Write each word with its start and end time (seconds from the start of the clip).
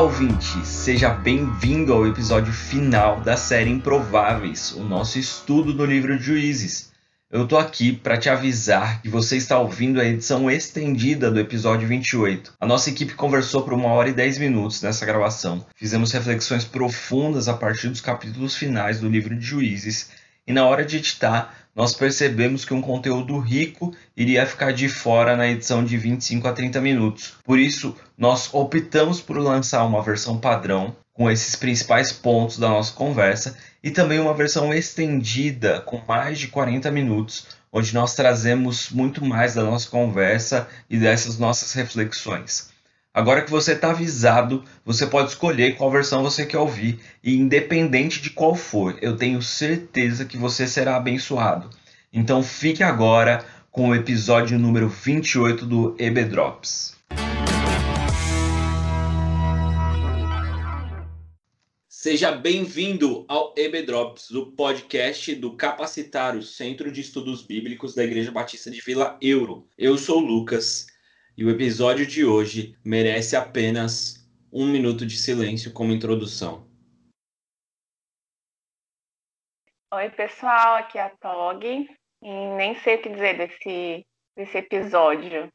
Olá, 0.00 0.08
ouvinte! 0.08 0.66
Seja 0.66 1.10
bem-vindo 1.10 1.92
ao 1.92 2.06
episódio 2.06 2.54
final 2.54 3.20
da 3.20 3.36
série 3.36 3.68
Improváveis, 3.68 4.72
o 4.72 4.82
nosso 4.82 5.18
estudo 5.18 5.74
do 5.74 5.84
livro 5.84 6.16
de 6.16 6.24
Juízes. 6.24 6.90
Eu 7.30 7.46
tô 7.46 7.58
aqui 7.58 7.92
para 7.92 8.16
te 8.16 8.30
avisar 8.30 9.02
que 9.02 9.10
você 9.10 9.36
está 9.36 9.58
ouvindo 9.58 10.00
a 10.00 10.04
edição 10.06 10.50
estendida 10.50 11.30
do 11.30 11.38
episódio 11.38 11.86
28. 11.86 12.54
A 12.58 12.66
nossa 12.66 12.88
equipe 12.88 13.12
conversou 13.12 13.60
por 13.60 13.74
uma 13.74 13.88
hora 13.90 14.08
e 14.08 14.14
dez 14.14 14.38
minutos 14.38 14.80
nessa 14.80 15.04
gravação. 15.04 15.66
Fizemos 15.76 16.12
reflexões 16.12 16.64
profundas 16.64 17.46
a 17.46 17.52
partir 17.52 17.88
dos 17.88 18.00
capítulos 18.00 18.56
finais 18.56 19.00
do 19.00 19.08
livro 19.08 19.36
de 19.36 19.44
Juízes 19.44 20.08
e 20.46 20.52
na 20.54 20.64
hora 20.64 20.82
de 20.82 20.96
editar, 20.96 21.59
nós 21.74 21.94
percebemos 21.94 22.64
que 22.64 22.74
um 22.74 22.82
conteúdo 22.82 23.38
rico 23.38 23.94
iria 24.16 24.46
ficar 24.46 24.72
de 24.72 24.88
fora 24.88 25.36
na 25.36 25.48
edição 25.48 25.84
de 25.84 25.96
25 25.96 26.48
a 26.48 26.52
30 26.52 26.80
minutos. 26.80 27.34
Por 27.44 27.58
isso, 27.58 27.96
nós 28.18 28.52
optamos 28.52 29.20
por 29.20 29.38
lançar 29.38 29.84
uma 29.84 30.02
versão 30.02 30.38
padrão 30.38 30.96
com 31.12 31.30
esses 31.30 31.54
principais 31.54 32.12
pontos 32.12 32.58
da 32.58 32.68
nossa 32.68 32.92
conversa 32.92 33.56
e 33.82 33.90
também 33.90 34.18
uma 34.18 34.34
versão 34.34 34.72
estendida 34.72 35.80
com 35.80 36.00
mais 36.06 36.38
de 36.38 36.48
40 36.48 36.90
minutos, 36.90 37.46
onde 37.72 37.94
nós 37.94 38.14
trazemos 38.14 38.90
muito 38.90 39.24
mais 39.24 39.54
da 39.54 39.62
nossa 39.62 39.88
conversa 39.88 40.68
e 40.88 40.98
dessas 40.98 41.38
nossas 41.38 41.72
reflexões. 41.72 42.69
Agora 43.12 43.42
que 43.42 43.50
você 43.50 43.72
está 43.72 43.90
avisado, 43.90 44.62
você 44.84 45.04
pode 45.04 45.30
escolher 45.30 45.74
qual 45.74 45.90
versão 45.90 46.22
você 46.22 46.46
quer 46.46 46.58
ouvir 46.58 47.00
e 47.24 47.34
independente 47.34 48.22
de 48.22 48.30
qual 48.30 48.54
for, 48.54 48.96
eu 49.02 49.16
tenho 49.16 49.42
certeza 49.42 50.24
que 50.24 50.36
você 50.36 50.64
será 50.64 50.94
abençoado. 50.94 51.68
Então 52.12 52.40
fique 52.40 52.84
agora 52.84 53.44
com 53.68 53.88
o 53.88 53.94
episódio 53.96 54.56
número 54.60 54.88
28 54.88 55.66
do 55.66 55.96
EB 55.98 56.24
Drops. 56.26 56.96
Seja 61.88 62.30
bem-vindo 62.30 63.24
ao 63.26 63.52
EB 63.56 63.82
Drops, 63.82 64.30
o 64.30 64.52
podcast 64.52 65.34
do 65.34 65.56
Capacitar, 65.56 66.40
Centro 66.44 66.92
de 66.92 67.00
Estudos 67.00 67.42
Bíblicos 67.42 67.92
da 67.92 68.04
Igreja 68.04 68.30
Batista 68.30 68.70
de 68.70 68.80
Vila 68.80 69.18
Euro. 69.20 69.66
Eu 69.76 69.98
sou 69.98 70.18
o 70.18 70.24
Lucas 70.24 70.86
e 71.36 71.44
o 71.44 71.50
episódio 71.50 72.06
de 72.06 72.24
hoje 72.24 72.76
merece 72.84 73.36
apenas 73.36 74.28
um 74.52 74.66
minuto 74.66 75.06
de 75.06 75.16
silêncio 75.16 75.72
como 75.72 75.92
introdução. 75.92 76.68
Oi, 79.92 80.08
pessoal, 80.10 80.76
aqui 80.76 80.98
é 80.98 81.02
a 81.02 81.10
Tog. 81.10 81.64
E 81.64 82.46
nem 82.56 82.74
sei 82.80 82.96
o 82.96 83.02
que 83.02 83.08
dizer 83.08 83.36
desse, 83.38 84.06
desse 84.36 84.58
episódio. 84.58 85.48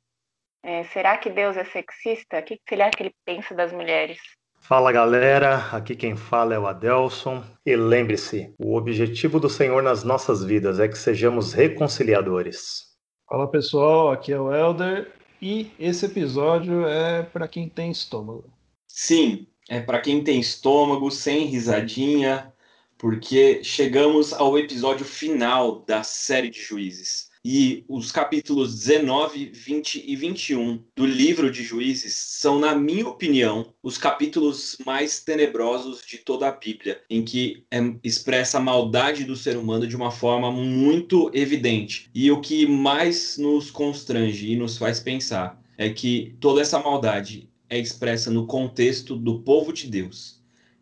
É, 0.64 0.84
será 0.86 1.18
que 1.18 1.30
Deus 1.30 1.56
é 1.56 1.64
sexista? 1.64 2.40
O 2.40 2.44
que 2.44 2.60
será 2.68 2.90
que 2.90 3.04
ele 3.04 3.14
pensa 3.24 3.54
das 3.54 3.72
mulheres? 3.72 4.18
Fala 4.60 4.92
galera, 4.92 5.70
aqui 5.72 5.96
quem 5.96 6.18
fala 6.18 6.56
é 6.56 6.60
o 6.60 6.66
Adelson. 6.66 7.44
E 7.66 7.76
lembre-se: 7.76 8.54
o 8.58 8.76
objetivo 8.76 9.40
do 9.40 9.48
Senhor 9.48 9.84
nas 9.84 10.04
nossas 10.04 10.44
vidas 10.44 10.80
é 10.80 10.88
que 10.88 10.98
sejamos 10.98 11.54
reconciliadores. 11.54 12.96
Fala 13.30 13.50
pessoal, 13.50 14.12
aqui 14.12 14.34
é 14.34 14.40
o 14.40 14.54
Elder 14.54 15.15
e 15.42 15.72
esse 15.80 16.06
episódio 16.06 16.88
é 16.88 17.24
para 17.24 17.48
quem 17.48 17.70
tem 17.70 17.92
estômago. 17.92 18.46
Sim, 18.88 19.48
é 19.70 19.80
para 19.80 20.00
quem 20.00 20.24
tem 20.24 20.40
estômago, 20.40 21.12
sem 21.12 21.46
risadinha, 21.46 22.54
porque 22.98 23.64
chegamos 23.64 24.34
ao 24.34 24.58
episódio 24.58 25.06
final 25.06 25.80
da 25.82 26.04
série 26.04 26.50
de 26.50 26.62
juízes. 26.62 27.30
E 27.48 27.86
os 27.88 28.12
capítulos 28.12 28.74
19, 28.80 29.52
20 29.54 30.04
e 30.04 30.16
21 30.16 30.84
do 30.96 31.06
livro 31.06 31.52
de 31.52 31.62
Juízes 31.62 32.16
são, 32.16 32.58
na 32.58 32.74
minha 32.74 33.08
opinião, 33.08 33.72
os 33.84 34.00
capítulos 34.00 34.76
mais 34.84 35.20
tenebrosos 35.20 36.02
de 36.04 36.18
toda 36.18 36.48
a 36.48 36.52
Bíblia, 36.52 37.00
em 37.08 37.24
que 37.24 37.64
é 37.70 37.78
expressa 38.04 38.58
a 38.58 38.62
maldade 38.62 39.26
do 39.26 39.36
ser 39.36 39.58
humano 39.58 39.86
de 39.86 39.96
uma 39.96 40.10
forma 40.10 40.52
muito 40.52 41.30
evidente. 41.36 42.10
E 42.16 42.32
o 42.32 42.42
que 42.42 42.66
mais 42.66 43.38
nos 43.38 43.70
constrange 43.70 44.52
e 44.52 44.56
nos 44.56 44.80
faz 44.80 45.00
pensar 45.00 45.62
é 45.78 45.92
que 45.92 46.36
toda 46.40 46.62
essa 46.62 46.80
maldade 46.80 47.48
é 47.70 47.78
expressa 47.78 48.32
no 48.32 48.48
contexto 48.48 49.16
do 49.16 49.42
povo 49.42 49.72
de 49.72 49.88
Deus 49.88 50.35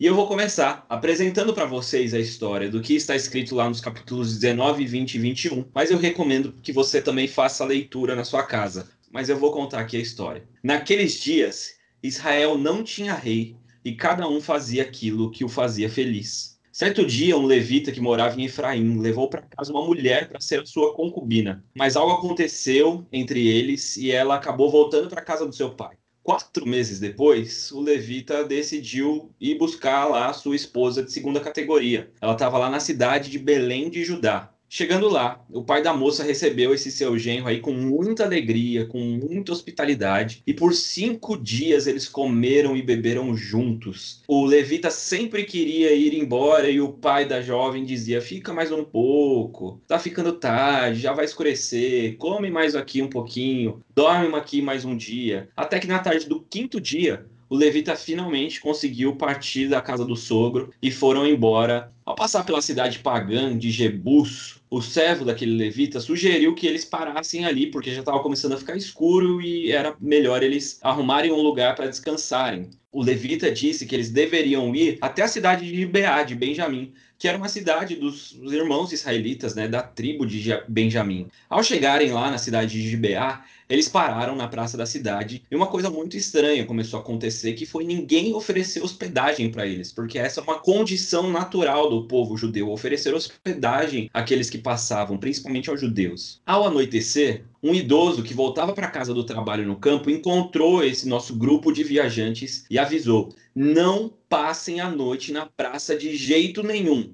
e 0.03 0.05
eu 0.05 0.13
vou 0.13 0.27
começar 0.27 0.85
apresentando 0.89 1.53
para 1.53 1.63
vocês 1.63 2.13
a 2.13 2.19
história 2.19 2.69
do 2.69 2.81
que 2.81 2.93
está 2.93 3.15
escrito 3.15 3.55
lá 3.55 3.69
nos 3.69 3.79
capítulos 3.79 4.37
19, 4.37 4.85
20 4.85 5.15
e 5.15 5.17
21, 5.17 5.65
mas 5.73 5.91
eu 5.91 5.97
recomendo 5.97 6.53
que 6.61 6.73
você 6.73 7.01
também 7.01 7.25
faça 7.25 7.63
a 7.63 7.67
leitura 7.67 8.13
na 8.13 8.25
sua 8.25 8.43
casa. 8.43 8.89
Mas 9.09 9.29
eu 9.29 9.37
vou 9.37 9.53
contar 9.53 9.79
aqui 9.79 9.95
a 9.95 10.01
história. 10.01 10.43
Naqueles 10.61 11.13
dias, 11.13 11.75
Israel 12.03 12.57
não 12.57 12.83
tinha 12.83 13.13
rei 13.13 13.55
e 13.85 13.95
cada 13.95 14.27
um 14.27 14.41
fazia 14.41 14.83
aquilo 14.83 15.31
que 15.31 15.45
o 15.45 15.47
fazia 15.47 15.89
feliz. 15.89 16.59
Certo 16.69 17.05
dia, 17.05 17.37
um 17.37 17.45
levita 17.45 17.89
que 17.89 18.01
morava 18.01 18.37
em 18.37 18.43
Efraim 18.43 18.99
levou 18.99 19.29
para 19.29 19.43
casa 19.43 19.71
uma 19.71 19.85
mulher 19.85 20.27
para 20.27 20.41
ser 20.41 20.67
sua 20.67 20.93
concubina, 20.93 21.63
mas 21.73 21.95
algo 21.95 22.11
aconteceu 22.11 23.07
entre 23.09 23.47
eles 23.47 23.95
e 23.95 24.11
ela 24.11 24.35
acabou 24.35 24.69
voltando 24.69 25.07
para 25.07 25.21
casa 25.21 25.45
do 25.45 25.55
seu 25.55 25.69
pai. 25.69 25.95
Quatro 26.23 26.65
meses 26.65 27.01
depois, 27.01 27.69
o 27.73 27.81
Levita 27.81 28.45
decidiu 28.45 29.29
ir 29.41 29.57
buscar 29.57 30.05
lá 30.05 30.31
sua 30.31 30.55
esposa 30.55 31.03
de 31.03 31.11
segunda 31.11 31.41
categoria. 31.41 32.09
Ela 32.21 32.31
estava 32.31 32.57
lá 32.57 32.69
na 32.69 32.79
cidade 32.79 33.29
de 33.29 33.37
Belém 33.37 33.89
de 33.89 34.05
Judá. 34.05 34.52
Chegando 34.75 35.07
lá, 35.07 35.39
o 35.51 35.63
pai 35.63 35.83
da 35.83 35.93
moça 35.93 36.23
recebeu 36.23 36.73
esse 36.73 36.89
seu 36.89 37.15
genro 37.15 37.47
aí 37.47 37.59
com 37.59 37.73
muita 37.73 38.23
alegria, 38.23 38.87
com 38.87 38.97
muita 38.97 39.51
hospitalidade, 39.51 40.41
e 40.47 40.51
por 40.51 40.73
cinco 40.73 41.37
dias 41.37 41.85
eles 41.85 42.09
comeram 42.09 42.75
e 42.75 42.81
beberam 42.81 43.37
juntos. 43.37 44.23
O 44.27 44.43
levita 44.43 44.89
sempre 44.89 45.43
queria 45.43 45.93
ir 45.93 46.15
embora 46.15 46.67
e 46.71 46.81
o 46.81 46.91
pai 46.91 47.23
da 47.23 47.39
jovem 47.39 47.85
dizia: 47.85 48.19
Fica 48.19 48.51
mais 48.51 48.71
um 48.71 48.83
pouco, 48.83 49.79
tá 49.87 49.99
ficando 49.99 50.33
tarde, 50.33 51.01
já 51.01 51.13
vai 51.13 51.25
escurecer, 51.25 52.17
come 52.17 52.49
mais 52.49 52.75
aqui 52.75 52.99
um 52.99 53.09
pouquinho, 53.09 53.79
dorme 53.93 54.35
aqui 54.35 54.59
mais 54.59 54.83
um 54.83 54.97
dia. 54.97 55.49
Até 55.55 55.77
que 55.77 55.85
na 55.85 55.99
tarde 55.99 56.27
do 56.27 56.41
quinto 56.41 56.81
dia, 56.81 57.27
o 57.53 57.55
levita 57.55 57.95
finalmente 57.95 58.59
conseguiu 58.59 59.15
partir 59.15 59.67
da 59.67 59.79
casa 59.79 60.03
do 60.03 60.15
sogro 60.15 60.73
e 60.81 60.89
foram 60.89 61.27
embora. 61.27 61.93
Ao 62.03 62.15
passar 62.15 62.43
pela 62.43 62.63
cidade 62.63 62.97
pagã 62.97 63.55
de 63.55 63.69
Jebus, 63.69 64.55
o 64.71 64.81
servo 64.81 65.23
daquele 65.23 65.55
levita 65.55 65.99
sugeriu 65.99 66.55
que 66.55 66.65
eles 66.65 66.83
parassem 66.83 67.45
ali, 67.45 67.67
porque 67.67 67.93
já 67.93 67.99
estava 67.99 68.23
começando 68.23 68.53
a 68.53 68.57
ficar 68.57 68.75
escuro 68.75 69.39
e 69.39 69.71
era 69.71 69.95
melhor 70.01 70.41
eles 70.41 70.79
arrumarem 70.81 71.31
um 71.31 71.43
lugar 71.43 71.75
para 71.75 71.85
descansarem. 71.85 72.71
O 72.91 73.03
levita 73.03 73.51
disse 73.51 73.85
que 73.85 73.93
eles 73.93 74.09
deveriam 74.09 74.75
ir 74.75 74.97
até 74.99 75.21
a 75.21 75.27
cidade 75.27 75.63
de 75.63 75.75
Gibeá, 75.75 76.23
de 76.23 76.33
Benjamim, 76.33 76.91
que 77.19 77.27
era 77.27 77.37
uma 77.37 77.47
cidade 77.47 77.95
dos 77.95 78.33
irmãos 78.51 78.91
israelitas, 78.91 79.53
né, 79.53 79.67
da 79.67 79.81
tribo 79.81 80.25
de 80.25 80.43
Benjamim. 80.67 81.27
Ao 81.47 81.63
chegarem 81.63 82.11
lá 82.11 82.31
na 82.31 82.37
cidade 82.37 82.73
de 82.73 82.89
Gibeá, 82.89 83.45
eles 83.69 83.87
pararam 83.87 84.35
na 84.35 84.47
praça 84.47 84.77
da 84.77 84.85
cidade 84.85 85.43
e 85.49 85.55
uma 85.55 85.67
coisa 85.67 85.89
muito 85.89 86.17
estranha 86.17 86.65
começou 86.65 86.99
a 86.99 87.01
acontecer, 87.01 87.53
que 87.53 87.65
foi 87.65 87.83
ninguém 87.83 88.33
oferecer 88.33 88.81
hospedagem 88.83 89.49
para 89.49 89.65
eles, 89.65 89.91
porque 89.91 90.19
essa 90.19 90.39
é 90.39 90.43
uma 90.43 90.59
condição 90.59 91.29
natural 91.29 91.89
do 91.89 92.07
povo 92.07 92.37
judeu, 92.37 92.69
oferecer 92.69 93.13
hospedagem 93.13 94.09
àqueles 94.13 94.49
que 94.49 94.57
passavam, 94.57 95.17
principalmente 95.17 95.69
aos 95.69 95.79
judeus. 95.79 96.41
Ao 96.45 96.65
anoitecer, 96.65 97.45
um 97.61 97.73
idoso 97.73 98.23
que 98.23 98.33
voltava 98.33 98.73
para 98.73 98.91
casa 98.91 99.13
do 99.13 99.23
trabalho 99.23 99.65
no 99.65 99.77
campo 99.77 100.09
encontrou 100.09 100.83
esse 100.83 101.07
nosso 101.07 101.35
grupo 101.35 101.71
de 101.71 101.83
viajantes 101.83 102.65
e 102.69 102.77
avisou: 102.77 103.33
"Não 103.55 104.11
passem 104.27 104.81
a 104.81 104.89
noite 104.89 105.31
na 105.31 105.45
praça 105.45 105.95
de 105.95 106.15
jeito 106.15 106.61
nenhum. 106.61 107.13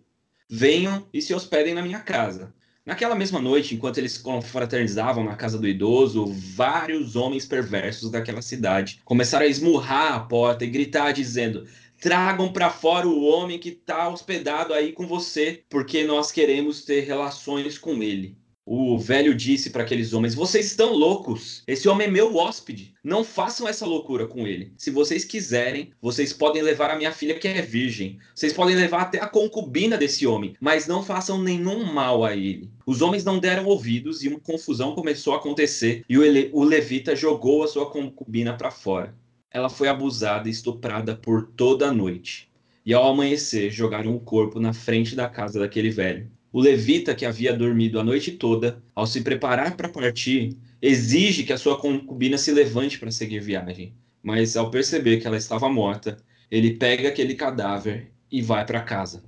Venham 0.50 1.06
e 1.14 1.22
se 1.22 1.34
hospedem 1.34 1.74
na 1.74 1.82
minha 1.84 2.00
casa." 2.00 2.54
Naquela 2.90 3.14
mesma 3.14 3.40
noite, 3.40 3.76
enquanto 3.76 4.00
eles 4.00 4.18
confraternizavam 4.18 5.24
na 5.24 5.36
casa 5.36 5.60
do 5.60 5.68
idoso, 5.68 6.26
vários 6.26 7.16
homens 7.16 7.46
perversos 7.46 8.10
daquela 8.10 8.42
cidade 8.42 9.00
começaram 9.06 9.46
a 9.46 9.48
esmurrar 9.48 10.16
a 10.16 10.20
porta 10.22 10.66
e 10.66 10.70
gritar 10.72 11.12
dizendo: 11.12 11.68
tragam 12.02 12.52
para 12.52 12.72
fora 12.72 13.08
o 13.08 13.24
homem 13.24 13.60
que 13.60 13.70
está 13.70 14.10
hospedado 14.10 14.74
aí 14.74 14.92
com 14.92 15.06
você, 15.06 15.64
porque 15.70 16.04
nós 16.04 16.32
queremos 16.32 16.84
ter 16.84 17.02
relações 17.02 17.78
com 17.78 18.02
ele. 18.02 18.36
O 18.72 19.00
velho 19.00 19.34
disse 19.34 19.72
para 19.72 19.82
aqueles 19.82 20.14
homens: 20.14 20.36
Vocês 20.36 20.68
estão 20.68 20.94
loucos. 20.94 21.64
Esse 21.66 21.90
homem 21.90 22.06
é 22.06 22.12
meu 22.12 22.36
hóspede. 22.36 22.94
Não 23.04 23.24
façam 23.24 23.68
essa 23.68 23.84
loucura 23.84 24.28
com 24.28 24.46
ele. 24.46 24.72
Se 24.78 24.92
vocês 24.92 25.26
quiserem, 25.26 25.90
vocês 26.00 26.32
podem 26.32 26.62
levar 26.62 26.92
a 26.92 26.96
minha 26.96 27.12
filha 27.12 27.34
que 27.34 27.48
é 27.48 27.64
virgem. 27.64 28.20
Vocês 28.36 28.54
podem 28.54 28.76
levar 28.76 29.02
até 29.02 29.20
a 29.20 29.26
concubina 29.26 29.98
desse 29.98 30.28
homem, 30.28 30.56
mas 30.62 30.86
não 30.86 31.02
façam 31.02 31.42
nenhum 31.42 31.84
mal 31.84 32.24
a 32.24 32.36
ele. 32.36 32.70
Os 32.86 33.02
homens 33.02 33.24
não 33.24 33.40
deram 33.40 33.66
ouvidos 33.66 34.24
e 34.24 34.28
uma 34.28 34.40
confusão 34.40 34.94
começou 34.94 35.34
a 35.34 35.38
acontecer 35.38 36.06
e 36.08 36.16
o, 36.16 36.64
levita 36.64 37.16
jogou 37.16 37.64
a 37.64 37.68
sua 37.68 37.90
concubina 37.90 38.56
para 38.56 38.70
fora. 38.70 39.16
Ela 39.50 39.70
foi 39.70 39.88
abusada 39.88 40.48
e 40.48 40.52
estuprada 40.52 41.16
por 41.16 41.48
toda 41.56 41.88
a 41.88 41.92
noite. 41.92 42.48
E 42.86 42.94
ao 42.94 43.10
amanhecer, 43.10 43.72
jogaram 43.72 44.16
o 44.16 44.20
corpo 44.20 44.60
na 44.60 44.74
frente 44.74 45.16
da 45.16 45.28
casa 45.28 45.60
daquele 45.60 45.90
velho. 45.90 46.30
O 46.52 46.60
levita, 46.60 47.14
que 47.14 47.26
havia 47.26 47.54
dormido 47.54 48.00
a 48.00 48.04
noite 48.04 48.32
toda, 48.32 48.82
ao 48.96 49.06
se 49.06 49.22
preparar 49.22 49.78
para 49.78 49.88
partir, 49.88 50.58
exige 50.82 51.44
que 51.44 51.54
a 51.54 51.58
sua 51.58 51.80
concubina 51.80 52.38
se 52.38 52.52
levante 52.52 52.98
para 52.98 53.12
seguir 53.12 53.40
viagem. 53.40 53.94
Mas 54.24 54.58
ao 54.58 54.72
perceber 54.72 55.20
que 55.20 55.28
ela 55.28 55.38
estava 55.38 55.70
morta, 55.70 56.18
ele 56.50 56.74
pega 56.74 57.10
aquele 57.10 57.36
cadáver 57.36 58.12
e 58.32 58.42
vai 58.42 58.66
para 58.66 58.82
casa. 58.82 59.24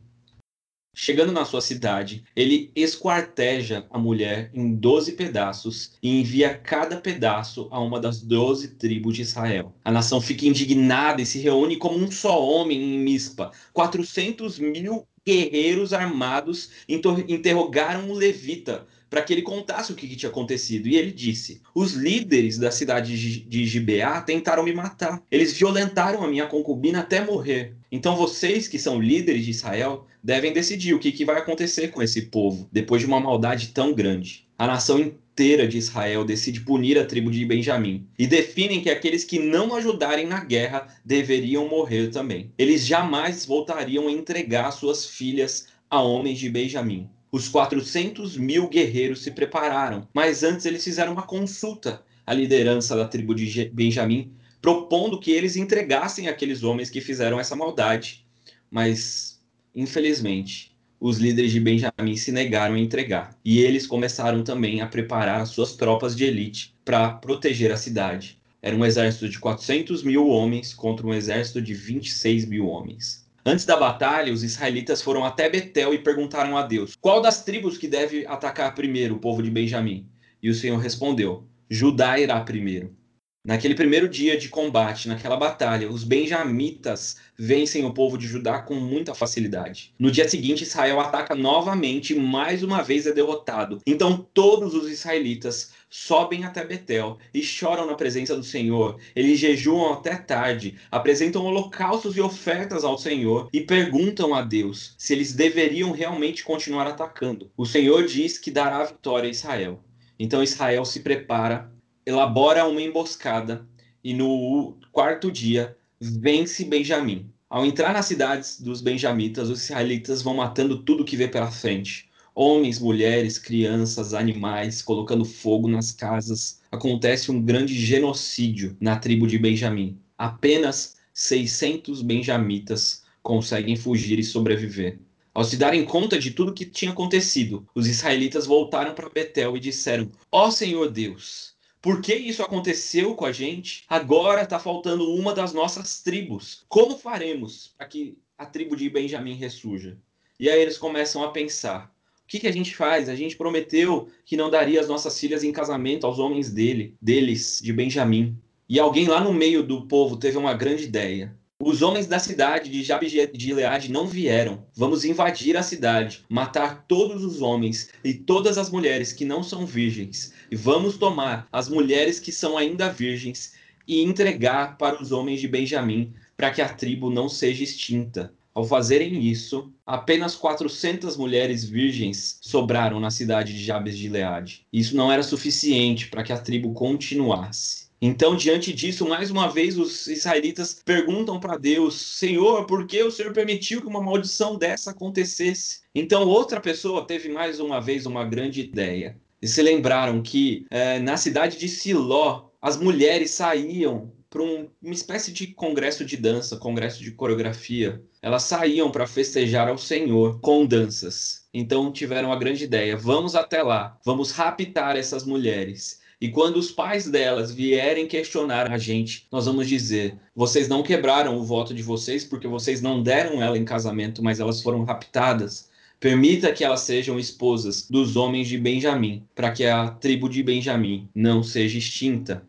Chegando 0.93 1.31
na 1.31 1.45
sua 1.45 1.61
cidade, 1.61 2.23
ele 2.35 2.69
esquarteja 2.75 3.85
a 3.89 3.97
mulher 3.97 4.51
em 4.53 4.75
doze 4.75 5.13
pedaços 5.13 5.93
e 6.03 6.19
envia 6.19 6.53
cada 6.53 6.97
pedaço 6.97 7.69
a 7.71 7.79
uma 7.79 7.97
das 7.97 8.21
doze 8.21 8.75
tribos 8.75 9.15
de 9.15 9.21
Israel. 9.21 9.73
A 9.85 9.91
nação 9.91 10.19
fica 10.19 10.45
indignada 10.45 11.21
e 11.21 11.25
se 11.25 11.39
reúne 11.39 11.77
como 11.77 11.97
um 11.97 12.11
só 12.11 12.45
homem 12.45 12.81
em 12.81 12.99
Mispa. 12.99 13.51
400 13.71 14.59
mil 14.59 15.07
guerreiros 15.25 15.93
armados 15.93 16.69
interrogaram 16.87 18.09
o 18.09 18.13
levita 18.13 18.87
para 19.11 19.21
que 19.21 19.33
ele 19.33 19.41
contasse 19.41 19.91
o 19.91 19.95
que, 19.95 20.07
que, 20.07 20.15
tinha 20.15 20.29
acontecido. 20.29 20.87
E 20.87 20.95
ele 20.95 21.11
disse: 21.11 21.61
Os 21.75 21.91
líderes 21.93 22.57
da 22.57 22.71
cidade 22.71 23.43
de 23.45 23.65
Gibeá 23.65 24.21
tentaram 24.21 24.63
me 24.63 24.73
matar. 24.73 25.21
Eles 25.29 25.51
violentaram 25.51 26.23
a 26.23 26.27
minha 26.27 26.47
concubina 26.47 27.01
até 27.01 27.23
morrer. 27.23 27.75
Então 27.91 28.15
vocês, 28.15 28.69
que 28.69 28.79
são 28.79 29.01
líderes 29.01 29.43
de 29.43 29.51
Israel, 29.51 30.07
devem 30.23 30.53
decidir 30.53 30.93
o 30.93 30.99
que, 30.99 31.11
que 31.11 31.25
vai 31.25 31.37
acontecer 31.37 31.89
com 31.89 32.01
esse 32.01 32.23
povo 32.23 32.69
depois 32.71 33.01
de 33.01 33.07
uma 33.07 33.19
maldade 33.19 33.67
tão 33.67 33.93
grande. 33.93 34.47
A 34.57 34.65
nação 34.65 35.13
inteira 35.41 35.67
de 35.67 35.75
Israel 35.75 36.23
decide 36.23 36.61
punir 36.61 36.99
a 36.99 37.05
tribo 37.05 37.31
de 37.31 37.43
Benjamim 37.43 38.07
e 38.17 38.27
definem 38.27 38.79
que 38.79 38.91
aqueles 38.91 39.23
que 39.23 39.39
não 39.39 39.73
ajudarem 39.73 40.27
na 40.27 40.45
guerra 40.45 40.87
deveriam 41.03 41.67
morrer 41.67 42.09
também. 42.11 42.53
Eles 42.59 42.85
jamais 42.85 43.43
voltariam 43.43 44.07
a 44.07 44.11
entregar 44.11 44.69
suas 44.69 45.03
filhas 45.07 45.65
a 45.89 45.99
homens 45.99 46.37
de 46.37 46.47
Benjamim. 46.47 47.09
Os 47.31 47.47
400 47.49 48.37
mil 48.37 48.69
guerreiros 48.69 49.23
se 49.23 49.31
prepararam, 49.31 50.07
mas 50.13 50.43
antes 50.43 50.67
eles 50.67 50.83
fizeram 50.83 51.13
uma 51.13 51.23
consulta 51.23 52.03
à 52.23 52.35
liderança 52.35 52.95
da 52.95 53.07
tribo 53.07 53.33
de 53.33 53.67
Benjamim, 53.73 54.31
propondo 54.61 55.19
que 55.19 55.31
eles 55.31 55.55
entregassem 55.55 56.27
aqueles 56.27 56.61
homens 56.61 56.91
que 56.91 57.01
fizeram 57.01 57.39
essa 57.39 57.55
maldade. 57.55 58.27
Mas, 58.69 59.41
infelizmente, 59.73 60.70
os 61.01 61.17
líderes 61.17 61.51
de 61.51 61.59
Benjamim 61.59 62.15
se 62.15 62.31
negaram 62.31 62.75
a 62.75 62.79
entregar. 62.79 63.35
E 63.43 63.59
eles 63.59 63.87
começaram 63.87 64.43
também 64.43 64.81
a 64.81 64.87
preparar 64.87 65.47
suas 65.47 65.75
tropas 65.75 66.15
de 66.15 66.25
elite 66.25 66.75
para 66.85 67.09
proteger 67.09 67.71
a 67.71 67.77
cidade. 67.77 68.39
Era 68.61 68.75
um 68.75 68.85
exército 68.85 69.27
de 69.27 69.39
400 69.39 70.03
mil 70.03 70.27
homens 70.27 70.75
contra 70.75 71.07
um 71.07 71.13
exército 71.13 71.59
de 71.59 71.73
26 71.73 72.45
mil 72.45 72.67
homens. 72.67 73.27
Antes 73.43 73.65
da 73.65 73.75
batalha, 73.75 74.31
os 74.31 74.43
israelitas 74.43 75.01
foram 75.01 75.25
até 75.25 75.49
Betel 75.49 75.95
e 75.95 75.97
perguntaram 75.97 76.55
a 76.55 76.61
Deus: 76.61 76.95
Qual 77.01 77.19
das 77.19 77.43
tribos 77.43 77.79
que 77.79 77.87
deve 77.87 78.23
atacar 78.27 78.75
primeiro 78.75 79.15
o 79.15 79.19
povo 79.19 79.41
de 79.41 79.49
Benjamim? 79.49 80.05
E 80.43 80.51
o 80.51 80.53
Senhor 80.53 80.77
respondeu: 80.77 81.47
Judá 81.67 82.19
irá 82.19 82.39
primeiro. 82.41 82.95
Naquele 83.43 83.73
primeiro 83.73 84.07
dia 84.07 84.37
de 84.37 84.49
combate, 84.49 85.07
naquela 85.07 85.35
batalha, 85.35 85.89
os 85.89 86.03
benjamitas 86.03 87.17
vencem 87.35 87.83
o 87.83 87.91
povo 87.91 88.15
de 88.15 88.27
Judá 88.27 88.59
com 88.61 88.75
muita 88.75 89.15
facilidade. 89.15 89.91
No 89.97 90.11
dia 90.11 90.29
seguinte, 90.29 90.61
Israel 90.61 90.99
ataca 90.99 91.33
novamente 91.33 92.13
e 92.13 92.19
mais 92.19 92.61
uma 92.61 92.83
vez 92.83 93.07
é 93.07 93.11
derrotado. 93.11 93.81
Então 93.83 94.27
todos 94.31 94.75
os 94.75 94.87
israelitas 94.87 95.73
sobem 95.89 96.43
até 96.43 96.63
Betel 96.63 97.17
e 97.33 97.41
choram 97.41 97.87
na 97.87 97.95
presença 97.95 98.35
do 98.35 98.43
Senhor. 98.43 98.99
Eles 99.15 99.39
jejuam 99.39 99.91
até 99.91 100.15
tarde, 100.15 100.77
apresentam 100.91 101.43
holocaustos 101.43 102.15
e 102.15 102.21
ofertas 102.21 102.83
ao 102.83 102.95
Senhor 102.95 103.49
e 103.51 103.61
perguntam 103.61 104.35
a 104.35 104.43
Deus 104.43 104.93
se 104.99 105.13
eles 105.13 105.33
deveriam 105.33 105.91
realmente 105.91 106.43
continuar 106.43 106.85
atacando. 106.85 107.49
O 107.57 107.65
Senhor 107.65 108.05
diz 108.05 108.37
que 108.37 108.51
dará 108.51 108.83
vitória 108.83 109.27
a 109.27 109.31
Israel. 109.31 109.83
Então 110.19 110.43
Israel 110.43 110.85
se 110.85 110.99
prepara 110.99 111.71
elabora 112.05 112.65
uma 112.65 112.81
emboscada 112.81 113.65
e 114.03 114.13
no 114.13 114.77
quarto 114.91 115.31
dia 115.31 115.77
vence 115.99 116.65
Benjamim. 116.65 117.29
Ao 117.49 117.65
entrar 117.65 117.93
nas 117.93 118.05
cidades 118.05 118.61
dos 118.61 118.81
benjamitas, 118.81 119.49
os 119.49 119.63
israelitas 119.63 120.21
vão 120.21 120.35
matando 120.35 120.83
tudo 120.83 121.03
que 121.03 121.17
vê 121.17 121.27
pela 121.27 121.51
frente. 121.51 122.09
Homens, 122.33 122.79
mulheres, 122.79 123.37
crianças, 123.37 124.13
animais, 124.13 124.81
colocando 124.81 125.25
fogo 125.25 125.67
nas 125.67 125.91
casas. 125.91 126.61
Acontece 126.71 127.29
um 127.29 127.41
grande 127.41 127.75
genocídio 127.75 128.77
na 128.79 128.95
tribo 128.95 129.27
de 129.27 129.37
Benjamim. 129.37 129.97
Apenas 130.17 130.95
600 131.13 132.01
benjamitas 132.01 133.03
conseguem 133.21 133.75
fugir 133.75 134.17
e 134.17 134.23
sobreviver. 134.23 134.97
Ao 135.33 135.43
se 135.43 135.57
darem 135.57 135.85
conta 135.85 136.17
de 136.17 136.31
tudo 136.31 136.53
que 136.53 136.65
tinha 136.65 136.91
acontecido, 136.91 137.65
os 137.75 137.87
israelitas 137.87 138.45
voltaram 138.45 138.93
para 138.93 139.09
Betel 139.09 139.55
e 139.55 139.59
disseram: 139.59 140.09
Ó 140.31 140.47
oh, 140.47 140.51
Senhor 140.51 140.89
Deus, 140.89 141.50
por 141.81 141.99
que 141.99 142.13
isso 142.13 142.43
aconteceu 142.43 143.15
com 143.15 143.25
a 143.25 143.31
gente? 143.31 143.85
Agora 143.89 144.43
está 144.43 144.59
faltando 144.59 145.11
uma 145.15 145.33
das 145.33 145.51
nossas 145.51 146.01
tribos. 146.01 146.63
Como 146.69 146.95
faremos 146.95 147.73
para 147.75 147.87
que 147.87 148.17
a 148.37 148.45
tribo 148.45 148.75
de 148.75 148.87
Benjamim 148.87 149.33
ressurja? 149.33 149.97
E 150.39 150.47
aí 150.47 150.61
eles 150.61 150.77
começam 150.77 151.23
a 151.23 151.31
pensar: 151.31 151.91
o 152.23 152.27
que, 152.27 152.39
que 152.39 152.47
a 152.47 152.51
gente 152.51 152.75
faz? 152.75 153.09
A 153.09 153.15
gente 153.15 153.35
prometeu 153.35 154.09
que 154.23 154.37
não 154.37 154.49
daria 154.49 154.79
as 154.79 154.87
nossas 154.87 155.19
filhas 155.19 155.43
em 155.43 155.51
casamento 155.51 156.05
aos 156.05 156.19
homens 156.19 156.51
dele, 156.51 156.95
deles, 157.01 157.59
de 157.63 157.73
Benjamim. 157.73 158.37
E 158.69 158.79
alguém 158.79 159.07
lá 159.07 159.19
no 159.19 159.33
meio 159.33 159.63
do 159.63 159.87
povo 159.87 160.17
teve 160.17 160.37
uma 160.37 160.53
grande 160.53 160.83
ideia. 160.83 161.35
Os 161.63 161.83
homens 161.83 162.07
da 162.07 162.17
cidade 162.17 162.71
de 162.71 162.81
Jabes 162.81 163.11
de 163.11 163.29
Gileade 163.35 163.91
não 163.91 164.07
vieram. 164.07 164.65
Vamos 164.73 165.05
invadir 165.05 165.55
a 165.55 165.61
cidade, 165.61 166.25
matar 166.27 166.85
todos 166.87 167.23
os 167.23 167.39
homens 167.39 167.89
e 168.03 168.15
todas 168.15 168.57
as 168.57 168.71
mulheres 168.71 169.13
que 169.13 169.25
não 169.25 169.43
são 169.43 169.63
virgens. 169.63 170.33
E 170.49 170.55
vamos 170.55 170.97
tomar 170.97 171.47
as 171.51 171.69
mulheres 171.69 172.19
que 172.19 172.31
são 172.31 172.57
ainda 172.57 172.89
virgens 172.89 173.53
e 173.87 174.01
entregar 174.01 174.75
para 174.77 175.01
os 175.01 175.11
homens 175.11 175.39
de 175.39 175.47
Benjamim, 175.47 176.13
para 176.35 176.49
que 176.49 176.63
a 176.63 176.69
tribo 176.69 177.11
não 177.11 177.29
seja 177.29 177.63
extinta. 177.63 178.33
Ao 178.55 178.65
fazerem 178.65 179.23
isso, 179.23 179.71
apenas 179.85 180.35
400 180.35 181.15
mulheres 181.15 181.63
virgens 181.63 182.39
sobraram 182.41 182.99
na 182.99 183.11
cidade 183.11 183.53
de 183.53 183.63
Jabes 183.63 183.95
de 183.95 184.03
Gileade. 184.03 184.65
Isso 184.73 184.95
não 184.95 185.11
era 185.11 185.21
suficiente 185.23 186.07
para 186.07 186.23
que 186.23 186.33
a 186.33 186.37
tribo 186.37 186.73
continuasse. 186.73 187.80
Então, 188.03 188.35
diante 188.35 188.73
disso, 188.73 189.07
mais 189.07 189.29
uma 189.29 189.47
vez 189.47 189.77
os 189.77 190.07
israelitas 190.07 190.81
perguntam 190.83 191.39
para 191.39 191.55
Deus: 191.55 192.17
Senhor, 192.17 192.65
por 192.65 192.87
que 192.87 193.03
o 193.03 193.11
Senhor 193.11 193.31
permitiu 193.31 193.79
que 193.79 193.87
uma 193.87 194.01
maldição 194.01 194.57
dessa 194.57 194.89
acontecesse? 194.89 195.81
Então, 195.93 196.27
outra 196.27 196.59
pessoa 196.59 197.05
teve 197.05 197.29
mais 197.29 197.59
uma 197.59 197.79
vez 197.79 198.07
uma 198.07 198.25
grande 198.25 198.59
ideia. 198.61 199.21
E 199.39 199.47
se 199.47 199.61
lembraram 199.61 200.21
que 200.21 200.65
é, 200.71 200.97
na 200.99 201.15
cidade 201.15 201.59
de 201.59 201.69
Siló, 201.69 202.49
as 202.59 202.75
mulheres 202.75 203.31
saíam 203.31 204.11
para 204.31 204.41
um, 204.41 204.67
uma 204.81 204.93
espécie 204.93 205.31
de 205.31 205.47
congresso 205.47 206.03
de 206.03 206.17
dança, 206.17 206.57
congresso 206.57 207.03
de 207.03 207.11
coreografia. 207.11 208.03
Elas 208.19 208.43
saíam 208.43 208.89
para 208.89 209.05
festejar 209.05 209.67
ao 209.67 209.77
Senhor 209.77 210.39
com 210.39 210.65
danças. 210.65 211.45
Então 211.53 211.91
tiveram 211.91 212.31
a 212.31 212.35
grande 212.35 212.63
ideia: 212.63 212.97
vamos 212.97 213.35
até 213.35 213.61
lá, 213.61 213.99
vamos 214.03 214.31
raptar 214.31 214.95
essas 214.95 215.23
mulheres 215.23 216.00
e 216.21 216.29
quando 216.29 216.57
os 216.57 216.71
pais 216.71 217.09
delas 217.09 217.51
vierem 217.51 218.07
questionar 218.07 218.71
a 218.71 218.77
gente, 218.77 219.27
nós 219.31 219.47
vamos 219.47 219.67
dizer: 219.67 220.15
vocês 220.35 220.67
não 220.67 220.83
quebraram 220.83 221.35
o 221.35 221.43
voto 221.43 221.73
de 221.73 221.81
vocês 221.81 222.23
porque 222.23 222.47
vocês 222.47 222.79
não 222.79 223.01
deram 223.01 223.41
ela 223.41 223.57
em 223.57 223.65
casamento, 223.65 224.23
mas 224.23 224.39
elas 224.39 224.61
foram 224.61 224.83
raptadas. 224.83 225.71
Permita 225.99 226.53
que 226.53 226.63
elas 226.63 226.81
sejam 226.81 227.17
esposas 227.17 227.87
dos 227.89 228.15
homens 228.15 228.47
de 228.47 228.57
Benjamim, 228.57 229.25
para 229.33 229.51
que 229.51 229.65
a 229.65 229.89
tribo 229.89 230.29
de 230.29 230.43
Benjamim 230.43 231.09
não 231.13 231.41
seja 231.41 231.79
extinta. 231.79 232.43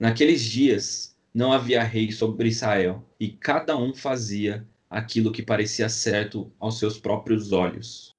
Naqueles 0.00 0.42
dias 0.42 1.14
não 1.34 1.52
havia 1.52 1.82
rei 1.82 2.10
sobre 2.10 2.48
Israel, 2.48 3.04
e 3.20 3.28
cada 3.28 3.76
um 3.76 3.92
fazia 3.92 4.66
aquilo 4.88 5.32
que 5.32 5.42
parecia 5.42 5.90
certo 5.90 6.50
aos 6.58 6.78
seus 6.78 6.98
próprios 6.98 7.52
olhos. 7.52 8.15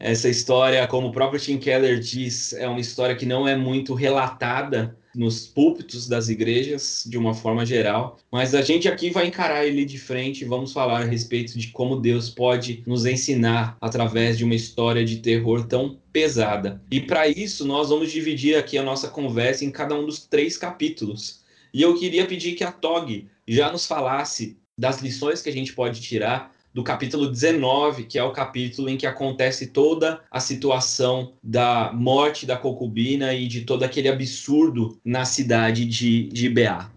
Essa 0.00 0.28
história, 0.28 0.86
como 0.86 1.08
o 1.08 1.12
próprio 1.12 1.40
Tim 1.40 1.58
Keller 1.58 1.98
diz, 1.98 2.52
é 2.52 2.68
uma 2.68 2.78
história 2.78 3.16
que 3.16 3.26
não 3.26 3.48
é 3.48 3.56
muito 3.56 3.94
relatada 3.94 4.96
nos 5.12 5.46
púlpitos 5.48 6.06
das 6.06 6.28
igrejas, 6.28 7.02
de 7.04 7.18
uma 7.18 7.34
forma 7.34 7.66
geral, 7.66 8.18
mas 8.30 8.54
a 8.54 8.62
gente 8.62 8.86
aqui 8.86 9.10
vai 9.10 9.26
encarar 9.26 9.66
ele 9.66 9.84
de 9.84 9.98
frente 9.98 10.42
e 10.42 10.48
vamos 10.48 10.72
falar 10.72 11.02
a 11.02 11.04
respeito 11.04 11.58
de 11.58 11.68
como 11.68 12.00
Deus 12.00 12.30
pode 12.30 12.84
nos 12.86 13.04
ensinar 13.04 13.76
através 13.80 14.38
de 14.38 14.44
uma 14.44 14.54
história 14.54 15.04
de 15.04 15.16
terror 15.16 15.66
tão 15.66 15.98
pesada. 16.12 16.80
E 16.92 17.00
para 17.00 17.26
isso, 17.26 17.66
nós 17.66 17.88
vamos 17.88 18.12
dividir 18.12 18.56
aqui 18.56 18.78
a 18.78 18.82
nossa 18.84 19.08
conversa 19.08 19.64
em 19.64 19.70
cada 19.72 19.96
um 19.96 20.06
dos 20.06 20.24
três 20.24 20.56
capítulos. 20.56 21.40
E 21.74 21.82
eu 21.82 21.98
queria 21.98 22.24
pedir 22.24 22.52
que 22.52 22.62
a 22.62 22.70
Tog 22.70 23.26
já 23.46 23.72
nos 23.72 23.86
falasse 23.86 24.56
das 24.78 25.02
lições 25.02 25.42
que 25.42 25.48
a 25.48 25.52
gente 25.52 25.72
pode 25.72 26.00
tirar 26.00 26.54
do 26.78 26.84
capítulo 26.84 27.26
19, 27.26 28.04
que 28.04 28.20
é 28.20 28.22
o 28.22 28.32
capítulo 28.32 28.88
em 28.88 28.96
que 28.96 29.04
acontece 29.04 29.72
toda 29.72 30.24
a 30.30 30.38
situação 30.38 31.36
da 31.42 31.90
morte 31.92 32.46
da 32.46 32.56
concubina 32.56 33.34
e 33.34 33.48
de 33.48 33.64
todo 33.64 33.82
aquele 33.82 34.08
absurdo 34.08 34.96
na 35.04 35.24
cidade 35.24 35.84
de, 35.84 36.28
de 36.28 36.48
Beá. 36.48 36.88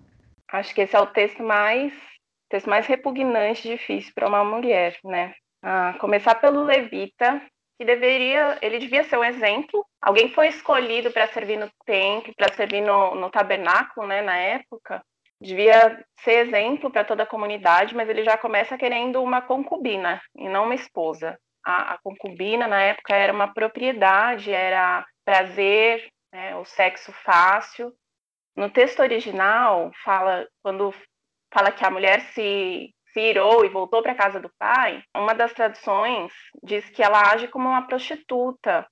Acho 0.51 0.75
que 0.75 0.81
esse 0.81 0.95
é 0.95 0.99
o 0.99 1.07
texto 1.07 1.41
mais, 1.41 1.91
texto 2.47 2.69
mais 2.69 2.85
repugnante 2.85 3.67
e 3.67 3.71
difícil 3.71 4.11
para 4.13 4.27
uma 4.27 4.43
mulher, 4.43 4.99
né? 5.03 5.33
Ah, 5.63 5.95
começar 5.99 6.35
pelo 6.35 6.63
Levita, 6.63 7.41
que 7.79 7.83
deveria, 7.83 8.59
ele 8.61 8.77
devia 8.77 9.03
ser 9.05 9.17
um 9.17 9.23
exemplo. 9.23 9.83
Alguém 9.99 10.29
foi 10.31 10.49
escolhido 10.49 11.09
para 11.09 11.27
servir 11.29 11.57
no 11.57 11.71
templo, 11.87 12.31
para 12.37 12.53
servir 12.53 12.81
no, 12.81 13.15
no 13.15 13.31
tabernáculo, 13.31 14.05
né, 14.05 14.21
na 14.21 14.37
época. 14.37 15.01
Devia 15.41 16.05
ser 16.19 16.45
exemplo 16.45 16.91
para 16.91 17.03
toda 17.03 17.23
a 17.23 17.27
comunidade, 17.27 17.95
mas 17.95 18.07
ele 18.07 18.23
já 18.23 18.37
começa 18.37 18.77
querendo 18.77 19.23
uma 19.23 19.41
concubina 19.41 20.21
e 20.35 20.47
não 20.47 20.65
uma 20.65 20.75
esposa. 20.75 21.35
A, 21.65 21.93
a 21.93 21.97
concubina 21.97 22.67
na 22.67 22.79
época 22.79 23.15
era 23.15 23.33
uma 23.33 23.51
propriedade, 23.51 24.51
era 24.51 25.03
prazer, 25.25 26.07
né, 26.31 26.55
o 26.57 26.63
sexo 26.63 27.11
fácil. 27.11 27.91
No 28.55 28.69
texto 28.69 28.99
original 28.99 29.89
fala 30.03 30.47
quando 30.61 30.93
fala 31.51 31.71
que 31.71 31.83
a 31.83 31.89
mulher 31.89 32.21
se 32.33 32.93
se 33.11 33.19
irou 33.19 33.65
e 33.65 33.69
voltou 33.69 34.01
para 34.01 34.13
a 34.13 34.15
casa 34.15 34.39
do 34.39 34.49
pai, 34.57 35.03
uma 35.13 35.33
das 35.33 35.51
traduções 35.51 36.31
diz 36.63 36.89
que 36.91 37.03
ela 37.03 37.33
age 37.33 37.49
como 37.49 37.67
uma 37.67 37.85
prostituta, 37.85 38.87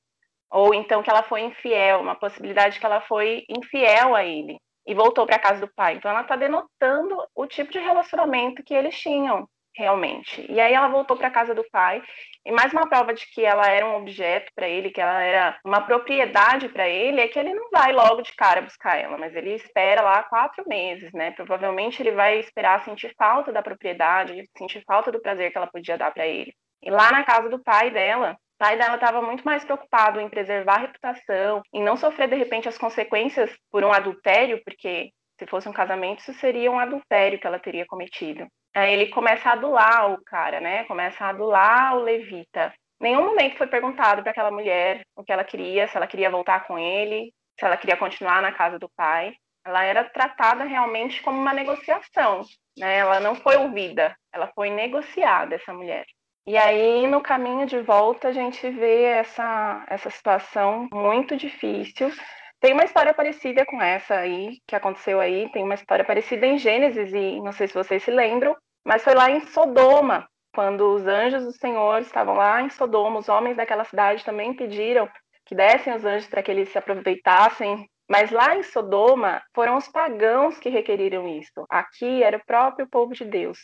ou 0.49 0.73
então 0.73 1.01
que 1.01 1.09
ela 1.09 1.23
foi 1.23 1.39
infiel, 1.39 2.01
uma 2.01 2.15
possibilidade 2.15 2.81
que 2.81 2.85
ela 2.85 2.99
foi 2.99 3.45
infiel 3.47 4.13
a 4.13 4.25
ele 4.25 4.59
e 4.89 4.95
voltou 4.95 5.23
para 5.23 5.35
a 5.35 5.39
casa 5.39 5.61
do 5.61 5.71
pai. 5.71 5.93
Então 5.93 6.09
ela 6.09 6.21
está 6.21 6.35
denotando 6.35 7.15
o 7.35 7.45
tipo 7.45 7.71
de 7.71 7.77
relacionamento 7.77 8.63
que 8.63 8.73
eles 8.73 8.99
tinham 8.99 9.47
realmente. 9.75 10.43
E 10.49 10.59
aí 10.59 10.73
ela 10.73 10.87
voltou 10.87 11.15
para 11.15 11.27
a 11.27 11.31
casa 11.31 11.53
do 11.53 11.63
pai, 11.69 12.01
e 12.43 12.51
mais 12.51 12.73
uma 12.73 12.89
prova 12.89 13.13
de 13.13 13.23
que 13.27 13.45
ela 13.45 13.69
era 13.69 13.85
um 13.85 13.97
objeto 13.97 14.51
para 14.55 14.67
ele, 14.67 14.89
que 14.89 14.99
ela 14.99 15.21
era 15.21 15.59
uma 15.63 15.81
propriedade 15.81 16.67
para 16.69 16.89
ele, 16.89 17.21
é 17.21 17.27
que 17.27 17.37
ele 17.37 17.53
não 17.53 17.69
vai 17.69 17.93
logo 17.93 18.23
de 18.23 18.33
cara 18.33 18.63
buscar 18.63 18.97
ela, 18.97 19.15
mas 19.15 19.35
ele 19.35 19.53
espera 19.53 20.01
lá 20.01 20.23
quatro 20.23 20.67
meses, 20.67 21.13
né? 21.13 21.29
Provavelmente 21.31 22.01
ele 22.01 22.11
vai 22.11 22.39
esperar 22.39 22.83
sentir 22.83 23.13
falta 23.15 23.53
da 23.53 23.61
propriedade, 23.61 24.49
sentir 24.57 24.83
falta 24.87 25.11
do 25.11 25.21
prazer 25.21 25.51
que 25.51 25.57
ela 25.57 25.67
podia 25.67 25.99
dar 25.99 26.11
para 26.11 26.25
ele. 26.25 26.51
E 26.81 26.89
lá 26.89 27.11
na 27.11 27.23
casa 27.23 27.47
do 27.47 27.59
pai 27.59 27.91
dela, 27.91 28.35
o 28.59 28.65
pai 28.65 28.77
dela 28.77 28.95
estava 28.95 29.21
muito 29.21 29.45
mais 29.45 29.63
preocupado 29.63 30.19
em 30.19 30.27
preservar 30.27 30.75
a 30.75 30.79
reputação, 30.79 31.61
em 31.73 31.81
não 31.81 31.95
sofrer 31.95 32.27
de 32.27 32.35
repente 32.35 32.67
as 32.67 32.77
consequências 32.77 33.49
por 33.71 33.85
um 33.85 33.93
adultério, 33.93 34.61
porque 34.65 35.11
se 35.39 35.47
fosse 35.47 35.69
um 35.69 35.73
casamento, 35.73 36.19
isso 36.19 36.33
seria 36.33 36.69
um 36.69 36.77
adultério 36.77 37.39
que 37.39 37.47
ela 37.47 37.57
teria 37.57 37.85
cometido. 37.87 38.45
Aí 38.75 38.91
ele 38.91 39.07
começa 39.11 39.47
a 39.47 39.53
adular 39.53 40.11
o 40.11 40.21
cara, 40.25 40.59
né? 40.59 40.83
Começa 40.83 41.23
a 41.23 41.29
adular 41.29 41.95
o 41.95 42.01
levita. 42.01 42.73
Nenhum 42.99 43.27
momento 43.27 43.57
foi 43.57 43.67
perguntado 43.67 44.21
para 44.21 44.31
aquela 44.31 44.51
mulher 44.51 45.03
o 45.15 45.23
que 45.23 45.31
ela 45.31 45.45
queria, 45.45 45.87
se 45.87 45.95
ela 45.95 46.05
queria 46.05 46.29
voltar 46.29 46.67
com 46.67 46.77
ele, 46.77 47.33
se 47.57 47.65
ela 47.65 47.77
queria 47.77 47.95
continuar 47.95 48.41
na 48.41 48.51
casa 48.51 48.77
do 48.77 48.89
pai. 48.89 49.33
Ela 49.65 49.85
era 49.85 50.03
tratada 50.03 50.65
realmente 50.65 51.21
como 51.21 51.39
uma 51.39 51.53
negociação, 51.53 52.41
né? 52.77 52.97
Ela 52.97 53.21
não 53.21 53.35
foi 53.35 53.55
ouvida, 53.55 54.13
ela 54.33 54.51
foi 54.53 54.69
negociada, 54.69 55.55
essa 55.55 55.73
mulher. 55.73 56.05
E 56.49 56.57
aí, 56.57 57.05
no 57.05 57.21
caminho 57.21 57.67
de 57.67 57.79
volta, 57.79 58.29
a 58.29 58.31
gente 58.31 58.67
vê 58.71 59.03
essa, 59.03 59.85
essa 59.87 60.09
situação 60.09 60.89
muito 60.91 61.37
difícil. 61.37 62.11
Tem 62.59 62.73
uma 62.73 62.85
história 62.85 63.13
parecida 63.13 63.63
com 63.67 63.79
essa 63.79 64.15
aí, 64.15 64.57
que 64.67 64.75
aconteceu 64.75 65.19
aí, 65.19 65.47
tem 65.51 65.63
uma 65.63 65.75
história 65.75 66.03
parecida 66.03 66.47
em 66.47 66.57
Gênesis, 66.57 67.13
e 67.13 67.39
não 67.39 67.51
sei 67.51 67.67
se 67.67 67.75
vocês 67.75 68.01
se 68.01 68.09
lembram, 68.09 68.57
mas 68.83 69.03
foi 69.03 69.13
lá 69.13 69.29
em 69.29 69.41
Sodoma, 69.41 70.27
quando 70.51 70.91
os 70.91 71.05
anjos 71.05 71.43
do 71.43 71.51
Senhor 71.51 72.01
estavam 72.01 72.33
lá 72.33 72.63
em 72.63 72.69
Sodoma, 72.71 73.19
os 73.19 73.29
homens 73.29 73.55
daquela 73.55 73.83
cidade 73.83 74.25
também 74.25 74.51
pediram 74.55 75.07
que 75.45 75.53
dessem 75.53 75.93
os 75.93 76.03
anjos 76.03 76.27
para 76.27 76.41
que 76.41 76.49
eles 76.49 76.69
se 76.69 76.79
aproveitassem. 76.79 77.87
Mas 78.09 78.31
lá 78.31 78.55
em 78.55 78.63
Sodoma 78.63 79.39
foram 79.53 79.77
os 79.77 79.87
pagãos 79.87 80.57
que 80.57 80.69
requeriram 80.69 81.27
isso. 81.27 81.63
Aqui 81.69 82.23
era 82.23 82.37
o 82.37 82.45
próprio 82.47 82.89
povo 82.89 83.13
de 83.13 83.23
Deus. 83.23 83.59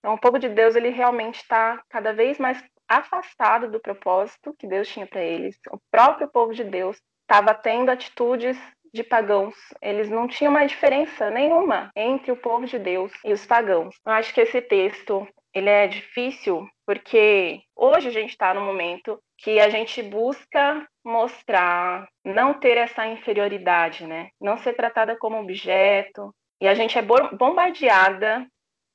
Então, 0.00 0.14
o 0.14 0.18
povo 0.18 0.38
de 0.38 0.48
Deus 0.48 0.74
ele 0.74 0.88
realmente 0.88 1.36
está 1.36 1.80
cada 1.88 2.12
vez 2.12 2.38
mais 2.38 2.62
afastado 2.88 3.70
do 3.70 3.78
propósito 3.78 4.54
que 4.58 4.66
Deus 4.66 4.88
tinha 4.88 5.06
para 5.06 5.22
eles. 5.22 5.56
O 5.70 5.78
próprio 5.90 6.28
povo 6.28 6.52
de 6.52 6.64
Deus 6.64 7.00
estava 7.22 7.54
tendo 7.54 7.90
atitudes 7.90 8.58
de 8.92 9.04
pagãos. 9.04 9.54
Eles 9.80 10.10
não 10.10 10.26
tinham 10.26 10.50
uma 10.50 10.66
diferença 10.66 11.30
nenhuma 11.30 11.90
entre 11.94 12.32
o 12.32 12.36
povo 12.36 12.66
de 12.66 12.78
Deus 12.78 13.12
e 13.24 13.32
os 13.32 13.46
pagãos. 13.46 13.94
Eu 14.04 14.12
acho 14.12 14.34
que 14.34 14.40
esse 14.40 14.60
texto 14.60 15.28
ele 15.54 15.68
é 15.68 15.86
difícil 15.86 16.68
porque 16.86 17.60
hoje 17.76 18.08
a 18.08 18.10
gente 18.10 18.30
está 18.30 18.52
no 18.52 18.60
momento 18.60 19.20
que 19.38 19.60
a 19.60 19.68
gente 19.68 20.02
busca 20.02 20.86
mostrar, 21.04 22.08
não 22.24 22.54
ter 22.54 22.76
essa 22.76 23.06
inferioridade, 23.06 24.06
né? 24.06 24.30
Não 24.40 24.58
ser 24.58 24.74
tratada 24.74 25.16
como 25.16 25.40
objeto. 25.40 26.34
E 26.60 26.68
a 26.68 26.74
gente 26.74 26.98
é 26.98 27.02
bombardeada 27.02 28.46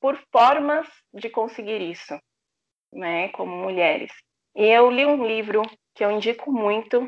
por 0.06 0.16
formas 0.30 0.86
de 1.12 1.28
conseguir 1.28 1.82
isso, 1.82 2.16
né? 2.92 3.28
Como 3.30 3.56
mulheres. 3.56 4.12
E 4.54 4.64
eu 4.64 4.88
li 4.88 5.04
um 5.04 5.26
livro 5.26 5.62
que 5.96 6.04
eu 6.04 6.12
indico 6.12 6.52
muito 6.52 7.04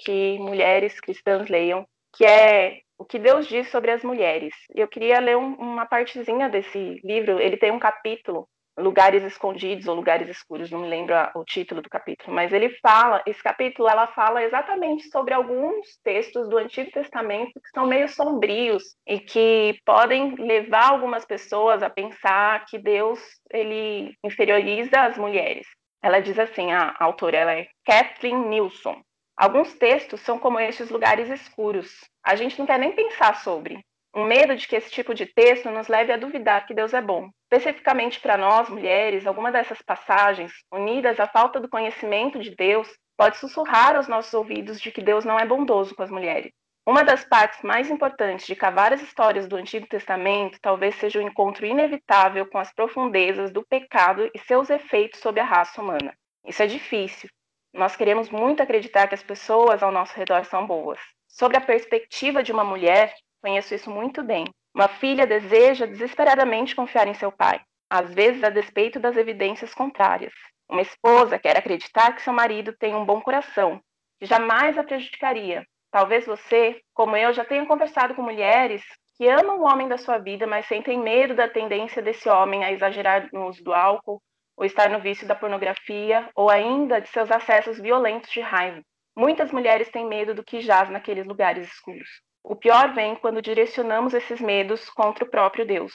que 0.00 0.38
mulheres 0.38 1.00
cristãs 1.00 1.48
leiam, 1.48 1.86
que 2.14 2.26
é 2.26 2.82
o 2.98 3.06
que 3.06 3.18
Deus 3.18 3.46
diz 3.48 3.70
sobre 3.70 3.90
as 3.90 4.04
mulheres. 4.04 4.52
Eu 4.74 4.86
queria 4.86 5.18
ler 5.18 5.34
um, 5.34 5.54
uma 5.54 5.86
partezinha 5.86 6.50
desse 6.50 7.00
livro. 7.02 7.40
Ele 7.40 7.56
tem 7.56 7.70
um 7.70 7.78
capítulo, 7.78 8.46
Lugares 8.82 9.22
Escondidos 9.22 9.86
ou 9.86 9.94
Lugares 9.94 10.28
Escuros, 10.28 10.70
não 10.70 10.80
me 10.80 10.88
lembro 10.88 11.14
o 11.34 11.44
título 11.44 11.80
do 11.80 11.88
capítulo, 11.88 12.34
mas 12.34 12.52
ele 12.52 12.70
fala, 12.80 13.22
esse 13.26 13.42
capítulo 13.42 13.88
ela 13.88 14.06
fala 14.08 14.42
exatamente 14.42 15.08
sobre 15.08 15.32
alguns 15.32 15.96
textos 16.02 16.48
do 16.48 16.58
Antigo 16.58 16.90
Testamento 16.90 17.52
que 17.54 17.70
são 17.74 17.86
meio 17.86 18.08
sombrios 18.08 18.82
e 19.06 19.18
que 19.18 19.78
podem 19.84 20.34
levar 20.34 20.90
algumas 20.90 21.24
pessoas 21.24 21.82
a 21.82 21.88
pensar 21.88 22.64
que 22.66 22.78
Deus 22.78 23.20
ele 23.50 24.14
inferioriza 24.24 25.00
as 25.00 25.16
mulheres. 25.16 25.66
Ela 26.02 26.20
diz 26.20 26.38
assim, 26.38 26.72
a 26.72 26.96
autora 26.98 27.36
ela 27.36 27.52
é 27.52 27.68
Kathleen 27.84 28.48
Nilsson. 28.48 29.00
Alguns 29.36 29.74
textos 29.74 30.20
são 30.20 30.38
como 30.38 30.58
estes 30.58 30.90
lugares 30.90 31.30
escuros. 31.30 31.90
A 32.24 32.34
gente 32.34 32.58
não 32.58 32.66
quer 32.66 32.78
nem 32.78 32.92
pensar 32.92 33.36
sobre. 33.36 33.84
Um 34.14 34.24
medo 34.24 34.54
de 34.54 34.66
que 34.68 34.76
esse 34.76 34.90
tipo 34.90 35.14
de 35.14 35.26
texto 35.26 35.70
nos 35.70 35.88
leve 35.88 36.12
a 36.12 36.16
duvidar 36.16 36.66
que 36.66 36.74
Deus 36.74 36.92
é 36.92 37.00
bom. 37.00 37.30
Especificamente 37.50 38.20
para 38.20 38.36
nós, 38.36 38.68
mulheres, 38.68 39.26
alguma 39.26 39.50
dessas 39.50 39.80
passagens, 39.80 40.52
unidas 40.72 41.18
à 41.18 41.26
falta 41.26 41.58
do 41.58 41.68
conhecimento 41.68 42.38
de 42.38 42.54
Deus, 42.54 42.88
pode 43.16 43.38
sussurrar 43.38 43.96
aos 43.96 44.08
nossos 44.08 44.32
ouvidos 44.34 44.80
de 44.80 44.90
que 44.90 45.02
Deus 45.02 45.24
não 45.24 45.38
é 45.38 45.46
bondoso 45.46 45.94
com 45.94 46.02
as 46.02 46.10
mulheres. 46.10 46.52
Uma 46.86 47.04
das 47.04 47.24
partes 47.24 47.62
mais 47.62 47.90
importantes 47.90 48.46
de 48.46 48.56
cavar 48.56 48.92
as 48.92 49.00
histórias 49.00 49.46
do 49.46 49.56
Antigo 49.56 49.86
Testamento 49.86 50.58
talvez 50.60 50.96
seja 50.96 51.18
o 51.18 51.22
encontro 51.22 51.64
inevitável 51.64 52.44
com 52.46 52.58
as 52.58 52.72
profundezas 52.74 53.52
do 53.52 53.64
pecado 53.64 54.28
e 54.34 54.38
seus 54.40 54.68
efeitos 54.68 55.20
sobre 55.20 55.40
a 55.40 55.44
raça 55.44 55.80
humana. 55.80 56.12
Isso 56.44 56.62
é 56.62 56.66
difícil, 56.66 57.30
nós 57.74 57.96
queremos 57.96 58.28
muito 58.28 58.62
acreditar 58.62 59.08
que 59.08 59.14
as 59.14 59.22
pessoas 59.22 59.82
ao 59.82 59.90
nosso 59.90 60.14
redor 60.14 60.44
são 60.44 60.66
boas. 60.66 61.00
Sobre 61.26 61.56
a 61.56 61.60
perspectiva 61.60 62.42
de 62.42 62.52
uma 62.52 62.62
mulher, 62.62 63.14
conheço 63.42 63.74
isso 63.74 63.90
muito 63.90 64.22
bem. 64.22 64.44
Uma 64.74 64.88
filha 64.88 65.26
deseja 65.26 65.84
desesperadamente 65.84 66.74
confiar 66.74 67.06
em 67.06 67.14
seu 67.14 67.30
pai, 67.30 67.60
às 67.90 68.14
vezes 68.14 68.42
a 68.42 68.48
despeito 68.48 68.98
das 68.98 69.16
evidências 69.16 69.74
contrárias. 69.74 70.32
Uma 70.70 70.80
esposa 70.80 71.38
quer 71.38 71.58
acreditar 71.58 72.14
que 72.14 72.22
seu 72.22 72.32
marido 72.32 72.74
tem 72.78 72.94
um 72.94 73.04
bom 73.04 73.20
coração, 73.20 73.80
que 74.18 74.24
jamais 74.24 74.78
a 74.78 74.84
prejudicaria. 74.84 75.66
Talvez 75.90 76.24
você, 76.24 76.80
como 76.94 77.16
eu, 77.16 77.34
já 77.34 77.44
tenha 77.44 77.66
conversado 77.66 78.14
com 78.14 78.22
mulheres 78.22 78.82
que 79.18 79.28
amam 79.28 79.58
o 79.58 79.64
homem 79.64 79.88
da 79.88 79.98
sua 79.98 80.16
vida, 80.16 80.46
mas 80.46 80.66
sentem 80.66 80.98
medo 80.98 81.34
da 81.34 81.48
tendência 81.48 82.00
desse 82.00 82.28
homem 82.30 82.64
a 82.64 82.72
exagerar 82.72 83.28
no 83.30 83.48
uso 83.48 83.62
do 83.62 83.74
álcool 83.74 84.22
ou 84.56 84.64
estar 84.64 84.88
no 84.90 85.00
vício 85.00 85.26
da 85.26 85.34
pornografia, 85.34 86.28
ou 86.34 86.50
ainda 86.50 87.00
de 87.00 87.08
seus 87.08 87.30
acessos 87.30 87.78
violentos 87.78 88.30
de 88.30 88.40
raiva. 88.40 88.82
Muitas 89.16 89.50
mulheres 89.50 89.90
têm 89.90 90.06
medo 90.06 90.34
do 90.34 90.44
que 90.44 90.60
jaz 90.60 90.88
naqueles 90.88 91.26
lugares 91.26 91.66
escuros. 91.68 92.08
O 92.44 92.56
pior 92.56 92.92
vem 92.92 93.14
quando 93.14 93.40
direcionamos 93.40 94.14
esses 94.14 94.40
medos 94.40 94.90
contra 94.90 95.24
o 95.24 95.30
próprio 95.30 95.64
Deus. 95.64 95.92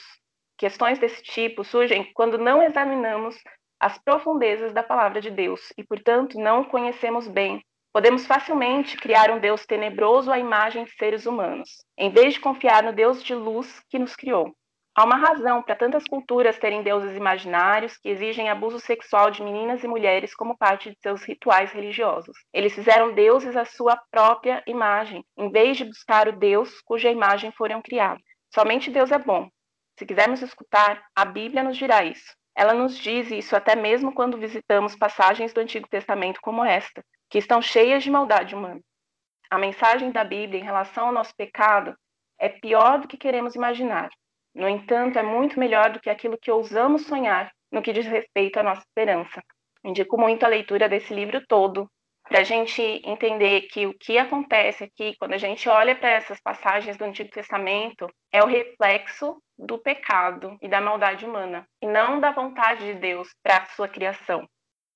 Questões 0.56 0.98
desse 0.98 1.22
tipo 1.22 1.62
surgem 1.62 2.10
quando 2.14 2.38
não 2.38 2.62
examinamos 2.62 3.36
as 3.78 3.98
profundezas 3.98 4.72
da 4.72 4.82
palavra 4.82 5.20
de 5.20 5.30
Deus 5.30 5.72
e, 5.76 5.84
portanto, 5.84 6.38
não 6.38 6.62
o 6.62 6.68
conhecemos 6.68 7.28
bem. 7.28 7.62
Podemos 7.92 8.26
facilmente 8.26 8.96
criar 8.96 9.30
um 9.30 9.38
Deus 9.38 9.66
tenebroso 9.66 10.30
à 10.32 10.38
imagem 10.38 10.84
de 10.84 10.90
seres 10.92 11.26
humanos, 11.26 11.68
em 11.96 12.10
vez 12.10 12.34
de 12.34 12.40
confiar 12.40 12.82
no 12.82 12.92
Deus 12.92 13.22
de 13.22 13.34
luz 13.34 13.80
que 13.88 13.98
nos 13.98 14.16
criou. 14.16 14.54
Há 14.98 15.04
uma 15.04 15.14
razão 15.14 15.62
para 15.62 15.76
tantas 15.76 16.02
culturas 16.08 16.58
terem 16.58 16.82
deuses 16.82 17.16
imaginários 17.16 17.96
que 17.96 18.08
exigem 18.08 18.48
abuso 18.48 18.80
sexual 18.80 19.30
de 19.30 19.40
meninas 19.44 19.84
e 19.84 19.86
mulheres 19.86 20.34
como 20.34 20.58
parte 20.58 20.90
de 20.90 20.98
seus 21.00 21.22
rituais 21.22 21.70
religiosos. 21.70 22.36
Eles 22.52 22.74
fizeram 22.74 23.14
deuses 23.14 23.56
à 23.56 23.64
sua 23.64 23.96
própria 24.10 24.60
imagem, 24.66 25.24
em 25.36 25.52
vez 25.52 25.76
de 25.76 25.84
buscar 25.84 26.26
o 26.26 26.36
Deus 26.36 26.80
cuja 26.80 27.12
imagem 27.12 27.52
foram 27.52 27.80
criados. 27.80 28.24
Somente 28.52 28.90
Deus 28.90 29.12
é 29.12 29.18
bom. 29.20 29.48
Se 29.96 30.04
quisermos 30.04 30.42
escutar, 30.42 31.00
a 31.14 31.24
Bíblia 31.24 31.62
nos 31.62 31.76
dirá 31.76 32.02
isso. 32.02 32.34
Ela 32.56 32.74
nos 32.74 32.98
diz 32.98 33.30
isso 33.30 33.54
até 33.54 33.76
mesmo 33.76 34.12
quando 34.12 34.36
visitamos 34.36 34.96
passagens 34.96 35.52
do 35.52 35.60
Antigo 35.60 35.86
Testamento 35.88 36.40
como 36.42 36.64
esta, 36.64 37.04
que 37.30 37.38
estão 37.38 37.62
cheias 37.62 38.02
de 38.02 38.10
maldade 38.10 38.52
humana. 38.52 38.80
A 39.48 39.58
mensagem 39.58 40.10
da 40.10 40.24
Bíblia 40.24 40.60
em 40.60 40.64
relação 40.64 41.06
ao 41.06 41.12
nosso 41.12 41.36
pecado 41.36 41.96
é 42.36 42.48
pior 42.48 42.98
do 42.98 43.06
que 43.06 43.16
queremos 43.16 43.54
imaginar. 43.54 44.10
No 44.58 44.68
entanto, 44.68 45.16
é 45.16 45.22
muito 45.22 45.56
melhor 45.56 45.92
do 45.92 46.00
que 46.00 46.10
aquilo 46.10 46.36
que 46.36 46.50
ousamos 46.50 47.06
sonhar 47.06 47.48
no 47.70 47.80
que 47.80 47.92
diz 47.92 48.04
respeito 48.06 48.58
à 48.58 48.62
nossa 48.64 48.80
esperança. 48.80 49.40
Indico 49.84 50.18
muito 50.18 50.44
a 50.44 50.48
leitura 50.48 50.88
desse 50.88 51.14
livro 51.14 51.40
todo, 51.46 51.88
para 52.24 52.40
a 52.40 52.42
gente 52.42 52.82
entender 53.04 53.68
que 53.68 53.86
o 53.86 53.96
que 53.96 54.18
acontece 54.18 54.82
aqui, 54.82 55.14
quando 55.16 55.34
a 55.34 55.38
gente 55.38 55.68
olha 55.68 55.94
para 55.94 56.10
essas 56.10 56.40
passagens 56.40 56.96
do 56.96 57.04
Antigo 57.04 57.30
Testamento, 57.30 58.08
é 58.32 58.42
o 58.42 58.48
reflexo 58.48 59.40
do 59.56 59.78
pecado 59.78 60.58
e 60.60 60.66
da 60.66 60.80
maldade 60.80 61.24
humana, 61.24 61.64
e 61.80 61.86
não 61.86 62.18
da 62.18 62.32
vontade 62.32 62.84
de 62.84 62.94
Deus 62.94 63.28
para 63.40 63.58
a 63.58 63.66
sua 63.66 63.86
criação. 63.86 64.44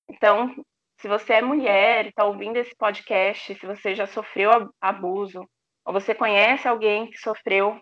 Então, 0.09 0.53
se 0.99 1.07
você 1.07 1.35
é 1.35 1.41
mulher 1.41 2.05
e 2.05 2.09
está 2.09 2.25
ouvindo 2.25 2.57
esse 2.57 2.75
podcast, 2.75 3.55
se 3.55 3.65
você 3.65 3.95
já 3.95 4.07
sofreu 4.07 4.51
abuso, 4.81 5.47
ou 5.85 5.93
você 5.93 6.13
conhece 6.13 6.67
alguém 6.67 7.09
que 7.09 7.17
sofreu, 7.17 7.79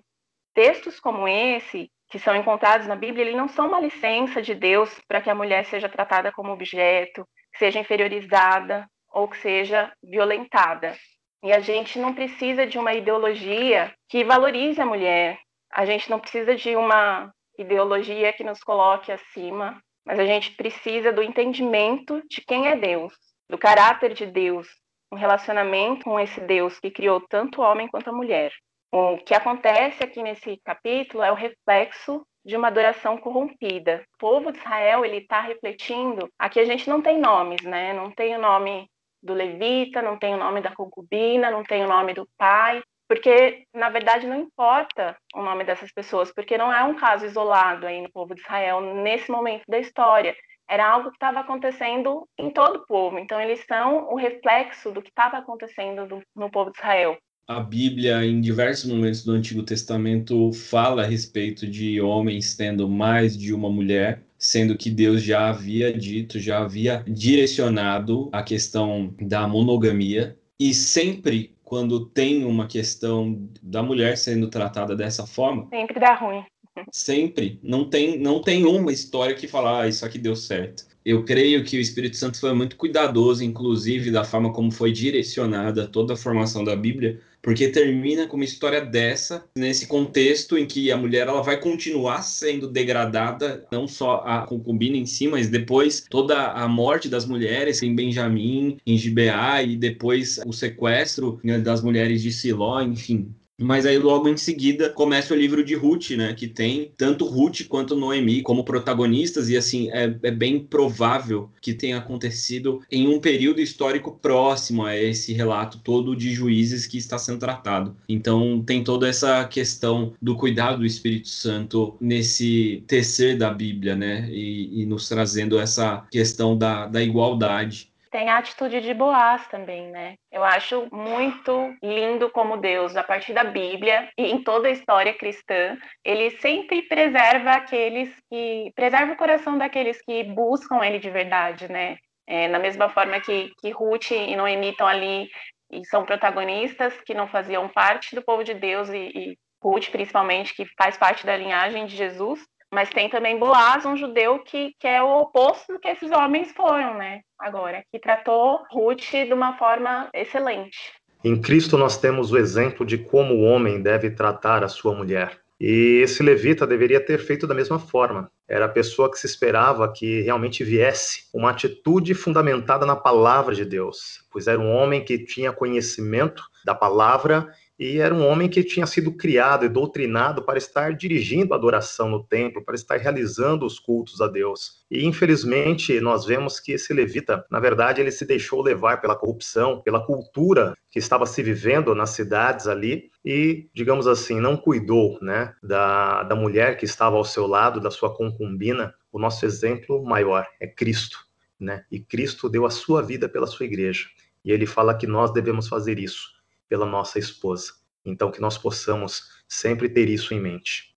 textos 0.54 1.00
como 1.00 1.28
esse, 1.28 1.90
que 2.10 2.20
são 2.20 2.36
encontrados 2.36 2.88
na 2.88 2.96
Bíblia, 2.96 3.24
eles 3.24 3.36
não 3.36 3.48
são 3.48 3.68
uma 3.68 3.80
licença 3.80 4.42
de 4.42 4.54
Deus 4.54 5.00
para 5.08 5.22
que 5.22 5.30
a 5.30 5.36
mulher 5.36 5.66
seja 5.66 5.90
tratada 5.90 6.32
como 6.32 6.52
objeto, 6.52 7.26
seja 7.58 7.80
inferiorizada 7.80 8.86
ou 9.12 9.28
que 9.28 9.38
seja 9.38 9.92
violentada. 10.04 10.96
E 11.44 11.52
a 11.52 11.60
gente 11.60 11.98
não 11.98 12.14
precisa 12.14 12.68
de 12.68 12.78
uma 12.78 12.94
ideologia 12.94 13.94
que 14.10 14.24
valorize 14.24 14.80
a 14.80 14.86
mulher. 14.86 15.40
A 15.72 15.86
gente 15.86 16.10
não 16.10 16.20
precisa 16.20 16.56
de 16.56 16.76
uma 16.76 17.32
ideologia 17.58 18.34
que 18.34 18.44
nos 18.44 18.60
coloque 18.64 19.12
acima 19.12 19.82
mas 20.06 20.20
a 20.20 20.26
gente 20.26 20.52
precisa 20.52 21.12
do 21.12 21.22
entendimento 21.22 22.22
de 22.28 22.42
quem 22.42 22.68
é 22.68 22.76
Deus, 22.76 23.14
do 23.50 23.58
caráter 23.58 24.14
de 24.14 24.26
Deus, 24.26 24.68
um 25.12 25.16
relacionamento 25.16 26.04
com 26.04 26.20
esse 26.20 26.42
Deus 26.42 26.80
que 26.80 26.90
criou 26.90 27.22
tanto 27.30 27.62
o 27.62 27.64
homem 27.64 27.88
quanto 27.88 28.10
a 28.10 28.14
mulher. 28.14 28.52
O 28.94 29.18
que 29.18 29.34
acontece 29.34 30.04
aqui 30.04 30.22
nesse 30.22 30.58
capítulo 30.66 31.24
é 31.24 31.32
o 31.32 31.36
reflexo 31.36 32.28
de 32.44 32.58
uma 32.58 32.68
adoração 32.68 33.18
corrompida. 33.18 34.04
O 34.16 34.18
povo 34.18 34.52
de 34.52 34.58
Israel 34.58 35.06
ele 35.06 35.20
está 35.20 35.40
refletindo. 35.40 36.30
Aqui 36.38 36.60
a 36.60 36.66
gente 36.66 36.90
não 36.90 37.02
tem 37.02 37.18
nomes, 37.18 37.62
né? 37.64 37.94
Não 37.94 38.12
tem 38.12 38.36
o 38.36 38.40
nome 38.40 38.90
do 39.24 39.34
levita, 39.34 40.02
não 40.02 40.18
tem 40.18 40.34
o 40.34 40.38
nome 40.38 40.60
da 40.60 40.76
concubina, 40.76 41.50
não 41.50 41.64
tem 41.64 41.86
o 41.86 41.88
nome 41.88 42.14
do 42.14 42.28
pai, 42.38 42.82
porque 43.08 43.66
na 43.74 43.90
verdade 43.90 44.28
não 44.28 44.42
importa 44.42 45.16
o 45.36 45.42
nome 45.42 45.64
dessas 45.64 45.92
pessoas, 45.94 46.34
porque 46.34 46.58
não 46.58 46.74
é 46.74 46.84
um 46.84 46.96
caso 46.96 47.26
isolado 47.26 47.88
aí 47.88 48.02
no 48.02 48.12
povo 48.12 48.36
de 48.36 48.42
Israel 48.42 48.82
nesse 48.82 49.32
momento 49.32 49.64
da 49.70 49.80
história. 49.80 50.36
Era 50.70 50.90
algo 50.90 51.12
que 51.12 51.16
estava 51.16 51.40
acontecendo 51.40 52.28
em 52.38 52.50
todo 52.50 52.78
o 52.78 52.86
povo. 52.86 53.20
Então 53.20 53.40
eles 53.40 53.64
são 53.66 54.12
o 54.12 54.16
reflexo 54.16 54.92
do 54.92 55.02
que 55.02 55.10
estava 55.10 55.38
acontecendo 55.38 56.08
do, 56.08 56.22
no 56.36 56.52
povo 56.52 56.72
de 56.72 56.78
Israel. 56.78 57.18
A 57.52 57.60
Bíblia, 57.60 58.26
em 58.26 58.40
diversos 58.40 58.90
momentos 58.90 59.26
do 59.26 59.34
Antigo 59.34 59.62
Testamento, 59.62 60.54
fala 60.54 61.02
a 61.02 61.06
respeito 61.06 61.68
de 61.68 62.00
homens 62.00 62.56
tendo 62.56 62.88
mais 62.88 63.38
de 63.38 63.54
uma 63.54 63.70
mulher, 63.70 64.24
sendo 64.38 64.78
que 64.78 64.90
Deus 64.90 65.22
já 65.22 65.50
havia 65.50 65.92
dito, 65.92 66.40
já 66.40 66.60
havia 66.60 67.04
direcionado 67.06 68.30
a 68.32 68.42
questão 68.42 69.14
da 69.20 69.46
monogamia, 69.50 70.38
e 70.58 70.74
sempre 70.74 71.54
quando 71.62 72.06
tem 72.06 72.46
uma 72.46 72.68
questão 72.68 73.46
da 73.62 73.84
mulher 73.84 74.18
sendo 74.18 74.48
tratada 74.48 74.96
dessa 74.96 75.28
forma. 75.28 75.68
Sempre 75.70 76.00
dá 76.00 76.16
ruim. 76.16 76.46
Sempre. 76.90 77.60
Não 77.62 77.84
tem, 77.84 78.18
não 78.18 78.42
tem 78.42 78.64
uma 78.64 78.94
história 78.94 79.36
que 79.36 79.46
fala, 79.46 79.82
ah, 79.82 79.88
isso 79.90 80.06
aqui 80.06 80.18
deu 80.18 80.38
certo. 80.38 80.86
Eu 81.04 81.26
creio 81.26 81.66
que 81.66 81.78
o 81.78 81.82
Espírito 81.82 82.16
Santo 82.16 82.40
foi 82.40 82.54
muito 82.54 82.78
cuidadoso, 82.78 83.44
inclusive, 83.44 84.10
da 84.10 84.24
forma 84.24 84.54
como 84.54 84.72
foi 84.72 84.94
direcionada 84.94 85.86
toda 85.86 86.14
a 86.14 86.18
formação 86.18 86.64
da 86.64 86.76
Bíblia, 86.76 87.20
porque 87.42 87.68
termina 87.68 88.28
com 88.28 88.36
uma 88.36 88.46
história 88.46 88.82
dessa, 88.82 89.44
nesse 89.56 89.88
contexto 89.88 90.58
em 90.58 90.66
que 90.66 90.92
a 90.92 90.98
mulher 90.98 91.28
ela 91.28 91.42
vai 91.42 91.60
continuar 91.60 92.22
sendo 92.22 92.68
degradada, 92.68 93.66
não 93.72 93.88
só 93.88 94.24
a 94.26 94.42
concubina 94.42 94.98
em 94.98 95.06
si, 95.06 95.28
mas 95.28 95.50
depois 95.50 96.06
toda 96.10 96.52
a 96.52 96.68
morte 96.68 97.10
das 97.10 97.26
mulheres 97.26 97.82
em 97.82 97.96
Benjamim, 97.96 98.78
em 98.86 98.98
Gibeá, 98.98 99.64
e 99.64 99.76
depois 99.76 100.40
o 100.46 100.54
sequestro 100.54 101.40
né, 101.44 101.58
das 101.60 101.82
mulheres 101.82 102.22
de 102.22 102.32
Siló, 102.32 102.82
enfim. 102.82 103.34
Mas 103.62 103.86
aí 103.86 103.98
logo 103.98 104.28
em 104.28 104.38
seguida 104.38 104.90
começa 104.90 105.34
o 105.34 105.38
livro 105.38 105.64
de 105.64 105.76
Ruth, 105.76 106.12
né? 106.12 106.34
Que 106.34 106.48
tem 106.48 106.92
tanto 106.98 107.26
Ruth 107.26 107.68
quanto 107.68 107.96
Noemi 107.96 108.42
como 108.42 108.64
protagonistas, 108.64 109.50
e 109.50 109.56
assim, 109.56 109.90
é, 109.92 110.16
é, 110.24 110.32
bem 110.32 110.60
provável 110.60 111.50
que 111.62 111.74
tenha 111.74 111.98
acontecido 111.98 112.82
em 112.92 113.08
um 113.08 113.20
período 113.20 113.62
histórico 113.62 114.18
próximo 114.22 114.84
a 114.84 114.98
esse 114.98 115.32
relato 115.34 115.80
todo 115.84 116.16
de 116.16 116.34
juízes 116.34 116.88
que 116.88 116.98
está 116.98 117.18
sendo 117.18 117.40
tratado. 117.40 117.96
Então 118.10 118.64
tem 118.66 118.84
toda 118.84 119.08
essa 119.08 119.46
questão 119.46 120.14
do 120.22 120.36
cuidado 120.36 120.80
do 120.80 120.86
Espírito 120.86 121.30
Santo 121.30 121.96
nesse 122.02 122.84
tecer 122.88 123.38
da 123.38 123.52
Bíblia, 123.52 123.96
né? 123.96 124.28
E, 124.32 124.82
e 124.82 124.86
nos 124.86 125.08
trazendo 125.08 125.60
essa 125.60 126.06
questão 126.10 126.58
da, 126.58 126.88
da 126.88 127.04
igualdade 127.04 127.91
tem 128.12 128.30
a 128.30 128.38
atitude 128.38 128.82
de 128.82 128.94
Boaz 128.94 129.48
também, 129.48 129.90
né? 129.90 130.16
Eu 130.30 130.44
acho 130.44 130.88
muito 130.92 131.74
lindo 131.82 132.30
como 132.30 132.58
Deus, 132.58 132.96
a 132.96 133.04
partir 133.04 133.34
da 133.34 133.46
Bíblia 133.46 134.10
e 134.18 134.26
em 134.26 134.44
toda 134.44 134.68
a 134.68 134.72
história 134.72 135.14
cristã, 135.14 135.78
ele 136.04 136.32
sempre 136.40 136.82
preserva 136.84 137.52
aqueles 137.52 138.14
que 138.30 138.72
preserva 138.76 139.14
o 139.14 139.18
coração 139.18 139.58
daqueles 139.58 140.02
que 140.02 140.24
buscam 140.26 140.84
ele 140.84 141.00
de 141.00 141.10
verdade, 141.10 141.72
né? 141.72 141.98
É, 142.28 142.48
na 142.50 142.60
mesma 142.60 142.90
forma 142.90 143.20
que, 143.20 143.52
que 143.60 143.72
Ruth 143.72 144.12
e 144.12 144.36
Noemi 144.36 144.70
estão 144.70 144.88
ali 144.88 145.30
e 145.72 145.86
são 145.86 146.06
protagonistas 146.06 146.94
que 147.02 147.14
não 147.14 147.28
faziam 147.28 147.68
parte 147.70 148.14
do 148.14 148.22
povo 148.22 148.44
de 148.44 148.54
Deus 148.54 148.90
e, 148.90 149.12
e 149.16 149.38
Ruth 149.64 149.90
principalmente 149.90 150.54
que 150.54 150.66
faz 150.78 150.98
parte 150.98 151.26
da 151.26 151.38
linhagem 151.38 151.86
de 151.86 151.96
Jesus, 151.96 152.46
mas 152.74 152.90
tem 152.90 153.10
também 153.10 153.38
Boaz, 153.38 153.86
um 153.86 153.98
judeu 153.98 154.40
que, 154.40 154.74
que 154.80 154.88
é 154.88 155.04
o 155.04 155.22
oposto 155.22 155.74
do 155.74 155.80
que 155.80 155.90
esses 155.90 156.10
homens 156.12 156.52
foram, 156.54 156.98
né? 156.98 157.22
Agora, 157.38 157.84
que 157.92 158.00
tratou 158.00 158.62
Ruth 158.72 159.12
de 159.12 159.34
uma 159.34 159.58
forma 159.58 160.10
excelente. 160.14 160.78
Em 161.24 161.40
Cristo 161.40 161.78
nós 161.78 161.98
temos 161.98 162.32
o 162.32 162.38
exemplo 162.38 162.86
de 162.86 162.98
como 162.98 163.36
o 163.36 163.42
homem 163.42 163.82
deve 163.82 164.10
tratar 164.10 164.64
a 164.64 164.68
sua 164.68 164.96
mulher. 164.96 165.40
E 165.60 166.02
esse 166.02 166.24
levita 166.24 166.66
deveria 166.66 167.00
ter 167.00 167.20
feito 167.20 167.46
da 167.46 167.54
mesma 167.54 167.78
forma. 167.78 168.32
Era 168.50 168.66
a 168.66 168.70
pessoa 168.70 169.12
que 169.12 169.20
se 169.20 169.28
esperava 169.28 169.94
que 169.94 170.22
realmente 170.22 170.64
viesse 170.64 171.26
uma 171.32 171.52
atitude 171.52 172.16
fundamentada 172.16 172.84
na 172.84 172.96
palavra 172.96 173.54
de 173.54 173.64
Deus, 173.64 174.26
pois 174.32 174.48
era 174.48 174.60
um 174.60 174.72
homem 174.72 175.06
que 175.06 175.20
tinha 175.20 175.54
conhecimento 175.54 176.42
da 176.66 176.74
palavra 176.74 177.54
e 177.82 177.98
era 177.98 178.14
um 178.14 178.24
homem 178.28 178.48
que 178.48 178.64
tinha 178.64 178.86
sido 178.86 179.12
criado 179.12 179.66
e 179.66 179.70
doutrinado 179.70 180.44
para 180.44 180.60
estar 180.60 180.94
dirigindo 180.94 181.52
a 181.52 181.58
adoração 181.58 182.08
no 182.08 182.24
templo, 182.24 182.64
para 182.64 182.76
estar 182.76 182.98
realizando 182.98 183.66
os 183.66 183.80
cultos 183.80 184.22
a 184.22 184.28
Deus. 184.28 184.86
E 184.92 185.04
infelizmente 185.04 186.00
nós 186.00 186.24
vemos 186.24 186.60
que 186.60 186.74
esse 186.74 186.94
levita, 186.94 187.44
na 187.50 187.60
verdade, 187.60 188.00
ele 188.00 188.12
se 188.12 188.24
deixou 188.24 188.62
levar 188.62 189.02
pela 189.02 189.16
corrupção, 189.16 189.82
pela 189.82 190.06
cultura 190.06 190.78
que 190.92 191.00
estava 191.00 191.26
se 191.26 191.42
vivendo 191.42 191.96
nas 191.96 192.12
cidades 192.12 192.68
ali 192.68 193.10
e, 193.26 193.68
digamos 193.74 194.06
assim, 194.06 194.40
não 194.40 194.56
cuidou, 194.56 195.18
né, 195.20 195.56
da, 195.64 196.22
da 196.22 196.36
mulher 196.36 196.78
que 196.78 196.86
estava 196.86 197.16
ao 197.16 197.26
seu 197.26 197.48
lado, 197.48 197.82
da 197.82 197.90
sua 197.90 198.16
concubina. 198.16 198.94
O 199.12 199.18
nosso 199.18 199.44
exemplo 199.44 200.06
maior 200.06 200.46
é 200.60 200.68
Cristo, 200.68 201.18
né? 201.60 201.84
E 201.92 202.00
Cristo 202.00 202.48
deu 202.48 202.64
a 202.64 202.70
sua 202.70 203.02
vida 203.02 203.28
pela 203.28 203.48
sua 203.48 203.66
igreja. 203.66 204.06
E 204.46 204.52
ele 204.52 204.68
fala 204.68 204.96
que 204.96 205.08
nós 205.08 205.34
devemos 205.34 205.68
fazer 205.68 205.98
isso 205.98 206.41
pela 206.72 206.86
nossa 206.86 207.20
esposa. 207.20 207.74
Então, 208.06 208.32
que 208.32 208.40
nós 208.40 208.58
possamos 208.58 209.24
sempre 209.46 209.90
ter 209.90 210.08
isso 210.08 210.34
em 210.34 210.40
mente. 210.40 210.96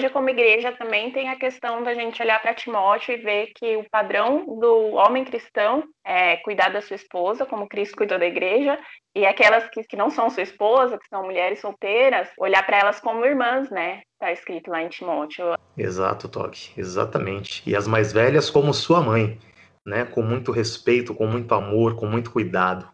Hoje, 0.00 0.08
como 0.08 0.30
igreja, 0.30 0.72
também 0.72 1.12
tem 1.12 1.28
a 1.28 1.36
questão 1.36 1.82
da 1.82 1.92
gente 1.92 2.22
olhar 2.22 2.40
para 2.40 2.54
Timóteo 2.54 3.12
e 3.12 3.18
ver 3.18 3.52
que 3.54 3.76
o 3.76 3.84
padrão 3.90 4.46
do 4.58 4.94
homem 4.94 5.26
cristão 5.26 5.84
é 6.02 6.38
cuidar 6.38 6.70
da 6.70 6.80
sua 6.80 6.96
esposa, 6.96 7.44
como 7.44 7.68
Cristo 7.68 7.98
cuidou 7.98 8.18
da 8.18 8.24
igreja, 8.24 8.78
e 9.14 9.26
aquelas 9.26 9.68
que, 9.68 9.84
que 9.84 9.98
não 9.98 10.08
são 10.08 10.30
sua 10.30 10.42
esposa, 10.42 10.96
que 10.96 11.06
são 11.06 11.24
mulheres 11.24 11.60
solteiras, 11.60 12.30
olhar 12.38 12.64
para 12.64 12.78
elas 12.78 12.98
como 12.98 13.26
irmãs, 13.26 13.68
né? 13.68 14.00
Está 14.14 14.32
escrito 14.32 14.70
lá 14.70 14.82
em 14.82 14.88
Timóteo. 14.88 15.52
Exato, 15.76 16.30
Tog, 16.30 16.54
exatamente. 16.78 17.62
E 17.68 17.76
as 17.76 17.86
mais 17.86 18.10
velhas 18.10 18.48
como 18.48 18.72
sua 18.72 19.02
mãe, 19.02 19.38
né? 19.84 20.06
Com 20.06 20.22
muito 20.22 20.50
respeito, 20.50 21.14
com 21.14 21.26
muito 21.26 21.54
amor, 21.54 21.94
com 21.96 22.06
muito 22.06 22.30
cuidado. 22.30 22.88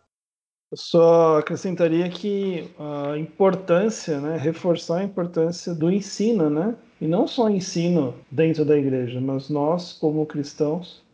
Eu 0.73 0.77
só 0.77 1.39
acrescentaria 1.39 2.11
que 2.11 2.69
a 2.77 3.17
importância, 3.17 4.21
né, 4.21 4.37
reforçar 4.37 4.99
a 4.99 5.05
importância 5.05 5.73
do 5.73 5.89
ensino, 5.89 6.51
né? 6.51 6.75
E 7.01 7.07
não 7.07 7.27
só 7.27 7.51
ensino 7.51 8.15
dentro 8.31 8.65
da 8.65 8.77
igreja, 8.77 9.21
mas 9.21 9.51
nós, 9.51 9.93
como 9.93 10.25
cristãos, 10.25 11.05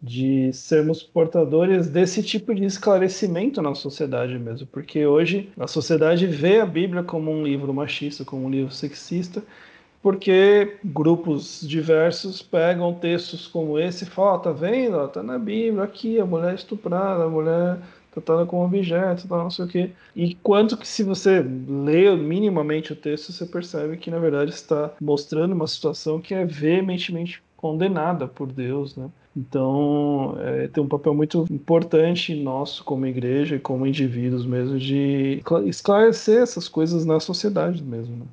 de 0.00 0.52
sermos 0.52 1.02
portadores 1.02 1.88
desse 1.88 2.22
tipo 2.22 2.54
de 2.54 2.64
esclarecimento 2.64 3.62
na 3.62 3.74
sociedade 3.74 4.38
mesmo, 4.38 4.66
porque 4.66 5.06
hoje 5.06 5.50
a 5.58 5.66
sociedade 5.66 6.26
vê 6.26 6.60
a 6.60 6.66
Bíblia 6.66 7.02
como 7.02 7.30
um 7.30 7.42
livro 7.42 7.72
machista, 7.72 8.24
como 8.24 8.46
um 8.46 8.50
livro 8.50 8.72
sexista, 8.72 9.42
porque 10.02 10.76
grupos 10.84 11.66
diversos 11.66 12.40
pegam 12.42 12.94
textos 12.94 13.48
como 13.48 13.78
esse 13.78 14.04
e 14.04 14.06
falam, 14.06 14.34
oh, 14.34 14.38
tá 14.38 14.52
vendo? 14.52 15.08
Tá 15.08 15.22
na 15.22 15.38
Bíblia, 15.38 15.82
aqui, 15.82 16.20
a 16.20 16.26
mulher 16.26 16.54
estuprada, 16.54 17.24
a 17.24 17.28
mulher 17.28 17.78
tratada 18.20 18.46
como 18.46 18.64
objeto, 18.64 19.28
tal, 19.28 19.44
não 19.44 19.50
sei 19.50 19.64
o 19.64 19.68
quê. 19.68 19.90
E 20.14 20.34
quanto 20.36 20.76
que 20.76 20.86
se 20.86 21.02
você 21.02 21.40
lê 21.40 22.14
minimamente 22.16 22.92
o 22.92 22.96
texto, 22.96 23.32
você 23.32 23.44
percebe 23.46 23.96
que 23.96 24.10
na 24.10 24.18
verdade 24.18 24.50
está 24.50 24.92
mostrando 25.00 25.52
uma 25.52 25.66
situação 25.66 26.20
que 26.20 26.34
é 26.34 26.44
veementemente 26.44 27.42
condenada 27.56 28.26
por 28.26 28.52
Deus, 28.52 28.96
né? 28.96 29.10
Então, 29.36 30.34
é, 30.40 30.66
tem 30.68 30.82
um 30.82 30.88
papel 30.88 31.12
muito 31.12 31.44
importante 31.50 32.34
nosso 32.34 32.82
como 32.82 33.06
igreja 33.06 33.56
e 33.56 33.60
como 33.60 33.86
indivíduos 33.86 34.46
mesmo 34.46 34.78
de 34.78 35.42
esclarecer 35.66 36.42
essas 36.42 36.68
coisas 36.68 37.04
na 37.04 37.20
sociedade 37.20 37.84
mesmo. 37.84 38.16
Né? 38.16 38.26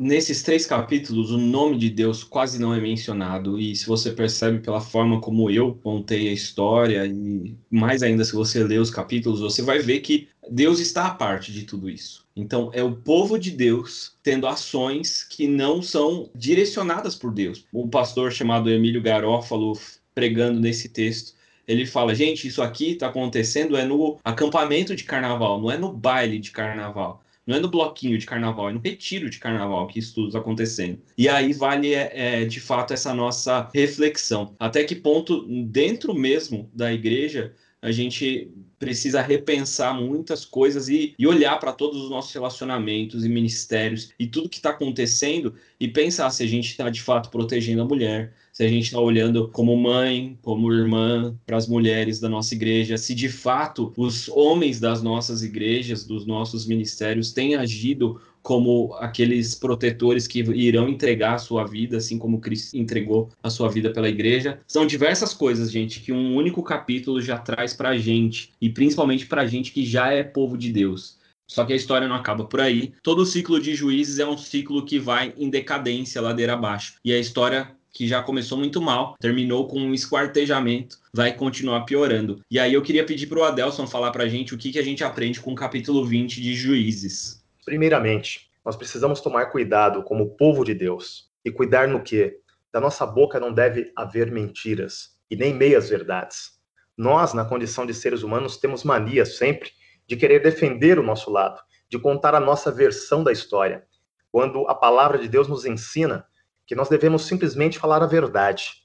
Nesses 0.00 0.42
três 0.42 0.64
capítulos, 0.64 1.30
o 1.30 1.36
nome 1.36 1.76
de 1.76 1.90
Deus 1.90 2.24
quase 2.24 2.58
não 2.58 2.72
é 2.72 2.80
mencionado, 2.80 3.60
e 3.60 3.76
se 3.76 3.86
você 3.86 4.10
percebe 4.10 4.60
pela 4.60 4.80
forma 4.80 5.20
como 5.20 5.50
eu 5.50 5.74
contei 5.82 6.28
a 6.28 6.32
história, 6.32 7.06
e 7.06 7.54
mais 7.70 8.02
ainda 8.02 8.24
se 8.24 8.32
você 8.32 8.64
ler 8.64 8.80
os 8.80 8.88
capítulos, 8.88 9.40
você 9.40 9.60
vai 9.60 9.80
ver 9.80 10.00
que 10.00 10.28
Deus 10.50 10.80
está 10.80 11.08
à 11.08 11.10
parte 11.10 11.52
de 11.52 11.64
tudo 11.64 11.90
isso. 11.90 12.24
Então, 12.34 12.70
é 12.72 12.82
o 12.82 12.96
povo 12.96 13.38
de 13.38 13.50
Deus 13.50 14.14
tendo 14.22 14.46
ações 14.46 15.24
que 15.24 15.46
não 15.46 15.82
são 15.82 16.30
direcionadas 16.34 17.14
por 17.14 17.30
Deus. 17.30 17.66
Um 17.72 17.86
pastor 17.86 18.32
chamado 18.32 18.70
Emílio 18.70 19.02
Garófalo, 19.02 19.78
pregando 20.14 20.58
nesse 20.58 20.88
texto, 20.88 21.34
ele 21.68 21.84
fala: 21.84 22.14
gente, 22.14 22.48
isso 22.48 22.62
aqui 22.62 22.92
está 22.92 23.08
acontecendo 23.08 23.76
é 23.76 23.84
no 23.84 24.18
acampamento 24.24 24.96
de 24.96 25.04
carnaval, 25.04 25.60
não 25.60 25.70
é 25.70 25.76
no 25.76 25.92
baile 25.92 26.38
de 26.38 26.50
carnaval. 26.50 27.22
Não 27.46 27.56
é 27.56 27.60
no 27.60 27.68
bloquinho 27.68 28.16
de 28.18 28.26
carnaval, 28.26 28.70
é 28.70 28.72
no 28.72 28.78
retiro 28.78 29.28
de 29.28 29.38
carnaval 29.38 29.86
que 29.88 29.98
isso 29.98 30.14
tudo 30.14 30.28
está 30.28 30.38
acontecendo. 30.38 31.00
E 31.18 31.28
aí 31.28 31.52
vale, 31.52 31.92
é, 31.92 32.10
é, 32.14 32.44
de 32.44 32.60
fato, 32.60 32.92
essa 32.92 33.12
nossa 33.12 33.68
reflexão. 33.74 34.54
Até 34.58 34.84
que 34.84 34.94
ponto, 34.94 35.44
dentro 35.64 36.14
mesmo 36.14 36.70
da 36.72 36.92
igreja, 36.92 37.52
a 37.82 37.90
gente 37.90 38.48
precisa 38.78 39.20
repensar 39.20 39.92
muitas 39.92 40.44
coisas 40.44 40.88
e, 40.88 41.14
e 41.18 41.26
olhar 41.26 41.58
para 41.58 41.72
todos 41.72 42.00
os 42.00 42.10
nossos 42.10 42.32
relacionamentos 42.32 43.24
e 43.24 43.28
ministérios 43.28 44.12
e 44.18 44.26
tudo 44.26 44.48
que 44.48 44.56
está 44.56 44.70
acontecendo 44.70 45.54
e 45.80 45.88
pensar 45.88 46.30
se 46.30 46.44
a 46.44 46.46
gente 46.46 46.68
está 46.68 46.88
de 46.88 47.02
fato 47.02 47.28
protegendo 47.28 47.82
a 47.82 47.84
mulher, 47.84 48.32
se 48.52 48.62
a 48.62 48.68
gente 48.68 48.84
está 48.84 49.00
olhando 49.00 49.48
como 49.48 49.74
mãe, 49.76 50.38
como 50.42 50.72
irmã 50.72 51.34
para 51.46 51.56
as 51.56 51.66
mulheres 51.66 52.20
da 52.20 52.28
nossa 52.28 52.54
igreja, 52.54 52.98
se 52.98 53.14
de 53.14 53.28
fato 53.28 53.92
os 53.96 54.28
homens 54.28 54.78
das 54.78 55.02
nossas 55.02 55.42
igrejas, 55.42 56.04
dos 56.04 56.26
nossos 56.26 56.66
ministérios, 56.66 57.32
têm 57.32 57.54
agido 57.54 58.20
como 58.42 58.92
aqueles 58.94 59.54
protetores 59.54 60.26
que 60.26 60.40
irão 60.40 60.88
entregar 60.88 61.34
a 61.34 61.38
sua 61.38 61.64
vida, 61.64 61.96
assim 61.96 62.18
como 62.18 62.40
Cristo 62.40 62.76
entregou 62.76 63.30
a 63.42 63.48
sua 63.48 63.68
vida 63.68 63.90
pela 63.90 64.08
igreja. 64.08 64.60
São 64.66 64.86
diversas 64.86 65.32
coisas, 65.32 65.70
gente, 65.70 66.00
que 66.00 66.12
um 66.12 66.36
único 66.36 66.62
capítulo 66.62 67.22
já 67.22 67.38
traz 67.38 67.72
para 67.72 67.90
a 67.90 67.98
gente, 67.98 68.52
e 68.60 68.68
principalmente 68.68 69.26
para 69.26 69.42
a 69.42 69.46
gente 69.46 69.72
que 69.72 69.86
já 69.86 70.12
é 70.12 70.22
povo 70.22 70.58
de 70.58 70.72
Deus. 70.72 71.18
Só 71.46 71.64
que 71.64 71.72
a 71.72 71.76
história 71.76 72.08
não 72.08 72.16
acaba 72.16 72.44
por 72.44 72.60
aí. 72.60 72.92
Todo 73.02 73.26
ciclo 73.26 73.60
de 73.60 73.74
juízes 73.74 74.18
é 74.18 74.26
um 74.26 74.38
ciclo 74.38 74.84
que 74.84 74.98
vai 74.98 75.34
em 75.36 75.50
decadência, 75.50 76.20
ladeira 76.20 76.54
abaixo. 76.54 76.94
E 77.04 77.12
a 77.12 77.18
história 77.18 77.76
que 77.92 78.08
já 78.08 78.22
começou 78.22 78.56
muito 78.56 78.80
mal, 78.80 79.14
terminou 79.20 79.68
com 79.68 79.78
um 79.78 79.92
esquartejamento, 79.92 80.98
vai 81.12 81.36
continuar 81.36 81.82
piorando. 81.82 82.40
E 82.50 82.58
aí 82.58 82.72
eu 82.72 82.82
queria 82.82 83.04
pedir 83.04 83.26
para 83.26 83.38
o 83.38 83.44
Adelson 83.44 83.86
falar 83.86 84.10
para 84.10 84.24
a 84.24 84.28
gente 84.28 84.54
o 84.54 84.58
que, 84.58 84.72
que 84.72 84.78
a 84.78 84.82
gente 84.82 85.04
aprende 85.04 85.40
com 85.40 85.52
o 85.52 85.56
capítulo 85.56 86.04
20 86.04 86.40
de 86.40 86.54
Juízes. 86.54 87.44
Primeiramente, 87.64 88.50
nós 88.64 88.76
precisamos 88.76 89.20
tomar 89.20 89.46
cuidado 89.46 90.02
como 90.02 90.30
povo 90.36 90.64
de 90.64 90.74
Deus. 90.74 91.30
E 91.44 91.50
cuidar 91.50 91.88
no 91.88 92.02
quê? 92.02 92.38
Da 92.72 92.80
nossa 92.80 93.04
boca 93.04 93.38
não 93.38 93.52
deve 93.52 93.92
haver 93.94 94.30
mentiras 94.30 95.18
e 95.30 95.36
nem 95.36 95.52
meias 95.52 95.90
verdades. 95.90 96.52
Nós, 96.96 97.34
na 97.34 97.44
condição 97.44 97.84
de 97.84 97.92
seres 97.92 98.22
humanos, 98.22 98.56
temos 98.56 98.84
mania 98.84 99.26
sempre 99.26 99.70
de 100.06 100.16
querer 100.16 100.40
defender 100.40 100.98
o 100.98 101.02
nosso 101.02 101.30
lado, 101.30 101.60
de 101.90 101.98
contar 101.98 102.34
a 102.34 102.40
nossa 102.40 102.70
versão 102.70 103.24
da 103.24 103.32
história, 103.32 103.84
quando 104.30 104.66
a 104.68 104.74
palavra 104.74 105.18
de 105.18 105.28
Deus 105.28 105.48
nos 105.48 105.66
ensina 105.66 106.24
que 106.72 106.76
nós 106.76 106.88
devemos 106.88 107.26
simplesmente 107.26 107.78
falar 107.78 108.02
a 108.02 108.06
verdade, 108.06 108.76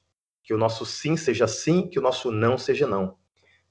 que 0.44 0.54
o 0.54 0.58
nosso 0.58 0.86
sim 0.86 1.16
seja 1.16 1.48
sim, 1.48 1.88
que 1.88 1.98
o 1.98 2.02
nosso 2.02 2.30
não 2.30 2.58
seja 2.58 2.86
não. 2.86 3.16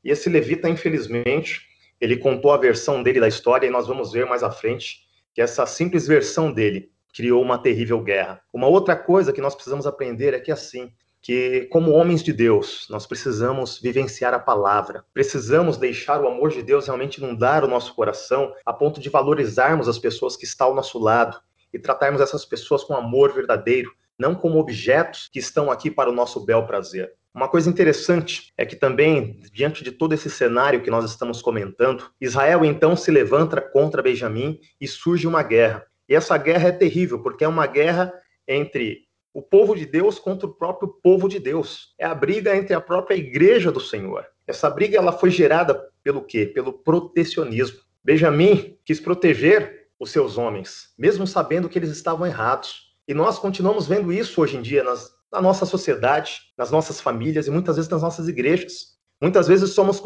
E 0.02 0.10
esse 0.10 0.30
levita, 0.30 0.70
infelizmente, 0.70 1.60
ele 2.00 2.16
contou 2.16 2.50
a 2.50 2.56
versão 2.56 3.02
dele 3.02 3.20
da 3.20 3.28
história 3.28 3.66
e 3.66 3.70
nós 3.70 3.86
vamos 3.86 4.12
ver 4.12 4.24
mais 4.24 4.42
à 4.42 4.50
frente 4.50 5.00
que 5.34 5.42
essa 5.42 5.66
simples 5.66 6.06
versão 6.06 6.50
dele 6.50 6.90
criou 7.14 7.42
uma 7.42 7.58
terrível 7.58 8.00
guerra. 8.00 8.40
Uma 8.54 8.66
outra 8.66 8.96
coisa 8.96 9.34
que 9.34 9.40
nós 9.42 9.54
precisamos 9.54 9.86
aprender 9.86 10.32
é 10.32 10.40
que 10.40 10.50
assim, 10.50 10.90
que 11.20 11.68
como 11.70 11.92
homens 11.92 12.22
de 12.22 12.32
Deus, 12.32 12.86
nós 12.88 13.06
precisamos 13.06 13.78
vivenciar 13.78 14.32
a 14.32 14.38
palavra. 14.38 15.04
Precisamos 15.12 15.76
deixar 15.76 16.22
o 16.22 16.26
amor 16.26 16.48
de 16.48 16.62
Deus 16.62 16.86
realmente 16.86 17.18
inundar 17.18 17.62
o 17.62 17.68
nosso 17.68 17.94
coração 17.94 18.54
a 18.64 18.72
ponto 18.72 18.98
de 18.98 19.10
valorizarmos 19.10 19.86
as 19.86 19.98
pessoas 19.98 20.38
que 20.38 20.46
estão 20.46 20.68
ao 20.68 20.74
nosso 20.74 20.98
lado 20.98 21.38
e 21.70 21.78
tratarmos 21.78 22.22
essas 22.22 22.46
pessoas 22.46 22.82
com 22.82 22.96
amor 22.96 23.34
verdadeiro, 23.34 23.92
não 24.18 24.34
como 24.34 24.58
objetos 24.58 25.28
que 25.32 25.38
estão 25.38 25.70
aqui 25.70 25.90
para 25.90 26.10
o 26.10 26.14
nosso 26.14 26.44
bel 26.44 26.66
prazer. 26.66 27.12
Uma 27.34 27.48
coisa 27.48 27.68
interessante 27.68 28.52
é 28.56 28.64
que 28.64 28.74
também, 28.74 29.40
diante 29.52 29.84
de 29.84 29.92
todo 29.92 30.14
esse 30.14 30.30
cenário 30.30 30.82
que 30.82 30.90
nós 30.90 31.04
estamos 31.04 31.42
comentando, 31.42 32.10
Israel 32.18 32.64
então 32.64 32.96
se 32.96 33.10
levanta 33.10 33.60
contra 33.60 34.02
Benjamim 34.02 34.58
e 34.80 34.88
surge 34.88 35.26
uma 35.26 35.42
guerra. 35.42 35.84
E 36.08 36.14
essa 36.14 36.38
guerra 36.38 36.68
é 36.68 36.72
terrível, 36.72 37.22
porque 37.22 37.44
é 37.44 37.48
uma 37.48 37.66
guerra 37.66 38.12
entre 38.48 39.06
o 39.34 39.42
povo 39.42 39.76
de 39.76 39.84
Deus 39.84 40.18
contra 40.18 40.46
o 40.46 40.54
próprio 40.54 40.88
povo 41.02 41.28
de 41.28 41.38
Deus. 41.38 41.94
É 41.98 42.06
a 42.06 42.14
briga 42.14 42.56
entre 42.56 42.72
a 42.72 42.80
própria 42.80 43.16
igreja 43.16 43.70
do 43.70 43.80
Senhor. 43.80 44.24
Essa 44.46 44.70
briga 44.70 44.96
ela 44.96 45.12
foi 45.12 45.30
gerada 45.30 45.78
pelo 46.02 46.22
quê? 46.22 46.46
Pelo 46.46 46.72
protecionismo. 46.72 47.80
Benjamim 48.02 48.78
quis 48.82 48.98
proteger 48.98 49.88
os 50.00 50.10
seus 50.10 50.38
homens, 50.38 50.94
mesmo 50.96 51.26
sabendo 51.26 51.68
que 51.68 51.78
eles 51.78 51.90
estavam 51.90 52.26
errados. 52.26 52.85
E 53.06 53.14
nós 53.14 53.38
continuamos 53.38 53.86
vendo 53.86 54.12
isso 54.12 54.40
hoje 54.40 54.56
em 54.56 54.62
dia 54.62 54.82
nas 54.82 55.16
na 55.36 55.40
nossa 55.40 55.66
sociedade, 55.66 56.40
nas 56.56 56.70
nossas 56.70 57.00
famílias 57.00 57.46
e 57.46 57.50
muitas 57.50 57.76
vezes 57.76 57.90
nas 57.90 58.02
nossas 58.02 58.28
igrejas. 58.28 58.96
Muitas 59.20 59.48
vezes 59.48 59.70
somos 59.70 60.00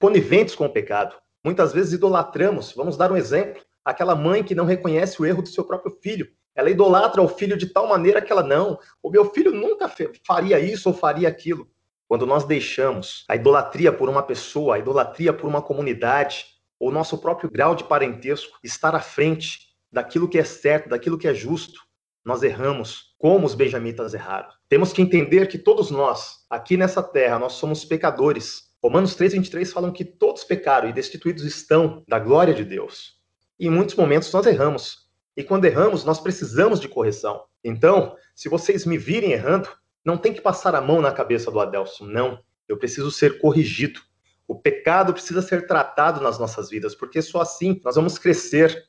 coniventes 0.00 0.54
com 0.54 0.66
o 0.66 0.72
pecado. 0.72 1.16
Muitas 1.44 1.72
vezes 1.72 1.92
idolatramos. 1.92 2.72
Vamos 2.72 2.96
dar 2.96 3.10
um 3.12 3.16
exemplo: 3.16 3.62
aquela 3.84 4.14
mãe 4.14 4.42
que 4.42 4.54
não 4.54 4.64
reconhece 4.64 5.20
o 5.20 5.26
erro 5.26 5.42
do 5.42 5.48
seu 5.48 5.64
próprio 5.64 5.96
filho. 6.02 6.28
Ela 6.54 6.70
idolatra 6.70 7.22
o 7.22 7.28
filho 7.28 7.56
de 7.56 7.66
tal 7.66 7.88
maneira 7.88 8.20
que 8.20 8.32
ela 8.32 8.42
não. 8.42 8.78
O 9.02 9.10
meu 9.10 9.32
filho 9.32 9.52
nunca 9.52 9.90
faria 10.26 10.58
isso 10.58 10.88
ou 10.88 10.94
faria 10.94 11.28
aquilo. 11.28 11.68
Quando 12.08 12.26
nós 12.26 12.44
deixamos 12.44 13.24
a 13.28 13.36
idolatria 13.36 13.92
por 13.92 14.08
uma 14.08 14.22
pessoa, 14.22 14.74
a 14.74 14.78
idolatria 14.78 15.32
por 15.32 15.46
uma 15.46 15.62
comunidade, 15.62 16.46
ou 16.80 16.90
nosso 16.90 17.18
próprio 17.18 17.50
grau 17.50 17.74
de 17.74 17.84
parentesco 17.84 18.58
estar 18.64 18.94
à 18.94 19.00
frente 19.00 19.68
daquilo 19.92 20.28
que 20.28 20.38
é 20.38 20.44
certo, 20.44 20.88
daquilo 20.88 21.18
que 21.18 21.28
é 21.28 21.34
justo, 21.34 21.80
nós 22.28 22.42
erramos 22.42 23.14
como 23.16 23.46
os 23.46 23.54
benjamitas 23.54 24.12
erraram. 24.12 24.50
Temos 24.68 24.92
que 24.92 25.00
entender 25.00 25.48
que 25.48 25.56
todos 25.56 25.90
nós, 25.90 26.44
aqui 26.50 26.76
nessa 26.76 27.02
terra, 27.02 27.38
nós 27.38 27.54
somos 27.54 27.86
pecadores. 27.86 28.64
Romanos 28.82 29.16
3:23 29.16 29.72
falam 29.72 29.90
que 29.90 30.04
todos 30.04 30.44
pecaram 30.44 30.90
e 30.90 30.92
destituídos 30.92 31.42
estão 31.44 32.04
da 32.06 32.18
glória 32.18 32.52
de 32.52 32.66
Deus. 32.66 33.14
E 33.58 33.66
em 33.66 33.70
muitos 33.70 33.94
momentos 33.94 34.30
nós 34.30 34.44
erramos. 34.44 35.08
E 35.34 35.42
quando 35.42 35.64
erramos, 35.64 36.04
nós 36.04 36.20
precisamos 36.20 36.80
de 36.80 36.86
correção. 36.86 37.44
Então, 37.64 38.14
se 38.34 38.50
vocês 38.50 38.84
me 38.84 38.98
virem 38.98 39.32
errando, 39.32 39.70
não 40.04 40.18
tem 40.18 40.34
que 40.34 40.42
passar 40.42 40.74
a 40.74 40.82
mão 40.82 41.00
na 41.00 41.12
cabeça 41.12 41.50
do 41.50 41.58
Adelson, 41.58 42.04
não. 42.04 42.40
Eu 42.68 42.76
preciso 42.76 43.10
ser 43.10 43.38
corrigido. 43.38 44.00
O 44.46 44.54
pecado 44.54 45.14
precisa 45.14 45.40
ser 45.40 45.66
tratado 45.66 46.20
nas 46.20 46.38
nossas 46.38 46.68
vidas, 46.68 46.94
porque 46.94 47.22
só 47.22 47.40
assim 47.40 47.80
nós 47.82 47.96
vamos 47.96 48.18
crescer 48.18 48.86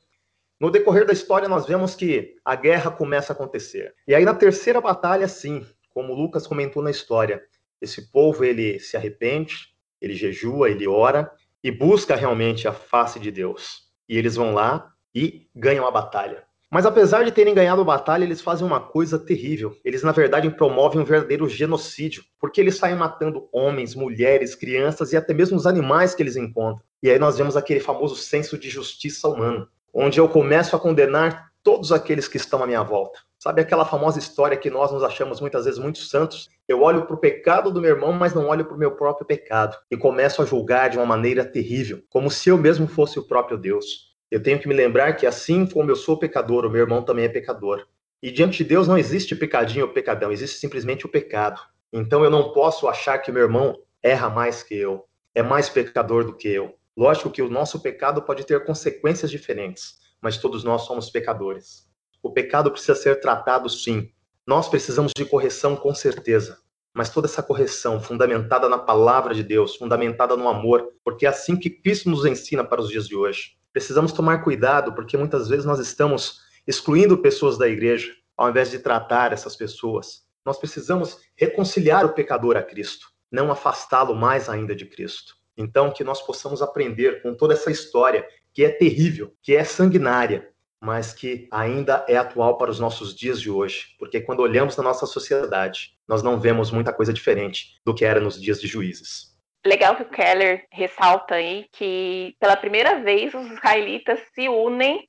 no 0.60 0.70
decorrer 0.70 1.06
da 1.06 1.12
história, 1.14 1.48
nós 1.48 1.64
vemos 1.64 1.94
que 1.94 2.36
a 2.44 2.54
guerra 2.54 2.90
começa 2.90 3.32
a 3.32 3.34
acontecer. 3.34 3.94
E 4.06 4.14
aí, 4.14 4.26
na 4.26 4.34
terceira 4.34 4.78
batalha, 4.78 5.26
sim, 5.26 5.64
como 5.88 6.14
Lucas 6.14 6.46
comentou 6.46 6.82
na 6.82 6.90
história, 6.90 7.42
esse 7.80 8.12
povo 8.12 8.44
ele 8.44 8.78
se 8.78 8.94
arrepende, 8.94 9.70
ele 10.02 10.14
jejua, 10.14 10.68
ele 10.68 10.86
ora 10.86 11.32
e 11.64 11.70
busca 11.70 12.14
realmente 12.14 12.68
a 12.68 12.74
face 12.74 13.18
de 13.18 13.30
Deus. 13.30 13.88
E 14.06 14.18
eles 14.18 14.36
vão 14.36 14.52
lá 14.52 14.92
e 15.14 15.48
ganham 15.56 15.86
a 15.86 15.90
batalha. 15.90 16.44
Mas 16.70 16.84
apesar 16.84 17.24
de 17.24 17.32
terem 17.32 17.54
ganhado 17.54 17.80
a 17.80 17.84
batalha, 17.84 18.22
eles 18.22 18.42
fazem 18.42 18.66
uma 18.66 18.80
coisa 18.80 19.18
terrível. 19.18 19.74
Eles, 19.82 20.02
na 20.02 20.12
verdade, 20.12 20.50
promovem 20.50 21.00
um 21.00 21.04
verdadeiro 21.04 21.48
genocídio, 21.48 22.22
porque 22.38 22.60
eles 22.60 22.76
saem 22.76 22.96
matando 22.96 23.48
homens, 23.50 23.94
mulheres, 23.94 24.54
crianças 24.54 25.12
e 25.12 25.16
até 25.16 25.32
mesmo 25.32 25.56
os 25.56 25.66
animais 25.66 26.14
que 26.14 26.22
eles 26.22 26.36
encontram. 26.36 26.84
E 27.02 27.10
aí 27.10 27.18
nós 27.18 27.38
vemos 27.38 27.56
aquele 27.56 27.80
famoso 27.80 28.14
senso 28.14 28.58
de 28.58 28.68
justiça 28.68 29.26
humana 29.26 29.66
onde 29.92 30.18
eu 30.18 30.28
começo 30.28 30.74
a 30.74 30.80
condenar 30.80 31.50
todos 31.62 31.92
aqueles 31.92 32.26
que 32.26 32.36
estão 32.36 32.62
à 32.62 32.66
minha 32.66 32.82
volta. 32.82 33.18
Sabe 33.38 33.62
aquela 33.62 33.84
famosa 33.84 34.18
história 34.18 34.56
que 34.56 34.70
nós 34.70 34.92
nos 34.92 35.02
achamos 35.02 35.40
muitas 35.40 35.64
vezes 35.64 35.78
muito 35.78 35.98
santos? 35.98 36.48
Eu 36.68 36.82
olho 36.82 37.06
para 37.06 37.14
o 37.14 37.18
pecado 37.18 37.70
do 37.70 37.80
meu 37.80 37.90
irmão, 37.90 38.12
mas 38.12 38.34
não 38.34 38.48
olho 38.48 38.64
para 38.64 38.74
o 38.74 38.78
meu 38.78 38.92
próprio 38.92 39.26
pecado 39.26 39.76
e 39.90 39.96
começo 39.96 40.42
a 40.42 40.44
julgar 40.44 40.90
de 40.90 40.98
uma 40.98 41.06
maneira 41.06 41.44
terrível, 41.44 42.02
como 42.08 42.30
se 42.30 42.50
eu 42.50 42.58
mesmo 42.58 42.86
fosse 42.86 43.18
o 43.18 43.26
próprio 43.26 43.56
Deus. 43.56 44.10
Eu 44.30 44.42
tenho 44.42 44.58
que 44.58 44.68
me 44.68 44.74
lembrar 44.74 45.14
que 45.14 45.26
assim 45.26 45.66
como 45.66 45.90
eu 45.90 45.96
sou 45.96 46.18
pecador, 46.18 46.64
o 46.64 46.70
meu 46.70 46.82
irmão 46.82 47.02
também 47.02 47.24
é 47.24 47.28
pecador. 47.28 47.86
E 48.22 48.30
diante 48.30 48.58
de 48.58 48.64
Deus 48.64 48.86
não 48.86 48.98
existe 48.98 49.34
pecadinho 49.34 49.86
ou 49.86 49.92
pecadão, 49.92 50.30
existe 50.30 50.58
simplesmente 50.58 51.06
o 51.06 51.08
pecado. 51.08 51.60
Então 51.92 52.22
eu 52.22 52.30
não 52.30 52.52
posso 52.52 52.86
achar 52.86 53.18
que 53.18 53.32
meu 53.32 53.42
irmão 53.42 53.76
erra 54.02 54.28
mais 54.28 54.62
que 54.62 54.74
eu. 54.74 55.04
é 55.34 55.42
mais 55.42 55.68
pecador 55.68 56.24
do 56.24 56.36
que 56.36 56.48
eu. 56.48 56.74
Lógico 56.96 57.30
que 57.30 57.42
o 57.42 57.50
nosso 57.50 57.80
pecado 57.80 58.22
pode 58.22 58.44
ter 58.44 58.64
consequências 58.64 59.30
diferentes, 59.30 59.94
mas 60.20 60.38
todos 60.38 60.64
nós 60.64 60.82
somos 60.82 61.10
pecadores. 61.10 61.88
O 62.22 62.30
pecado 62.32 62.70
precisa 62.70 62.94
ser 62.94 63.20
tratado 63.20 63.68
sim. 63.68 64.10
Nós 64.46 64.68
precisamos 64.68 65.12
de 65.16 65.24
correção 65.24 65.76
com 65.76 65.94
certeza, 65.94 66.58
mas 66.92 67.08
toda 67.08 67.26
essa 67.26 67.42
correção 67.42 68.00
fundamentada 68.00 68.68
na 68.68 68.78
palavra 68.78 69.34
de 69.34 69.42
Deus, 69.42 69.76
fundamentada 69.76 70.36
no 70.36 70.48
amor, 70.48 70.92
porque 71.04 71.24
é 71.24 71.28
assim 71.28 71.56
que 71.56 71.70
Cristo 71.70 72.10
nos 72.10 72.24
ensina 72.24 72.64
para 72.64 72.80
os 72.80 72.88
dias 72.88 73.06
de 73.06 73.16
hoje. 73.16 73.52
Precisamos 73.72 74.12
tomar 74.12 74.42
cuidado, 74.42 74.92
porque 74.94 75.16
muitas 75.16 75.48
vezes 75.48 75.64
nós 75.64 75.78
estamos 75.78 76.40
excluindo 76.66 77.18
pessoas 77.18 77.56
da 77.56 77.68
igreja, 77.68 78.12
ao 78.36 78.50
invés 78.50 78.70
de 78.70 78.78
tratar 78.78 79.32
essas 79.32 79.54
pessoas. 79.54 80.26
Nós 80.44 80.58
precisamos 80.58 81.18
reconciliar 81.36 82.04
o 82.04 82.12
pecador 82.12 82.56
a 82.56 82.62
Cristo, 82.62 83.06
não 83.30 83.52
afastá-lo 83.52 84.14
mais 84.14 84.48
ainda 84.48 84.74
de 84.74 84.86
Cristo. 84.86 85.39
Então, 85.60 85.92
que 85.92 86.02
nós 86.02 86.22
possamos 86.22 86.62
aprender 86.62 87.20
com 87.22 87.34
toda 87.34 87.52
essa 87.52 87.70
história 87.70 88.26
que 88.52 88.64
é 88.64 88.70
terrível, 88.70 89.34
que 89.42 89.54
é 89.54 89.62
sanguinária, 89.62 90.48
mas 90.80 91.12
que 91.12 91.46
ainda 91.52 92.02
é 92.08 92.16
atual 92.16 92.56
para 92.56 92.70
os 92.70 92.80
nossos 92.80 93.14
dias 93.14 93.38
de 93.38 93.50
hoje, 93.50 93.94
porque 93.98 94.22
quando 94.22 94.40
olhamos 94.40 94.74
na 94.78 94.82
nossa 94.82 95.04
sociedade, 95.04 95.92
nós 96.08 96.22
não 96.22 96.40
vemos 96.40 96.70
muita 96.70 96.94
coisa 96.94 97.12
diferente 97.12 97.78
do 97.84 97.94
que 97.94 98.06
era 98.06 98.18
nos 98.18 98.40
dias 98.40 98.58
de 98.58 98.66
juízes. 98.66 99.38
Legal 99.66 99.94
que 99.94 100.02
o 100.02 100.08
Keller 100.08 100.64
ressalta 100.72 101.34
aí 101.34 101.66
que 101.72 102.34
pela 102.40 102.56
primeira 102.56 103.02
vez 103.02 103.34
os 103.34 103.50
israelitas 103.50 104.18
se 104.34 104.48
unem 104.48 105.06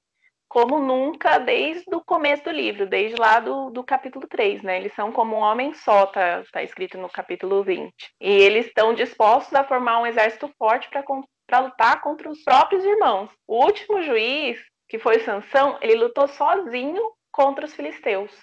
como 0.52 0.80
nunca 0.80 1.38
desde 1.38 1.96
o 1.96 2.04
começo 2.04 2.44
do 2.44 2.52
livro, 2.52 2.86
desde 2.86 3.16
lá 3.16 3.40
do, 3.40 3.70
do 3.70 3.86
capítulo 3.86 4.28
3, 4.28 4.62
né? 4.62 4.76
Eles 4.76 4.94
são 4.94 5.10
como 5.10 5.38
um 5.38 5.40
homem 5.40 5.74
só, 5.74 6.06
tá, 6.08 6.44
tá 6.52 6.62
escrito 6.62 6.98
no 6.98 7.10
capítulo 7.10 7.64
20. 7.64 7.90
E 8.20 8.30
eles 8.30 8.66
estão 8.66 8.94
dispostos 8.94 9.54
a 9.54 9.64
formar 9.64 10.00
um 10.00 10.06
exército 10.06 10.54
forte 10.58 10.90
para 10.90 11.60
lutar 11.62 12.02
contra 12.02 12.30
os 12.30 12.44
próprios 12.44 12.84
irmãos. 12.84 13.30
O 13.48 13.64
último 13.64 14.02
juiz, 14.02 14.60
que 14.90 15.00
foi 15.00 15.22
Sansão, 15.22 15.78
ele 15.82 15.96
lutou 15.96 16.28
sozinho 16.28 17.02
contra 17.32 17.64
os 17.64 17.74
filisteus. 17.74 18.34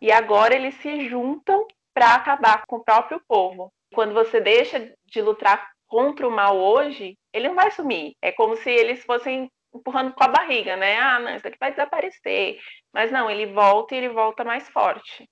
E 0.00 0.10
agora 0.10 0.54
eles 0.54 0.76
se 0.76 1.10
juntam 1.10 1.66
para 1.92 2.14
acabar 2.14 2.64
com 2.66 2.76
o 2.76 2.84
próprio 2.84 3.20
povo. 3.28 3.70
Quando 3.92 4.14
você 4.14 4.40
deixa 4.40 4.90
de 5.04 5.20
lutar 5.20 5.68
contra 5.86 6.26
o 6.26 6.30
mal 6.30 6.56
hoje, 6.56 7.18
ele 7.34 7.48
não 7.48 7.54
vai 7.54 7.70
sumir. 7.70 8.14
É 8.22 8.32
como 8.32 8.56
se 8.56 8.70
eles 8.70 9.04
fossem 9.04 9.50
empurrando 9.74 10.12
com 10.12 10.24
a 10.24 10.28
barriga, 10.28 10.76
né? 10.76 10.98
Ah, 10.98 11.18
não, 11.20 11.36
isso 11.36 11.46
aqui 11.46 11.56
vai 11.58 11.70
desaparecer. 11.70 12.58
Mas 12.92 13.10
não, 13.10 13.30
ele 13.30 13.46
volta 13.52 13.94
e 13.94 13.98
ele 13.98 14.08
volta 14.08 14.44
mais 14.44 14.68
forte. 14.68 15.28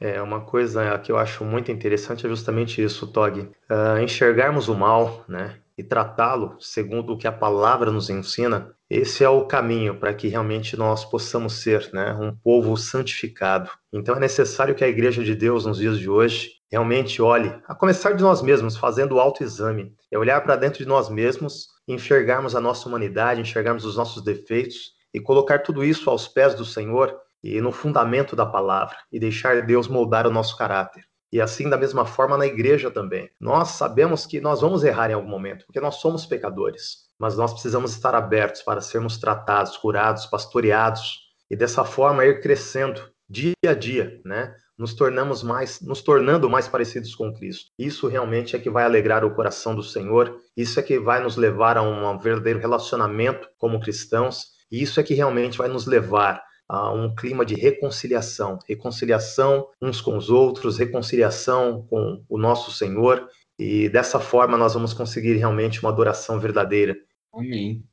É, 0.00 0.20
uma 0.20 0.40
coisa 0.40 0.98
que 0.98 1.12
eu 1.12 1.16
acho 1.16 1.44
muito 1.44 1.70
interessante 1.70 2.26
é 2.26 2.28
justamente 2.28 2.82
isso, 2.82 3.06
Tog. 3.06 3.38
Uh, 3.38 3.98
enxergarmos 4.02 4.68
o 4.68 4.74
mal, 4.74 5.24
né? 5.28 5.58
E 5.78 5.82
tratá-lo 5.82 6.56
segundo 6.60 7.12
o 7.12 7.16
que 7.18 7.26
a 7.26 7.32
palavra 7.32 7.90
nos 7.90 8.10
ensina, 8.10 8.74
esse 8.90 9.24
é 9.24 9.28
o 9.28 9.46
caminho 9.46 9.98
para 9.98 10.12
que 10.12 10.28
realmente 10.28 10.76
nós 10.76 11.02
possamos 11.02 11.62
ser 11.62 11.88
né, 11.94 12.12
um 12.12 12.36
povo 12.36 12.76
santificado. 12.76 13.70
Então 13.90 14.14
é 14.14 14.20
necessário 14.20 14.74
que 14.74 14.84
a 14.84 14.88
Igreja 14.88 15.24
de 15.24 15.34
Deus, 15.34 15.64
nos 15.64 15.78
dias 15.78 15.98
de 15.98 16.10
hoje, 16.10 16.50
realmente 16.70 17.22
olhe, 17.22 17.58
a 17.66 17.74
começar 17.74 18.12
de 18.12 18.22
nós 18.22 18.42
mesmos, 18.42 18.76
fazendo 18.76 19.14
o 19.14 19.20
autoexame, 19.20 19.94
é 20.10 20.18
olhar 20.18 20.42
para 20.42 20.56
dentro 20.56 20.80
de 20.80 20.86
nós 20.86 21.08
mesmos 21.08 21.68
enxergarmos 21.92 22.54
a 22.54 22.60
nossa 22.60 22.88
humanidade, 22.88 23.40
enxergarmos 23.40 23.84
os 23.84 23.96
nossos 23.96 24.22
defeitos 24.22 24.92
e 25.12 25.20
colocar 25.20 25.60
tudo 25.60 25.84
isso 25.84 26.08
aos 26.08 26.26
pés 26.26 26.54
do 26.54 26.64
Senhor 26.64 27.16
e 27.42 27.60
no 27.60 27.72
fundamento 27.72 28.36
da 28.36 28.46
palavra 28.46 28.96
e 29.10 29.18
deixar 29.18 29.62
Deus 29.62 29.88
moldar 29.88 30.26
o 30.26 30.30
nosso 30.30 30.56
caráter. 30.56 31.04
E 31.32 31.40
assim, 31.40 31.68
da 31.70 31.78
mesma 31.78 32.04
forma, 32.04 32.36
na 32.36 32.46
igreja 32.46 32.90
também. 32.90 33.30
Nós 33.40 33.68
sabemos 33.68 34.26
que 34.26 34.40
nós 34.40 34.60
vamos 34.60 34.84
errar 34.84 35.10
em 35.10 35.14
algum 35.14 35.28
momento, 35.28 35.64
porque 35.64 35.80
nós 35.80 35.96
somos 35.96 36.26
pecadores, 36.26 37.08
mas 37.18 37.36
nós 37.38 37.52
precisamos 37.52 37.92
estar 37.92 38.14
abertos 38.14 38.62
para 38.62 38.82
sermos 38.82 39.16
tratados, 39.16 39.76
curados, 39.78 40.26
pastoreados 40.26 41.20
e 41.50 41.56
dessa 41.56 41.84
forma 41.84 42.24
ir 42.26 42.40
crescendo 42.42 43.10
dia 43.28 43.54
a 43.66 43.72
dia, 43.72 44.20
né? 44.26 44.54
Nos 44.82 44.94
tornamos 44.94 45.44
mais, 45.44 45.80
nos 45.80 46.02
tornando 46.02 46.50
mais 46.50 46.66
parecidos 46.66 47.14
com 47.14 47.32
Cristo. 47.32 47.70
Isso 47.78 48.08
realmente 48.08 48.56
é 48.56 48.58
que 48.58 48.68
vai 48.68 48.82
alegrar 48.82 49.24
o 49.24 49.32
coração 49.32 49.76
do 49.76 49.82
Senhor, 49.82 50.36
isso 50.56 50.80
é 50.80 50.82
que 50.82 50.98
vai 50.98 51.22
nos 51.22 51.36
levar 51.36 51.78
a 51.78 51.82
um 51.82 52.18
verdadeiro 52.18 52.58
relacionamento 52.58 53.48
como 53.56 53.78
cristãos, 53.78 54.46
e 54.72 54.82
isso 54.82 54.98
é 54.98 55.04
que 55.04 55.14
realmente 55.14 55.56
vai 55.56 55.68
nos 55.68 55.86
levar 55.86 56.42
a 56.68 56.92
um 56.92 57.14
clima 57.14 57.46
de 57.46 57.54
reconciliação, 57.54 58.58
reconciliação 58.68 59.68
uns 59.80 60.00
com 60.00 60.16
os 60.16 60.30
outros, 60.30 60.78
reconciliação 60.78 61.86
com 61.88 62.24
o 62.28 62.36
nosso 62.36 62.72
Senhor, 62.72 63.28
e 63.56 63.88
dessa 63.88 64.18
forma 64.18 64.58
nós 64.58 64.74
vamos 64.74 64.92
conseguir 64.92 65.36
realmente 65.36 65.80
uma 65.80 65.90
adoração 65.90 66.40
verdadeira. 66.40 66.96
Amém. 67.32 67.84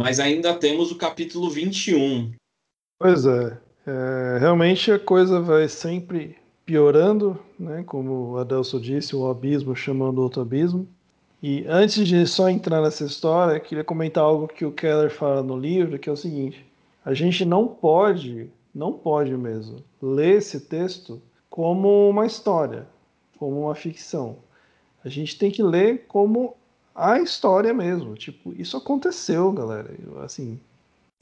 Mas 0.00 0.18
ainda 0.18 0.54
temos 0.54 0.90
o 0.90 0.96
capítulo 0.96 1.50
21. 1.50 2.32
Pois 2.98 3.26
é, 3.26 3.58
é 3.86 4.38
realmente 4.40 4.90
a 4.90 4.98
coisa 4.98 5.42
vai 5.42 5.68
sempre 5.68 6.38
piorando, 6.64 7.38
né? 7.58 7.82
como 7.86 8.30
o 8.30 8.38
Adelso 8.38 8.80
disse, 8.80 9.14
o 9.14 9.28
abismo 9.28 9.76
chamando 9.76 10.22
outro 10.22 10.40
abismo. 10.40 10.88
E 11.42 11.66
antes 11.68 12.08
de 12.08 12.26
só 12.26 12.48
entrar 12.48 12.80
nessa 12.80 13.04
história, 13.04 13.60
queria 13.60 13.84
comentar 13.84 14.24
algo 14.24 14.48
que 14.48 14.64
o 14.64 14.72
Keller 14.72 15.10
fala 15.10 15.42
no 15.42 15.58
livro, 15.58 15.98
que 15.98 16.08
é 16.08 16.12
o 16.12 16.16
seguinte: 16.16 16.64
a 17.04 17.12
gente 17.12 17.44
não 17.44 17.68
pode, 17.68 18.48
não 18.74 18.94
pode 18.94 19.36
mesmo, 19.36 19.84
ler 20.00 20.38
esse 20.38 20.60
texto 20.60 21.20
como 21.50 22.08
uma 22.08 22.24
história, 22.24 22.86
como 23.38 23.64
uma 23.64 23.74
ficção. 23.74 24.38
A 25.04 25.10
gente 25.10 25.38
tem 25.38 25.50
que 25.50 25.62
ler 25.62 26.06
como 26.08 26.56
a 27.00 27.20
história 27.20 27.72
mesmo. 27.72 28.14
Tipo, 28.14 28.52
isso 28.56 28.76
aconteceu, 28.76 29.50
galera. 29.52 29.90
Assim, 30.22 30.58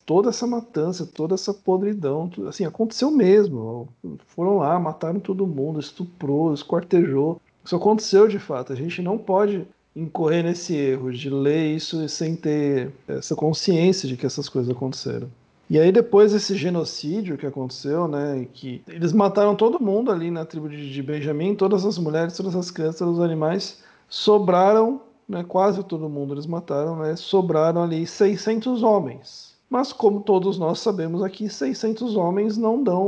toda 0.04 0.30
essa 0.30 0.46
matança, 0.46 1.06
toda 1.06 1.34
essa 1.34 1.52
podridão, 1.52 2.30
assim, 2.48 2.64
aconteceu 2.64 3.10
mesmo. 3.10 3.88
Foram 4.26 4.58
lá, 4.58 4.78
mataram 4.78 5.20
todo 5.20 5.46
mundo, 5.46 5.78
estuprou, 5.78 6.52
esquartejou. 6.52 7.40
Isso 7.64 7.76
aconteceu 7.76 8.26
de 8.26 8.38
fato. 8.38 8.72
A 8.72 8.76
gente 8.76 9.02
não 9.02 9.18
pode 9.18 9.66
incorrer 9.94 10.44
nesse 10.44 10.74
erro 10.74 11.12
de 11.12 11.28
ler 11.28 11.74
isso 11.74 12.08
sem 12.08 12.36
ter 12.36 12.92
essa 13.06 13.34
consciência 13.34 14.08
de 14.08 14.16
que 14.16 14.24
essas 14.24 14.48
coisas 14.48 14.74
aconteceram. 14.74 15.28
E 15.68 15.78
aí 15.78 15.92
depois 15.92 16.32
desse 16.32 16.56
genocídio 16.56 17.36
que 17.36 17.46
aconteceu, 17.46 18.08
né, 18.08 18.46
que 18.54 18.80
eles 18.88 19.12
mataram 19.12 19.54
todo 19.54 19.82
mundo 19.82 20.10
ali 20.10 20.30
na 20.30 20.44
tribo 20.44 20.68
de 20.68 21.02
Benjamim, 21.02 21.54
todas 21.54 21.84
as 21.84 21.98
mulheres, 21.98 22.34
todas 22.34 22.56
as 22.56 22.70
crianças, 22.70 23.00
todos 23.00 23.18
os 23.18 23.24
animais, 23.24 23.82
sobraram 24.08 25.02
né, 25.28 25.44
quase 25.46 25.84
todo 25.84 26.08
mundo 26.08 26.34
eles 26.34 26.46
mataram, 26.46 26.96
né, 26.96 27.14
sobraram 27.16 27.82
ali 27.82 28.06
600 28.06 28.82
homens. 28.82 29.54
Mas 29.68 29.92
como 29.92 30.20
todos 30.20 30.58
nós 30.58 30.80
sabemos 30.80 31.22
aqui, 31.22 31.48
600 31.48 32.16
homens 32.16 32.56
não 32.56 32.82
dão 32.82 33.06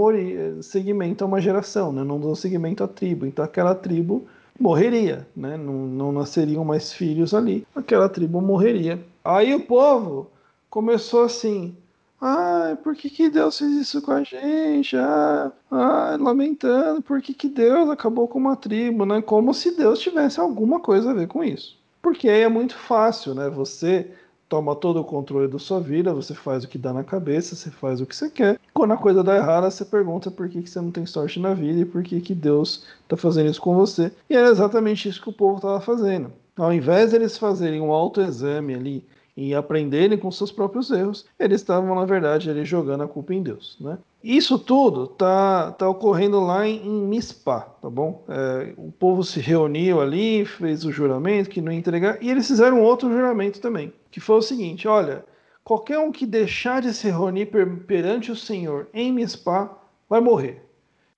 seguimento 0.61 1.25
a 1.25 1.27
uma 1.27 1.41
geração, 1.41 1.91
né, 1.93 2.05
não 2.05 2.21
dão 2.21 2.35
seguimento 2.35 2.85
à 2.85 2.89
tribo. 2.89 3.25
Então 3.25 3.43
aquela 3.45 3.75
tribo 3.75 4.27
morreria, 4.59 5.27
né, 5.35 5.57
não, 5.57 5.87
não 5.87 6.13
nasceriam 6.13 6.65
mais 6.65 6.93
filhos 6.93 7.33
ali, 7.33 7.67
aquela 7.75 8.09
tribo 8.09 8.43
morreria. 8.43 9.03
Aí 9.25 9.55
o 9.55 9.61
povo 9.61 10.27
começou 10.69 11.25
assim, 11.25 11.75
ah, 12.21 12.77
por 12.83 12.95
que, 12.95 13.09
que 13.09 13.31
Deus 13.31 13.59
fez 13.59 13.73
isso 13.73 14.03
com 14.03 14.13
a 14.13 14.23
gente? 14.23 14.95
Ah, 14.95 15.51
ah 15.71 16.19
lamentando, 16.21 17.01
por 17.01 17.23
que, 17.23 17.33
que 17.33 17.49
Deus 17.49 17.89
acabou 17.89 18.29
com 18.29 18.39
uma 18.39 18.57
tribo, 18.57 19.07
né? 19.07 19.23
Como 19.23 19.55
se 19.55 19.75
Deus 19.75 19.99
tivesse 19.99 20.39
alguma 20.39 20.79
coisa 20.81 21.11
a 21.11 21.15
ver 21.15 21.29
com 21.29 21.43
isso. 21.43 21.80
Porque 22.03 22.29
aí 22.29 22.43
é 22.43 22.49
muito 22.49 22.77
fácil, 22.77 23.35
né? 23.35 23.49
Você 23.51 24.11
toma 24.49 24.75
todo 24.75 25.01
o 25.01 25.05
controle 25.05 25.47
da 25.47 25.61
sua 25.61 25.81
vida, 25.81 26.13
você 26.13 26.35
faz 26.35 26.65
o 26.65 26.69
que 26.69 26.77
dá 26.77 26.93
na 26.93 27.05
cabeça, 27.05 27.55
você 27.55 27.71
faz 27.71 28.01
o 28.01 28.07
que 28.07 28.17
você 28.17 28.29
quer. 28.29 28.59
Quando 28.75 28.93
a 28.93 28.97
coisa 28.97 29.23
dá 29.23 29.37
errada, 29.37 29.71
você 29.71 29.85
pergunta 29.85 30.29
por 30.31 30.49
que, 30.49 30.61
que 30.61 30.69
você 30.69 30.81
não 30.81 30.91
tem 30.91 31.07
sorte 31.07 31.39
na 31.39 31.55
vida 31.55 31.81
e 31.81 31.85
por 31.85 32.03
que, 32.03 32.21
que 32.21 32.35
Deus 32.35 32.85
está 33.03 33.17
fazendo 33.17 33.49
isso 33.49 33.61
com 33.61 33.77
você. 33.77 34.13
E 34.29 34.35
era 34.35 34.49
exatamente 34.49 35.09
isso 35.09 35.23
que 35.23 35.29
o 35.29 35.33
povo 35.33 35.57
estava 35.57 35.81
fazendo. 35.81 36.33
Ao 36.57 36.73
invés 36.73 37.11
de 37.11 37.17
eles 37.17 37.39
fazerem 37.39 37.81
um 37.81 37.93
autoexame 37.93 38.75
ali 38.75 39.05
e 39.41 39.55
aprenderem 39.55 40.19
com 40.19 40.31
seus 40.31 40.53
próprios 40.53 40.91
erros, 40.91 41.25
eles 41.39 41.63
estavam, 41.63 41.95
na 41.95 42.05
verdade, 42.05 42.51
ali 42.51 42.63
jogando 42.63 43.05
a 43.05 43.09
culpa 43.09 43.33
em 43.33 43.43
Deus, 43.43 43.79
né? 43.81 43.97
Isso 44.23 44.59
tudo 44.59 45.07
tá, 45.07 45.73
tá 45.73 45.89
ocorrendo 45.89 46.39
lá 46.41 46.69
em, 46.69 46.87
em 46.87 47.07
Mispá, 47.07 47.61
tá 47.61 47.89
bom? 47.89 48.23
É, 48.29 48.75
o 48.77 48.93
povo 48.93 49.25
se 49.25 49.41
reuniu 49.41 49.99
ali, 49.99 50.45
fez 50.45 50.85
o 50.85 50.93
juramento 50.93 51.49
que 51.49 51.63
não 51.63 51.73
ia 51.73 51.79
entregar, 51.79 52.23
e 52.23 52.31
eles 52.31 52.47
fizeram 52.47 52.83
outro 52.83 53.11
juramento 53.11 53.63
também, 53.63 53.95
que 54.11 54.21
foi 54.21 54.37
o 54.37 54.43
seguinte: 54.43 54.87
olha, 54.87 55.25
qualquer 55.65 55.99
um 55.99 56.13
que 56.13 56.27
deixar 56.27 56.83
de 56.83 56.93
se 56.93 57.09
reunir 57.09 57.47
per, 57.47 57.67
perante 57.85 58.31
o 58.31 58.37
Senhor 58.37 58.89
em 58.93 59.11
Mispá 59.11 59.75
vai 60.07 60.21
morrer. 60.21 60.63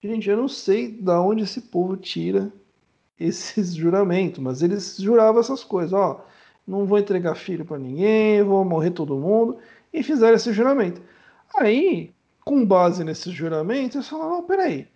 Gente, 0.01 0.31
eu 0.31 0.37
não 0.37 0.49
sei 0.49 0.93
da 0.93 1.21
onde 1.21 1.43
esse 1.43 1.61
povo 1.61 1.97
tira 1.97 2.53
esses 3.19 3.75
juramentos, 3.75 4.39
mas 4.39 4.63
eles 4.63 4.97
juravam 4.97 5.41
essas 5.41 5.65
coisas, 5.65 5.93
ó, 5.93 6.25
não 6.67 6.87
vou 6.87 6.99
entregar 6.99 7.35
filho 7.35 7.65
para 7.65 7.79
ninguém, 7.79 8.43
vou 8.43 8.65
morrer 8.65 8.91
todo 8.91 9.17
mundo, 9.17 9.59
e 9.93 10.03
fizeram 10.03 10.37
esse 10.37 10.53
juramento. 10.53 11.03
Aí, 11.57 12.13
com 12.45 12.65
base 12.65 13.05
nesses 13.05 13.33
juramentos, 13.33 13.97
eles 13.97 14.09
falaram: 14.09 14.39
oh, 14.39 14.43
peraí, 14.43 14.89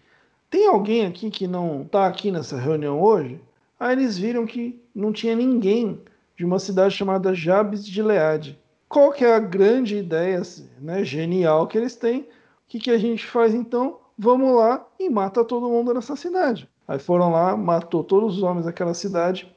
tem 0.48 0.66
alguém 0.68 1.06
aqui 1.06 1.30
que 1.30 1.46
não 1.46 1.82
está 1.82 2.06
aqui 2.06 2.30
nessa 2.30 2.56
reunião 2.56 3.00
hoje? 3.00 3.40
Aí 3.78 3.92
eles 3.92 4.16
viram 4.16 4.46
que 4.46 4.80
não 4.94 5.12
tinha 5.12 5.36
ninguém 5.36 6.00
de 6.36 6.44
uma 6.44 6.58
cidade 6.58 6.94
chamada 6.94 7.34
Jabes 7.34 7.84
de 7.84 8.02
Leade. 8.02 8.58
Qual 8.88 9.12
que 9.12 9.24
é 9.24 9.34
a 9.34 9.40
grande 9.40 9.96
ideia 9.96 10.40
né, 10.80 11.04
genial 11.04 11.66
que 11.66 11.76
eles 11.76 11.96
têm? 11.96 12.20
O 12.20 12.26
que, 12.68 12.78
que 12.78 12.90
a 12.90 12.98
gente 12.98 13.26
faz 13.26 13.54
então? 13.54 13.98
Vamos 14.18 14.54
lá 14.54 14.86
e 14.98 15.10
mata 15.10 15.44
todo 15.44 15.68
mundo 15.68 15.92
nessa 15.92 16.16
cidade. 16.16 16.68
Aí 16.88 16.98
foram 16.98 17.30
lá, 17.32 17.56
matou 17.56 18.04
todos 18.04 18.36
os 18.36 18.42
homens 18.42 18.64
daquela 18.64 18.94
cidade, 18.94 19.52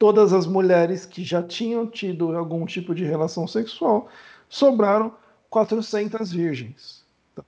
todas 0.00 0.32
as 0.32 0.46
mulheres 0.46 1.04
que 1.04 1.22
já 1.22 1.42
tinham 1.42 1.86
tido 1.86 2.34
algum 2.34 2.64
tipo 2.64 2.94
de 2.94 3.04
relação 3.04 3.46
sexual, 3.46 4.08
sobraram 4.48 5.12
400 5.50 6.32
virgens. 6.32 7.04
Então, 7.34 7.44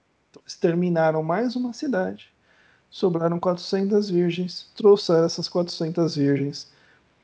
exterminaram 0.47 1.23
mais 1.23 1.57
uma 1.57 1.73
cidade, 1.73 2.29
sobraram 2.91 3.41
400 3.41 4.11
virgens, 4.11 4.71
trouxeram 4.77 5.25
essas 5.25 5.49
400 5.49 6.15
virgens 6.15 6.71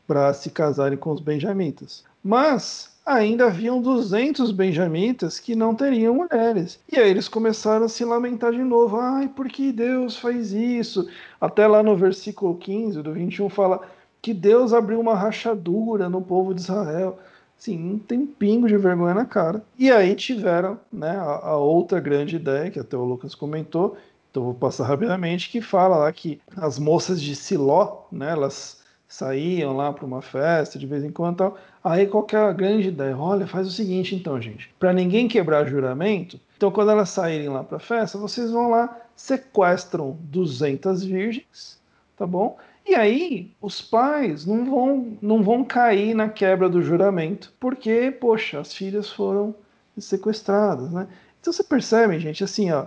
para 0.07 0.33
se 0.33 0.49
casarem 0.49 0.97
com 0.97 1.13
os 1.13 1.21
benjamitas. 1.21 2.05
Mas 2.25 2.97
ainda 3.05 3.49
haviam 3.49 3.83
200 3.83 4.51
benjamitas 4.51 5.39
que 5.39 5.55
não 5.55 5.75
teriam 5.75 6.15
mulheres. 6.15 6.81
E 6.91 6.99
aí 6.99 7.11
eles 7.11 7.29
começaram 7.29 7.85
a 7.85 7.89
se 7.91 8.03
lamentar 8.03 8.53
de 8.53 8.65
novo. 8.65 8.97
Ai, 8.97 9.29
por 9.29 9.47
que 9.47 9.73
Deus 9.73 10.17
faz 10.17 10.53
isso? 10.53 11.07
Até 11.39 11.67
lá 11.67 11.83
no 11.83 11.95
versículo 11.99 12.57
15 12.57 13.03
do 13.03 13.13
21 13.13 13.51
fala 13.51 13.98
que 14.29 14.35
Deus 14.35 14.75
abriu 14.75 15.01
uma 15.01 15.15
rachadura 15.15 16.07
no 16.07 16.21
povo 16.21 16.53
de 16.53 16.61
Israel. 16.61 17.19
Sim, 17.57 17.79
não 17.79 17.99
tem 17.99 18.27
pingo 18.27 18.69
de 18.69 18.77
vergonha 18.77 19.15
na 19.15 19.25
cara. 19.25 19.63
E 19.79 19.91
aí 19.91 20.15
tiveram 20.15 20.79
né, 20.93 21.13
a, 21.17 21.47
a 21.47 21.57
outra 21.57 21.99
grande 21.99 22.37
ideia, 22.37 22.71
que 22.71 22.79
até 22.79 22.95
o 22.95 23.05
Lucas 23.07 23.35
comentou, 23.35 23.97
então 24.31 24.45
vou 24.45 24.53
passar 24.53 24.85
rapidamente, 24.85 25.49
que 25.49 25.63
fala 25.63 25.97
lá 25.97 26.13
que 26.13 26.39
as 26.55 26.79
moças 26.79 27.23
de 27.23 27.35
Siló, 27.35 28.03
né, 28.13 28.33
elas 28.33 28.83
saíam 29.09 29.75
lá 29.75 29.95
para 29.95 30.05
uma 30.05 30.21
festa 30.21 30.79
de 30.79 30.87
vez 30.87 31.03
em 31.03 31.11
quando 31.11 31.39
tal. 31.39 31.59
Aí 31.83 32.07
qual 32.07 32.23
que 32.23 32.37
é 32.37 32.39
a 32.39 32.53
grande 32.53 32.89
ideia? 32.89 33.17
Olha, 33.17 33.47
faz 33.47 33.67
o 33.67 33.71
seguinte 33.71 34.15
então, 34.15 34.39
gente, 34.39 34.69
para 34.79 34.93
ninguém 34.93 35.27
quebrar 35.27 35.67
juramento, 35.67 36.39
então 36.55 36.71
quando 36.71 36.91
elas 36.91 37.09
saírem 37.09 37.49
lá 37.49 37.65
para 37.65 37.79
festa, 37.79 38.19
vocês 38.19 38.51
vão 38.51 38.69
lá, 38.69 38.95
sequestram 39.17 40.19
200 40.21 41.03
virgens, 41.03 41.81
tá 42.15 42.27
bom? 42.27 42.59
E 42.89 42.95
aí 42.95 43.55
os 43.61 43.83
pais 43.83 44.47
não 44.47 44.65
vão 44.65 45.19
não 45.21 45.43
vão 45.43 45.63
cair 45.63 46.15
na 46.15 46.27
quebra 46.27 46.71
do 46.71 46.81
juramento, 46.83 47.53
porque 47.61 48.11
poxa, 48.11 48.59
as 48.61 48.73
filhas 48.73 49.11
foram 49.11 49.55
sequestradas, 49.99 50.91
né? 50.91 51.07
Então 51.39 51.53
você 51.53 51.63
percebe, 51.63 52.19
gente, 52.19 52.43
assim, 52.43 52.71
ó, 52.71 52.87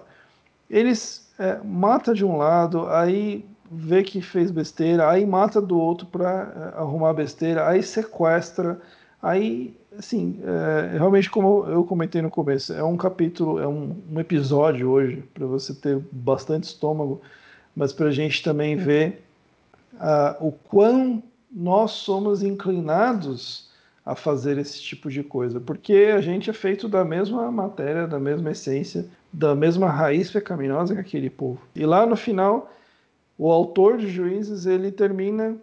eles 0.68 1.32
é, 1.38 1.60
mata 1.64 2.16
de 2.16 2.26
um 2.26 2.36
lado, 2.36 2.88
aí 2.88 3.46
vê 3.70 4.02
que 4.02 4.22
fez 4.22 4.50
besteira, 4.50 5.08
aí 5.08 5.24
mata 5.24 5.62
do 5.62 5.80
outro 5.80 6.08
para 6.08 6.74
é, 6.76 6.80
arrumar 6.80 7.14
besteira, 7.14 7.68
aí 7.68 7.84
sequestra, 7.84 8.82
aí, 9.22 9.78
assim, 9.98 10.40
é, 10.44 10.98
realmente 10.98 11.30
como 11.30 11.66
eu 11.68 11.84
comentei 11.84 12.24
no 12.24 12.32
começo, 12.32 12.74
é 12.74 12.84
um 12.84 12.98
capítulo, 12.98 13.60
é 13.60 13.68
um, 13.68 13.96
um 14.12 14.20
episódio 14.20 14.90
hoje 14.90 15.24
para 15.34 15.46
você 15.46 15.76
ter 15.76 16.02
bastante 16.12 16.64
estômago, 16.64 17.22
mas 17.76 17.94
para 17.94 18.08
a 18.08 18.12
gente 18.12 18.42
também 18.42 18.76
ver 18.76 19.24
uh, 19.94 20.46
o 20.46 20.52
quão 20.52 21.22
nós 21.52 21.92
somos 21.92 22.44
inclinados 22.44 23.70
a 24.06 24.16
fazer 24.16 24.58
esse 24.58 24.82
tipo 24.82 25.10
de 25.10 25.24
coisa, 25.24 25.60
porque 25.60 26.12
a 26.16 26.22
gente 26.22 26.50
é 26.50 26.54
feito 26.54 26.90
da 26.90 27.06
mesma 27.06 27.52
matéria, 27.52 28.08
da 28.08 28.20
mesma 28.20 28.52
essência, 28.52 29.06
da 29.32 29.54
mesma 29.54 29.90
raiz 29.90 30.32
pecaminosa 30.32 30.96
que 30.96 31.02
aquele 31.02 31.30
povo. 31.30 31.62
E 31.76 31.86
lá 31.86 32.06
no 32.06 32.16
final 32.16 32.72
o 33.38 33.52
autor 33.52 33.98
de 33.98 34.08
Juízes 34.08 34.68
ele 34.68 34.92
termina 34.92 35.58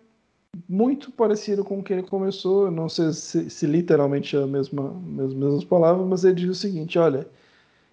muito 0.69 1.13
parecido 1.13 1.65
com 1.65 1.79
o 1.79 1.83
que 1.83 1.93
ele 1.93 2.03
começou. 2.03 2.71
Não 2.71 2.89
sei 2.89 3.13
se, 3.13 3.49
se 3.49 3.67
literalmente 3.67 4.37
é 4.37 4.43
a 4.43 4.47
mesma, 4.49 4.91
as 5.25 5.33
mesmas 5.33 5.65
palavras, 5.65 6.05
mas 6.07 6.25
ele 6.25 6.35
diz 6.35 6.51
o 6.51 6.55
seguinte: 6.55 6.99
olha, 6.99 7.29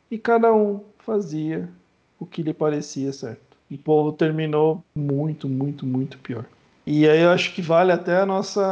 e 0.09 0.17
cada 0.17 0.51
um 0.51 0.81
fazia 0.97 1.69
o 2.19 2.25
que 2.25 2.41
lhe 2.41 2.53
parecia 2.53 3.13
certo. 3.13 3.44
O 3.69 3.77
povo 3.77 4.11
terminou 4.11 4.83
muito, 4.95 5.49
muito, 5.49 5.85
muito 5.85 6.17
pior. 6.19 6.45
E 6.85 7.09
aí 7.09 7.21
eu 7.21 7.31
acho 7.31 7.53
que 7.55 7.63
vale 7.63 7.91
até 7.91 8.19
a 8.19 8.25
nossa, 8.25 8.63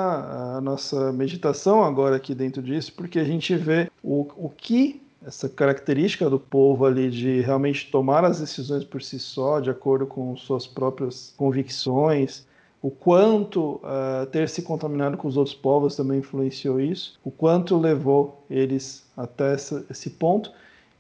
a 0.58 0.62
nossa 0.62 1.12
meditação 1.12 1.84
agora 1.84 2.16
aqui 2.16 2.36
dentro 2.36 2.62
disso, 2.62 2.94
porque 2.96 3.18
a 3.18 3.24
gente 3.24 3.56
vê 3.56 3.90
o, 4.04 4.28
o 4.38 4.50
que 4.56 5.02
essa 5.26 5.50
característica 5.50 6.30
do 6.30 6.40
povo 6.40 6.86
ali 6.86 7.10
de 7.10 7.42
realmente 7.42 7.90
tomar 7.90 8.24
as 8.24 8.40
decisões 8.40 8.84
por 8.84 9.02
si 9.02 9.18
só, 9.18 9.60
de 9.60 9.70
acordo 9.70 10.06
com 10.06 10.36
suas 10.36 10.68
próprias 10.68 11.34
convicções, 11.38 12.46
o 12.82 12.92
quanto 12.92 13.76
uh, 13.76 14.26
ter 14.32 14.50
se 14.50 14.62
contaminado 14.62 15.16
com 15.18 15.28
os 15.28 15.38
outros 15.38 15.56
povos 15.56 15.96
também 15.96 16.20
influenciou 16.20 16.82
isso, 16.82 17.18
o 17.24 17.32
quanto 17.32 17.78
levou 17.78 18.44
eles 18.50 19.06
até 19.16 19.54
essa, 19.54 19.86
esse 19.90 20.10
ponto, 20.10 20.52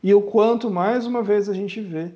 e 0.02 0.14
o 0.14 0.22
quanto, 0.22 0.72
mais 0.72 1.06
uma 1.06 1.22
vez, 1.22 1.50
a 1.50 1.54
gente 1.54 1.80
vê 1.82 2.12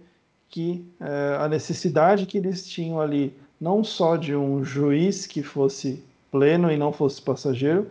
que 0.50 0.86
uh, 1.00 1.42
a 1.42 1.48
necessidade 1.48 2.26
que 2.26 2.38
eles 2.38 2.66
tinham 2.68 3.00
ali, 3.00 3.34
não 3.60 3.84
só 3.84 4.16
de 4.16 4.36
um 4.36 4.64
juiz 4.64 5.26
que 5.26 5.44
fosse 5.44 6.04
pleno 6.32 6.72
e 6.72 6.78
não 6.78 6.94
fosse 6.94 7.22
passageiro, 7.22 7.88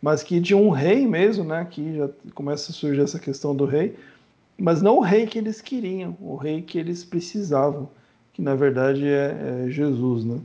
mas 0.00 0.22
que 0.22 0.38
de 0.38 0.54
um 0.54 0.70
rei 0.70 1.06
mesmo, 1.06 1.44
né? 1.44 1.66
Que 1.70 1.96
já 1.96 2.10
começa 2.34 2.70
a 2.70 2.74
surgir 2.74 3.00
essa 3.00 3.18
questão 3.18 3.56
do 3.56 3.64
rei, 3.64 3.96
mas 4.58 4.82
não 4.82 4.98
o 4.98 5.00
rei 5.00 5.26
que 5.26 5.38
eles 5.38 5.60
queriam, 5.60 6.16
o 6.20 6.36
rei 6.36 6.62
que 6.62 6.78
eles 6.78 7.04
precisavam, 7.04 7.88
que 8.32 8.42
na 8.42 8.54
verdade 8.54 9.06
é, 9.06 9.64
é 9.66 9.70
Jesus, 9.70 10.24
né? 10.24 10.40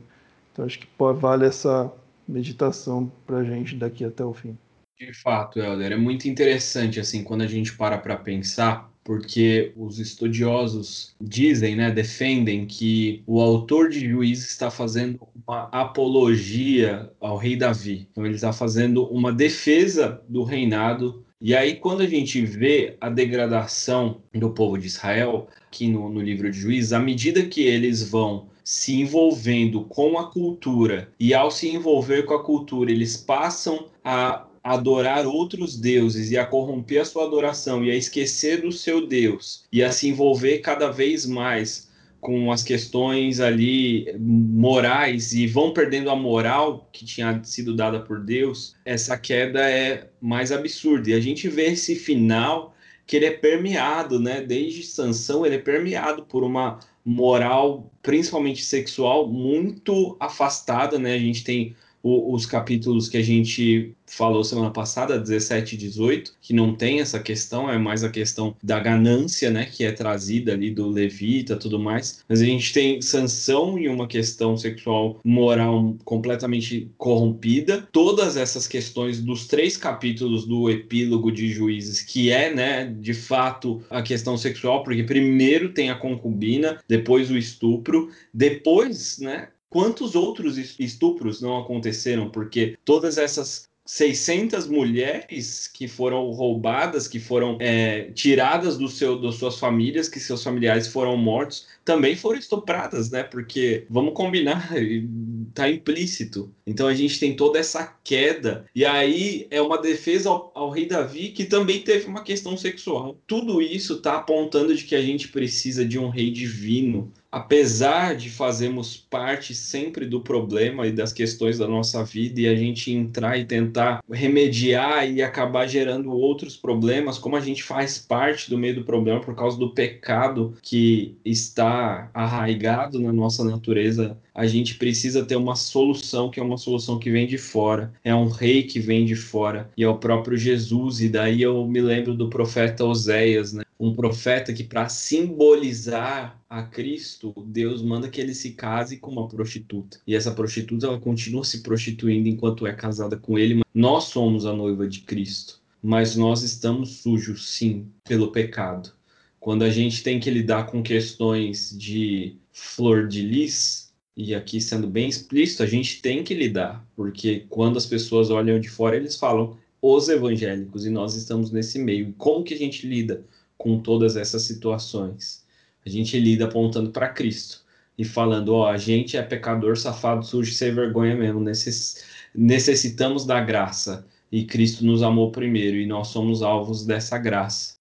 Então 0.52 0.66
acho 0.66 0.80
que 0.80 0.88
vale 0.98 1.46
essa 1.46 1.92
meditação 2.28 3.12
para 3.26 3.44
gente 3.44 3.76
daqui 3.76 4.06
até 4.06 4.24
o 4.24 4.34
fim. 4.34 4.58
De 4.98 5.14
fato, 5.14 5.60
Helder, 5.60 5.94
é 5.94 5.98
muito 5.98 6.28
interessante 6.28 7.00
assim 7.00 7.24
quando 7.24 7.42
a 7.42 7.48
gente 7.48 7.76
para 7.76 7.98
para 7.98 8.18
pensar 8.18 8.89
porque 9.10 9.74
os 9.76 9.98
estudiosos 9.98 11.16
dizem, 11.20 11.76
né, 11.76 11.90
defendem 11.90 12.68
que 12.68 13.24
o 13.26 13.42
autor 13.42 13.90
de 13.90 14.08
Juízes 14.08 14.52
está 14.52 14.70
fazendo 14.70 15.20
uma 15.48 15.64
apologia 15.72 17.10
ao 17.20 17.36
rei 17.36 17.56
Davi. 17.56 18.08
Então 18.12 18.24
ele 18.24 18.36
está 18.36 18.54
fazendo 18.54 19.06
uma 19.06 19.34
defesa 19.34 20.22
do 20.30 20.44
reinado. 20.44 21.26
E 21.42 21.56
aí 21.56 21.78
quando 21.78 22.02
a 22.02 22.06
gente 22.06 22.46
vê 22.46 22.98
a 23.02 23.10
degradação 23.10 24.22
do 24.32 24.52
povo 24.52 24.78
de 24.78 24.86
Israel 24.86 25.48
aqui 25.68 25.88
no, 25.88 26.08
no 26.08 26.22
livro 26.22 26.52
de 26.52 26.60
Juízes, 26.60 26.94
à 26.94 27.00
medida 27.00 27.42
que 27.42 27.62
eles 27.62 28.08
vão 28.08 28.48
se 28.64 29.02
envolvendo 29.02 29.86
com 29.86 30.20
a 30.20 30.30
cultura 30.30 31.12
e 31.20 31.34
ao 31.34 31.50
se 31.50 31.68
envolver 31.68 32.28
com 32.28 32.36
a 32.36 32.44
cultura, 32.44 32.92
eles 32.92 33.18
passam 33.18 33.88
a 34.04 34.46
adorar 34.64 35.26
outros 35.26 35.78
deuses 35.78 36.32
e 36.32 36.38
a 36.38 36.46
corromper 36.46 37.02
a 37.02 37.06
sua 37.06 37.26
adoração 37.26 37.84
e 37.84 37.92
a 37.92 37.96
esquecer 37.96 38.62
do 38.62 38.72
seu 38.72 39.08
Deus 39.08 39.66
e 39.72 39.84
a 39.84 39.92
se 39.92 40.08
envolver 40.08 40.60
cada 40.60 40.92
vez 40.92 41.26
mais 41.26 41.90
com 42.20 42.52
as 42.52 42.62
questões 42.62 43.40
ali 43.40 44.14
morais 44.20 45.34
e 45.34 45.48
vão 45.48 45.72
perdendo 45.72 46.10
a 46.10 46.16
moral 46.16 46.90
que 46.92 47.06
tinha 47.06 47.42
sido 47.44 47.76
dada 47.76 48.00
por 48.02 48.20
Deus, 48.20 48.76
essa 48.84 49.18
queda 49.18 49.62
é 49.62 50.10
mais 50.20 50.52
absurda. 50.52 51.10
E 51.10 51.14
a 51.14 51.20
gente 51.20 51.48
vê 51.48 51.68
esse 51.68 51.96
final 51.96 52.76
que 53.08 53.16
ele 53.16 53.26
é 53.26 53.32
permeado, 53.32 54.20
né? 54.20 54.42
Desde 54.42 54.84
Sansão, 54.84 55.46
ele 55.46 55.56
é 55.56 55.60
permeado 55.60 56.24
por 56.24 56.44
uma 56.44 56.80
moral, 57.04 57.92
principalmente 58.04 58.64
sexual, 58.64 59.28
muito 59.28 60.16
afastada, 60.20 61.00
né? 61.00 61.16
A 61.16 61.20
gente 61.20 61.44
tem 61.44 61.76
o, 62.02 62.34
os 62.34 62.46
capítulos 62.46 63.10
que 63.10 63.18
a 63.18 63.24
gente 63.24 63.94
falou 64.10 64.44
semana 64.44 64.72
passada, 64.72 65.20
17 65.20 65.76
e 65.76 65.78
18, 65.78 66.34
que 66.42 66.54
não 66.54 66.76
tem 66.76 67.00
essa 67.00 67.20
questão, 67.20 67.70
é 67.70 67.78
mais 67.78 68.04
a 68.04 68.10
questão 68.10 68.56
da 68.62 68.80
ganância, 68.80 69.50
né, 69.52 69.66
que 69.66 69.86
é 69.86 69.92
trazida 69.92 70.54
ali 70.54 70.72
do 70.72 70.88
levita 70.88 71.56
tudo 71.56 71.80
mais. 71.80 72.24
Mas 72.28 72.42
a 72.42 72.46
gente 72.46 72.74
tem 72.74 73.02
sanção 73.02 73.78
e 73.78 73.88
uma 73.88 74.08
questão 74.08 74.58
sexual 74.58 75.20
moral 75.24 75.96
completamente 76.04 76.90
corrompida. 76.98 77.88
Todas 77.92 78.36
essas 78.36 78.68
questões 78.68 79.22
dos 79.22 79.48
três 79.48 79.78
capítulos 79.78 80.46
do 80.46 80.70
epílogo 80.70 81.32
de 81.32 81.50
Juízes, 81.50 82.02
que 82.02 82.32
é, 82.32 82.54
né, 82.54 82.86
de 83.00 83.14
fato 83.14 83.82
a 83.90 84.02
questão 84.02 84.38
sexual, 84.38 84.84
porque 84.84 85.04
primeiro 85.04 85.74
tem 85.74 85.90
a 85.90 85.96
concubina, 85.96 86.80
depois 86.88 87.30
o 87.30 87.38
estupro, 87.38 88.10
depois, 88.34 89.20
né, 89.20 89.50
quantos 89.70 90.16
outros 90.16 90.58
estupros 90.80 91.42
não 91.42 91.58
aconteceram? 91.58 92.30
Porque 92.30 92.78
todas 92.84 93.18
essas 93.18 93.70
600 93.86 94.68
mulheres 94.68 95.68
que 95.68 95.88
foram 95.88 96.30
roubadas, 96.30 97.08
que 97.08 97.20
foram 97.20 97.58
é, 97.60 98.12
tiradas 98.12 98.78
do 98.78 98.88
seu, 98.88 99.20
das 99.20 99.36
suas 99.36 99.58
famílias, 99.58 100.08
que 100.08 100.20
seus 100.20 100.44
familiares 100.44 100.88
foram 100.88 101.18
mortos, 101.18 101.68
também 101.90 102.16
foram 102.16 102.38
estupradas, 102.38 103.10
né? 103.10 103.24
Porque, 103.24 103.88
vamos 103.90 104.14
combinar, 104.14 104.70
tá 105.56 105.68
implícito. 105.68 106.54
Então 106.68 106.88
a 106.88 106.94
gente 106.94 107.20
tem 107.20 107.36
toda 107.36 107.58
essa 107.58 107.98
queda. 108.04 108.64
E 108.76 108.86
aí 108.86 109.48
é 109.50 109.60
uma 109.60 109.82
defesa 109.82 110.30
ao, 110.30 110.52
ao 110.54 110.70
rei 110.70 110.86
Davi 110.86 111.30
que 111.30 111.46
também 111.46 111.82
teve 111.82 112.06
uma 112.06 112.22
questão 112.22 112.56
sexual. 112.56 113.18
Tudo 113.26 113.60
isso 113.60 113.96
está 113.96 114.18
apontando 114.18 114.76
de 114.76 114.84
que 114.84 114.94
a 114.94 115.02
gente 115.02 115.30
precisa 115.30 115.84
de 115.84 115.98
um 115.98 116.10
rei 116.10 116.30
divino 116.30 117.12
apesar 117.32 118.16
de 118.16 118.30
fazermos 118.30 118.98
parte 118.98 119.54
sempre 119.54 120.06
do 120.06 120.20
problema 120.20 120.88
e 120.88 120.92
das 120.92 121.14
questões 121.14 121.58
da 121.58 121.68
nossa 121.68 122.04
vida 122.04 122.42
e 122.42 122.48
a 122.48 122.56
gente 122.56 122.92
entrar 122.92 123.38
e 123.38 123.46
tentar 123.46 124.02
remediar 124.12 125.08
e 125.10 125.22
acabar 125.22 125.68
gerando 125.68 126.12
outros 126.12 126.58
problemas, 126.58 127.20
como 127.20 127.36
a 127.36 127.40
gente 127.40 127.62
faz 127.62 128.00
parte 128.00 128.50
do 128.50 128.58
meio 128.58 128.76
do 128.76 128.84
problema 128.84 129.20
por 129.20 129.36
causa 129.36 129.58
do 129.58 129.74
pecado 129.74 130.58
que 130.62 131.16
está 131.24 131.79
arraigado 132.14 133.00
na 133.00 133.12
nossa 133.12 133.44
natureza, 133.44 134.18
a 134.34 134.46
gente 134.48 134.76
precisa 134.76 135.26
ter 135.26 135.36
uma 135.36 135.56
solução 135.56 136.30
que 136.30 136.40
é 136.40 136.44
uma 136.44 136.58
solução 136.58 136.98
que 136.98 137.12
vem 137.12 137.28
de 137.28 137.38
fora, 137.38 137.94
é 138.04 138.14
um 138.14 138.28
rei 138.28 138.64
que 138.64 138.80
vem 138.80 139.06
de 139.06 139.16
fora 139.16 139.70
e 139.76 139.84
é 139.84 139.90
o 139.90 139.98
próprio 139.98 140.38
Jesus. 140.38 141.02
E 141.02 141.10
daí 141.10 141.42
eu 141.42 141.66
me 141.68 141.82
lembro 141.82 142.14
do 142.14 142.30
profeta 142.30 142.86
Oséias, 142.86 143.54
né? 143.54 143.64
um 143.80 143.96
profeta 143.96 144.54
que, 144.54 144.64
para 144.64 144.90
simbolizar 144.90 146.38
a 146.50 146.64
Cristo, 146.64 147.34
Deus 147.46 147.82
manda 147.82 148.10
que 148.10 148.20
ele 148.20 148.34
se 148.34 148.52
case 148.52 148.98
com 148.98 149.12
uma 149.12 149.28
prostituta. 149.28 150.00
E 150.06 150.16
essa 150.16 150.32
prostituta 150.32 150.88
ela 150.88 151.00
continua 151.00 151.46
se 151.46 151.62
prostituindo 151.64 152.28
enquanto 152.28 152.68
é 152.68 152.74
casada 152.74 153.16
com 153.16 153.40
ele. 153.40 153.62
Nós 153.74 154.06
somos 154.06 154.46
a 154.46 154.52
noiva 154.54 154.88
de 154.88 155.02
Cristo, 155.02 155.62
mas 155.82 156.18
nós 156.18 156.44
estamos 156.44 156.98
sujos, 156.98 157.50
sim, 157.50 157.88
pelo 158.04 158.32
pecado. 158.32 158.92
Quando 159.40 159.64
a 159.64 159.70
gente 159.70 160.04
tem 160.04 160.20
que 160.20 160.30
lidar 160.30 160.68
com 160.68 160.84
questões 160.84 161.76
de 161.78 162.36
flor 162.52 163.08
de 163.08 163.22
lis, 163.22 163.94
e 164.16 164.36
aqui 164.36 164.60
sendo 164.60 164.88
bem 164.88 165.08
explícito, 165.08 165.64
a 165.64 165.66
gente 165.66 166.02
tem 166.02 166.24
que 166.24 166.34
lidar, 166.34 166.86
porque 166.96 167.46
quando 167.50 167.78
as 167.78 167.86
pessoas 167.86 168.30
olham 168.30 168.60
de 168.60 168.70
fora, 168.70 168.96
eles 168.96 169.16
falam 169.16 169.58
os 169.82 170.10
evangélicos, 170.10 170.86
e 170.86 170.90
nós 170.90 171.16
estamos 171.16 171.52
nesse 171.52 171.80
meio. 171.80 172.14
Como 172.18 172.44
que 172.44 172.54
a 172.54 172.58
gente 172.58 172.86
lida? 172.86 173.24
com 173.60 173.78
todas 173.78 174.16
essas 174.16 174.44
situações. 174.44 175.44
A 175.86 175.90
gente 175.90 176.18
lida 176.18 176.46
apontando 176.46 176.90
para 176.90 177.10
Cristo 177.10 177.62
e 177.96 178.04
falando: 178.04 178.56
ó, 178.56 178.72
a 178.72 178.78
gente 178.78 179.16
é 179.16 179.22
pecador, 179.22 179.78
safado, 179.78 180.26
sujo, 180.26 180.52
sem 180.52 180.74
vergonha 180.74 181.16
mesmo. 181.16 181.40
Necess... 181.42 182.04
Necessitamos 182.34 183.26
da 183.26 183.40
graça 183.40 184.08
e 184.32 184.46
Cristo 184.46 184.86
nos 184.86 185.04
amou 185.04 185.32
primeiro 185.32 185.78
e 185.78 185.86
nós 185.86 186.08
somos 186.08 186.42
alvos 186.42 186.86
dessa 186.86 187.18
graça. 187.18 187.76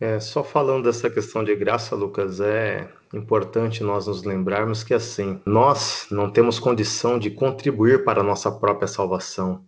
É, 0.00 0.18
só 0.18 0.42
falando 0.42 0.84
dessa 0.84 1.10
questão 1.10 1.44
de 1.44 1.54
graça, 1.54 1.94
Lucas, 1.94 2.40
é 2.40 2.90
importante 3.12 3.84
nós 3.84 4.06
nos 4.06 4.22
lembrarmos 4.24 4.82
que 4.82 4.94
assim, 4.94 5.38
nós 5.44 6.06
não 6.10 6.30
temos 6.30 6.58
condição 6.58 7.18
de 7.18 7.30
contribuir 7.30 8.02
para 8.02 8.20
a 8.20 8.24
nossa 8.24 8.50
própria 8.50 8.88
salvação. 8.88 9.62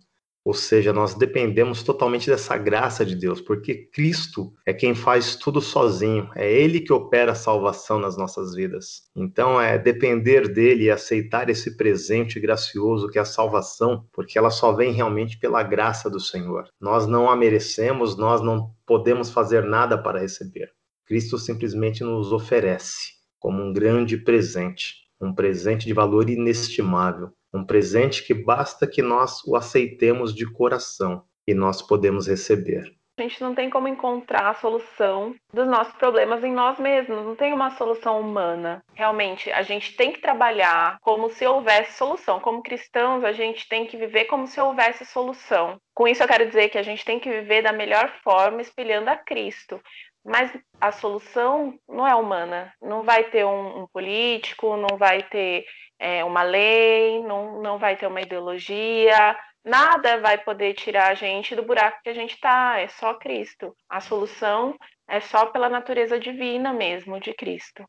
Ou 0.45 0.53
seja, 0.53 0.91
nós 0.91 1.15
dependemos 1.15 1.83
totalmente 1.83 2.29
dessa 2.29 2.57
graça 2.57 3.05
de 3.05 3.15
Deus, 3.15 3.39
porque 3.39 3.87
Cristo 3.93 4.53
é 4.65 4.73
quem 4.73 4.93
faz 4.93 5.37
tudo 5.37 5.61
sozinho, 5.61 6.29
é 6.35 6.51
Ele 6.51 6.81
que 6.81 6.91
opera 6.91 7.31
a 7.31 7.35
salvação 7.35 7.97
nas 7.97 8.17
nossas 8.17 8.53
vidas. 8.53 9.03
Então, 9.15 9.59
é 9.59 9.77
depender 9.77 10.49
dele 10.49 10.85
e 10.85 10.91
aceitar 10.91 11.49
esse 11.49 11.77
presente 11.77 12.41
gracioso 12.41 13.07
que 13.07 13.17
é 13.17 13.21
a 13.21 13.25
salvação, 13.25 14.05
porque 14.11 14.37
ela 14.37 14.49
só 14.49 14.73
vem 14.73 14.91
realmente 14.91 15.37
pela 15.37 15.63
graça 15.63 16.09
do 16.09 16.19
Senhor. 16.19 16.67
Nós 16.79 17.07
não 17.07 17.29
a 17.29 17.37
merecemos, 17.37 18.17
nós 18.17 18.41
não 18.41 18.75
podemos 18.85 19.31
fazer 19.31 19.63
nada 19.63 19.97
para 19.97 20.19
receber. 20.19 20.71
Cristo 21.05 21.37
simplesmente 21.37 22.03
nos 22.03 22.33
oferece 22.33 23.13
como 23.39 23.61
um 23.61 23.71
grande 23.71 24.17
presente, 24.17 25.03
um 25.21 25.33
presente 25.33 25.85
de 25.85 25.93
valor 25.93 26.29
inestimável 26.29 27.31
um 27.53 27.65
presente 27.65 28.23
que 28.25 28.33
basta 28.33 28.87
que 28.87 29.01
nós 29.01 29.43
o 29.45 29.55
aceitemos 29.55 30.33
de 30.33 30.45
coração 30.51 31.23
e 31.47 31.53
nós 31.53 31.81
podemos 31.81 32.27
receber. 32.27 32.95
A 33.15 33.21
gente 33.21 33.41
não 33.41 33.53
tem 33.53 33.69
como 33.69 33.87
encontrar 33.87 34.49
a 34.49 34.55
solução 34.55 35.35
dos 35.53 35.67
nossos 35.67 35.93
problemas 35.93 36.43
em 36.43 36.51
nós 36.51 36.79
mesmos, 36.79 37.23
não 37.23 37.35
tem 37.35 37.53
uma 37.53 37.69
solução 37.69 38.19
humana. 38.19 38.83
Realmente, 38.95 39.51
a 39.51 39.61
gente 39.61 39.95
tem 39.95 40.11
que 40.11 40.19
trabalhar 40.19 40.97
como 40.99 41.29
se 41.29 41.45
houvesse 41.45 41.95
solução. 41.95 42.39
Como 42.39 42.63
cristãos, 42.63 43.23
a 43.23 43.31
gente 43.31 43.69
tem 43.69 43.85
que 43.85 43.97
viver 43.97 44.25
como 44.25 44.47
se 44.47 44.59
houvesse 44.59 45.05
solução. 45.05 45.79
Com 45.93 46.07
isso, 46.07 46.23
eu 46.23 46.27
quero 46.27 46.47
dizer 46.47 46.69
que 46.69 46.77
a 46.79 46.83
gente 46.83 47.05
tem 47.05 47.19
que 47.19 47.29
viver 47.29 47.61
da 47.61 47.71
melhor 47.71 48.11
forma, 48.23 48.61
espelhando 48.61 49.09
a 49.09 49.15
Cristo. 49.15 49.79
Mas 50.25 50.51
a 50.79 50.91
solução 50.91 51.77
não 51.87 52.07
é 52.07 52.15
humana. 52.15 52.73
Não 52.81 53.03
vai 53.03 53.25
ter 53.25 53.45
um, 53.45 53.83
um 53.83 53.87
político, 53.87 54.77
não 54.77 54.97
vai 54.97 55.23
ter 55.23 55.65
é, 55.99 56.23
uma 56.23 56.43
lei, 56.43 57.21
não, 57.23 57.61
não 57.61 57.77
vai 57.77 57.95
ter 57.95 58.07
uma 58.07 58.21
ideologia, 58.21 59.37
nada 59.63 60.19
vai 60.19 60.37
poder 60.37 60.73
tirar 60.73 61.11
a 61.11 61.13
gente 61.13 61.55
do 61.55 61.63
buraco 61.63 62.01
que 62.03 62.09
a 62.09 62.13
gente 62.13 62.33
está, 62.33 62.79
é 62.79 62.87
só 62.87 63.13
Cristo. 63.13 63.75
A 63.89 63.99
solução 63.99 64.75
é 65.07 65.19
só 65.19 65.45
pela 65.47 65.69
natureza 65.69 66.19
divina 66.19 66.73
mesmo 66.73 67.19
de 67.19 67.33
Cristo. 67.33 67.83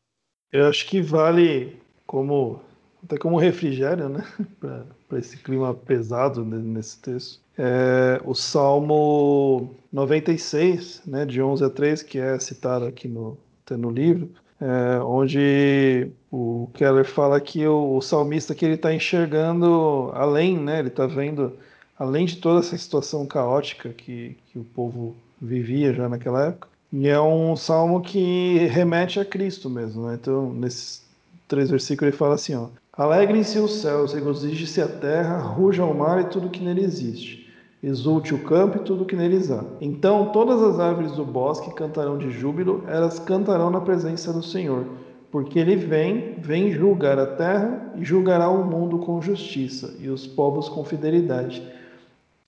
Eu 0.51 0.67
acho 0.67 0.87
que 0.87 1.01
vale 1.01 1.81
como 2.05 2.61
até 3.05 3.17
como 3.17 3.37
refrigério, 3.37 4.09
né, 4.09 4.23
para 5.07 5.19
esse 5.19 5.37
clima 5.37 5.73
pesado 5.73 6.43
nesse 6.43 6.97
texto. 6.99 7.39
É, 7.57 8.19
o 8.25 8.33
Salmo 8.33 9.75
96, 9.93 11.03
né, 11.05 11.25
de 11.25 11.41
11 11.41 11.63
a 11.63 11.69
3, 11.69 12.03
que 12.03 12.19
é 12.19 12.37
citado 12.39 12.85
aqui 12.85 13.07
no, 13.07 13.37
no 13.71 13.89
livro, 13.89 14.29
é, 14.59 14.99
onde 15.03 16.09
o 16.31 16.69
Keller 16.73 17.05
fala 17.05 17.39
que 17.39 17.65
o, 17.67 17.97
o 17.97 18.01
salmista 18.01 18.55
que 18.55 18.65
ele 18.65 18.75
está 18.75 18.93
enxergando 18.93 20.11
além, 20.13 20.57
né? 20.57 20.79
Ele 20.79 20.87
está 20.87 21.05
vendo 21.05 21.53
além 21.97 22.25
de 22.25 22.37
toda 22.37 22.59
essa 22.59 22.77
situação 22.77 23.25
caótica 23.25 23.89
que, 23.89 24.37
que 24.47 24.59
o 24.59 24.63
povo 24.63 25.15
vivia 25.41 25.93
já 25.93 26.07
naquela 26.07 26.47
época. 26.47 26.67
E 26.91 27.07
é 27.07 27.19
um 27.19 27.55
salmo 27.55 28.01
que 28.01 28.57
remete 28.67 29.19
a 29.19 29.25
Cristo 29.25 29.69
mesmo, 29.69 30.07
né? 30.07 30.17
Então, 30.19 30.53
nesses 30.53 31.03
três 31.47 31.69
versículos 31.69 32.09
ele 32.09 32.17
fala 32.17 32.35
assim, 32.35 32.55
ó: 32.55 32.67
Alegrem-se 32.97 33.59
os 33.59 33.81
céus, 33.81 34.13
regozije-se 34.13 34.81
a 34.81 34.87
terra, 34.87 35.37
ruja 35.37 35.83
o 35.83 35.93
mar 35.93 36.21
e 36.21 36.25
tudo 36.25 36.49
que 36.49 36.63
nele 36.63 36.83
existe 36.83 37.45
exulte 37.85 38.33
o 38.33 38.43
campo 38.43 38.77
e 38.77 38.83
tudo 38.83 39.05
que 39.05 39.15
neles 39.15 39.51
há. 39.51 39.63
Então 39.79 40.31
todas 40.31 40.61
as 40.61 40.79
árvores 40.79 41.11
do 41.11 41.23
bosque 41.23 41.73
cantarão 41.75 42.17
de 42.17 42.31
júbilo, 42.31 42.83
elas 42.87 43.19
cantarão 43.19 43.69
na 43.69 43.79
presença 43.79 44.33
do 44.33 44.41
Senhor, 44.41 44.87
porque 45.31 45.59
ele 45.59 45.75
vem, 45.75 46.35
vem 46.39 46.71
julgar 46.71 47.19
a 47.19 47.27
terra 47.27 47.93
e 47.95 48.03
julgará 48.03 48.49
o 48.49 48.65
mundo 48.65 48.99
com 48.99 49.21
justiça 49.21 49.95
e 49.99 50.09
os 50.09 50.25
povos 50.25 50.67
com 50.67 50.83
fidelidade. 50.83 51.61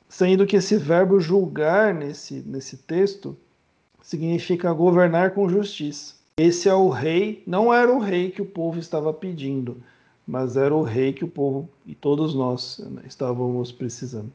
Sendo 0.10 0.48
que 0.48 0.56
esse 0.56 0.78
verbo 0.78 1.20
julgar 1.20 1.94
nesse, 1.94 2.44
nesse 2.46 2.78
texto 2.78 3.38
significa 4.02 4.74
governar 4.74 5.32
com 5.32 5.50
justiça. 5.50 6.16
Esse 6.38 6.70
é 6.70 6.74
o 6.74 6.90
rei, 6.90 7.44
não 7.46 7.74
era 7.74 7.92
o 7.92 8.00
rei 8.00 8.32
que 8.32 8.42
o 8.42 8.46
povo 8.46 8.80
estava 8.80 9.14
pedindo, 9.14 9.78
mas 10.28 10.58
era 10.58 10.76
o 10.76 10.84
rei 10.84 11.14
que 11.14 11.24
o 11.24 11.28
povo 11.28 11.70
e 11.86 11.96
todos 11.96 12.36
nós 12.36 12.80
né, 12.92 13.04
estávamos 13.08 13.72
precisando. 13.72 14.32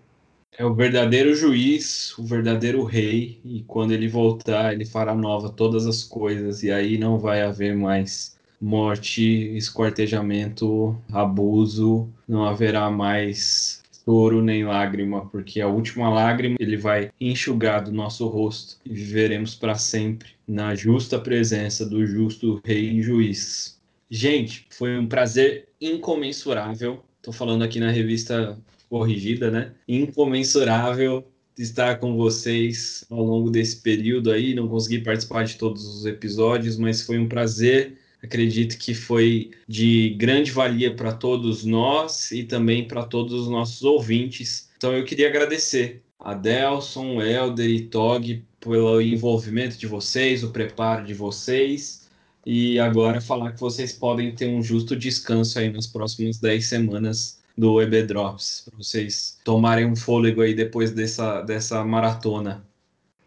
É 0.56 0.64
o 0.64 0.74
verdadeiro 0.74 1.34
juiz, 1.34 2.16
o 2.18 2.24
verdadeiro 2.24 2.84
rei, 2.84 3.40
e 3.44 3.62
quando 3.62 3.92
ele 3.92 4.06
voltar, 4.06 4.72
ele 4.72 4.84
fará 4.84 5.14
nova 5.14 5.48
todas 5.48 5.86
as 5.86 6.04
coisas, 6.04 6.62
e 6.62 6.70
aí 6.70 6.98
não 6.98 7.18
vai 7.18 7.42
haver 7.42 7.74
mais 7.74 8.36
morte, 8.60 9.22
esquartejamento, 9.56 10.96
abuso, 11.10 12.08
não 12.28 12.44
haverá 12.44 12.90
mais 12.90 13.82
choro 14.04 14.42
nem 14.42 14.64
lágrima, 14.64 15.26
porque 15.26 15.60
a 15.60 15.68
última 15.68 16.08
lágrima 16.08 16.56
ele 16.60 16.76
vai 16.76 17.10
enxugar 17.20 17.82
do 17.82 17.92
nosso 17.92 18.26
rosto 18.28 18.76
e 18.84 18.92
viveremos 18.92 19.54
para 19.54 19.74
sempre 19.74 20.30
na 20.46 20.74
justa 20.74 21.18
presença 21.18 21.86
do 21.88 22.06
justo 22.06 22.60
rei 22.64 22.90
e 22.90 23.02
juiz. 23.02 23.80
Gente, 24.14 24.66
foi 24.68 24.98
um 24.98 25.06
prazer 25.06 25.68
incomensurável. 25.80 27.02
Estou 27.16 27.32
falando 27.32 27.64
aqui 27.64 27.80
na 27.80 27.90
revista 27.90 28.58
corrigida, 28.86 29.50
né? 29.50 29.72
Incomensurável 29.88 31.26
estar 31.58 31.98
com 31.98 32.14
vocês 32.14 33.06
ao 33.08 33.24
longo 33.24 33.48
desse 33.48 33.80
período 33.80 34.30
aí. 34.30 34.52
Não 34.52 34.68
consegui 34.68 34.98
participar 34.98 35.44
de 35.44 35.56
todos 35.56 35.86
os 35.86 36.04
episódios, 36.04 36.76
mas 36.76 37.00
foi 37.00 37.18
um 37.18 37.26
prazer. 37.26 37.96
Acredito 38.22 38.76
que 38.76 38.92
foi 38.92 39.52
de 39.66 40.10
grande 40.10 40.50
valia 40.50 40.94
para 40.94 41.14
todos 41.14 41.64
nós 41.64 42.32
e 42.32 42.44
também 42.44 42.86
para 42.86 43.04
todos 43.04 43.32
os 43.32 43.48
nossos 43.48 43.82
ouvintes. 43.82 44.68
Então 44.76 44.92
eu 44.92 45.06
queria 45.06 45.28
agradecer 45.28 46.02
a 46.20 46.34
Delson, 46.34 47.22
Elder 47.22 47.66
e 47.66 47.80
Tog 47.80 48.44
pelo 48.60 49.00
envolvimento 49.00 49.78
de 49.78 49.86
vocês, 49.86 50.44
o 50.44 50.50
preparo 50.50 51.02
de 51.06 51.14
vocês. 51.14 52.01
E 52.44 52.78
agora 52.78 53.20
falar 53.20 53.52
que 53.52 53.60
vocês 53.60 53.92
podem 53.92 54.34
ter 54.34 54.48
um 54.48 54.62
justo 54.62 54.96
descanso 54.96 55.58
aí 55.58 55.70
nas 55.70 55.86
próximas 55.86 56.38
10 56.38 56.66
semanas 56.66 57.40
do 57.56 57.80
EB 57.80 58.02
Drops, 58.04 58.66
para 58.68 58.78
vocês 58.78 59.38
tomarem 59.44 59.86
um 59.86 59.94
fôlego 59.94 60.40
aí 60.40 60.54
depois 60.54 60.90
dessa, 60.90 61.42
dessa 61.42 61.84
maratona. 61.84 62.64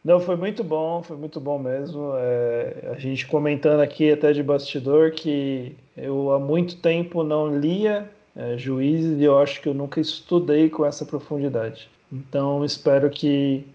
Não, 0.04 0.20
foi 0.20 0.36
muito 0.36 0.64
bom, 0.64 1.02
foi 1.02 1.18
muito 1.18 1.40
bom 1.40 1.58
mesmo. 1.58 2.12
É, 2.18 2.92
a 2.96 3.00
gente 3.00 3.26
comentando 3.26 3.80
aqui 3.80 4.12
até 4.12 4.34
de 4.34 4.44
bastidor 4.44 5.12
que 5.12 5.76
eu 5.98 6.32
há 6.32 6.40
muito 6.40 6.78
tempo 6.78 7.24
não 7.24 7.58
lia 7.58 8.10
é, 8.36 8.58
Juízes 8.58 9.20
e 9.20 9.24
eu 9.24 9.40
acho 9.40 9.62
que 9.62 9.70
eu 9.70 9.74
nunca 9.74 10.00
estudei 10.00 10.70
com 10.70 10.86
essa 10.86 11.06
profundidade. 11.06 11.90
Então 12.12 12.64
espero 12.64 13.10
que 13.10 13.66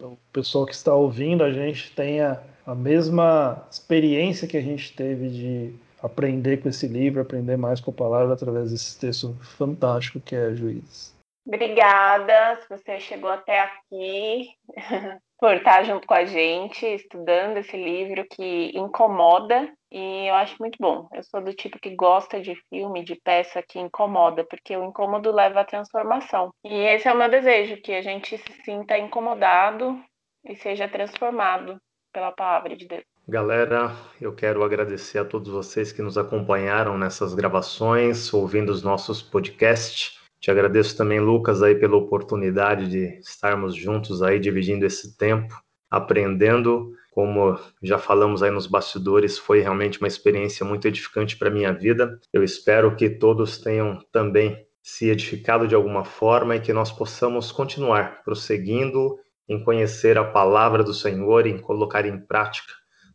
o 0.00 0.18
pessoal 0.32 0.66
que 0.66 0.74
está 0.74 0.94
ouvindo 0.94 1.42
a 1.42 1.52
gente 1.52 1.90
tenha 1.92 2.40
a 2.66 2.74
mesma 2.74 3.66
experiência 3.70 4.48
que 4.48 4.56
a 4.56 4.62
gente 4.62 4.92
teve 4.94 5.28
de 5.28 5.74
aprender 6.02 6.58
com 6.58 6.68
esse 6.68 6.86
livro, 6.86 7.20
aprender 7.20 7.56
mais 7.56 7.80
com 7.80 7.90
a 7.90 7.94
palavra 7.94 8.34
através 8.34 8.70
desse 8.70 8.98
texto 8.98 9.36
fantástico 9.40 10.20
que 10.20 10.34
é 10.34 10.54
Juízes. 10.54 11.15
Obrigada 11.46 12.60
se 12.62 12.68
você 12.68 12.98
chegou 12.98 13.30
até 13.30 13.60
aqui, 13.60 14.48
por 15.38 15.54
estar 15.54 15.84
junto 15.84 16.06
com 16.06 16.14
a 16.14 16.24
gente, 16.24 16.84
estudando 16.84 17.58
esse 17.58 17.76
livro 17.76 18.26
que 18.28 18.72
incomoda 18.76 19.72
e 19.92 20.28
eu 20.28 20.34
acho 20.34 20.56
muito 20.58 20.76
bom. 20.80 21.08
Eu 21.14 21.22
sou 21.22 21.40
do 21.40 21.54
tipo 21.54 21.78
que 21.78 21.94
gosta 21.94 22.40
de 22.40 22.56
filme, 22.68 23.04
de 23.04 23.14
peça 23.14 23.62
que 23.62 23.78
incomoda, 23.78 24.44
porque 24.44 24.76
o 24.76 24.84
incômodo 24.84 25.30
leva 25.30 25.60
à 25.60 25.64
transformação. 25.64 26.50
E 26.64 26.74
esse 26.74 27.06
é 27.06 27.12
o 27.12 27.16
meu 27.16 27.30
desejo, 27.30 27.80
que 27.80 27.92
a 27.92 28.02
gente 28.02 28.36
se 28.36 28.52
sinta 28.64 28.98
incomodado 28.98 29.98
e 30.44 30.56
seja 30.56 30.88
transformado 30.88 31.80
pela 32.12 32.32
palavra 32.32 32.74
de 32.74 32.88
Deus. 32.88 33.04
Galera, 33.28 33.92
eu 34.20 34.34
quero 34.34 34.62
agradecer 34.62 35.18
a 35.18 35.24
todos 35.24 35.50
vocês 35.50 35.92
que 35.92 36.02
nos 36.02 36.16
acompanharam 36.16 36.96
nessas 36.96 37.34
gravações, 37.34 38.32
ouvindo 38.32 38.70
os 38.70 38.82
nossos 38.82 39.20
podcasts. 39.20 40.15
Te 40.40 40.50
agradeço 40.50 40.96
também, 40.96 41.18
Lucas, 41.18 41.62
aí 41.62 41.74
pela 41.74 41.96
oportunidade 41.96 42.88
de 42.88 43.18
estarmos 43.20 43.74
juntos 43.74 44.22
aí 44.22 44.38
dividindo 44.38 44.84
esse 44.84 45.16
tempo, 45.16 45.54
aprendendo. 45.90 46.92
Como 47.10 47.58
já 47.82 47.98
falamos 47.98 48.42
aí 48.42 48.50
nos 48.50 48.66
bastidores, 48.66 49.38
foi 49.38 49.60
realmente 49.60 49.98
uma 49.98 50.08
experiência 50.08 50.66
muito 50.66 50.86
edificante 50.86 51.36
para 51.36 51.50
minha 51.50 51.72
vida. 51.72 52.20
Eu 52.32 52.44
espero 52.44 52.94
que 52.94 53.08
todos 53.08 53.58
tenham 53.58 53.98
também 54.12 54.66
se 54.82 55.08
edificado 55.08 55.66
de 55.66 55.74
alguma 55.74 56.04
forma 56.04 56.54
e 56.54 56.60
que 56.60 56.72
nós 56.72 56.92
possamos 56.92 57.50
continuar 57.50 58.22
prosseguindo 58.22 59.18
em 59.48 59.62
conhecer 59.62 60.18
a 60.18 60.24
palavra 60.24 60.84
do 60.84 60.94
Senhor, 60.94 61.46
em 61.46 61.58
colocar 61.58 62.04
em 62.04 62.20
prática 62.20 62.72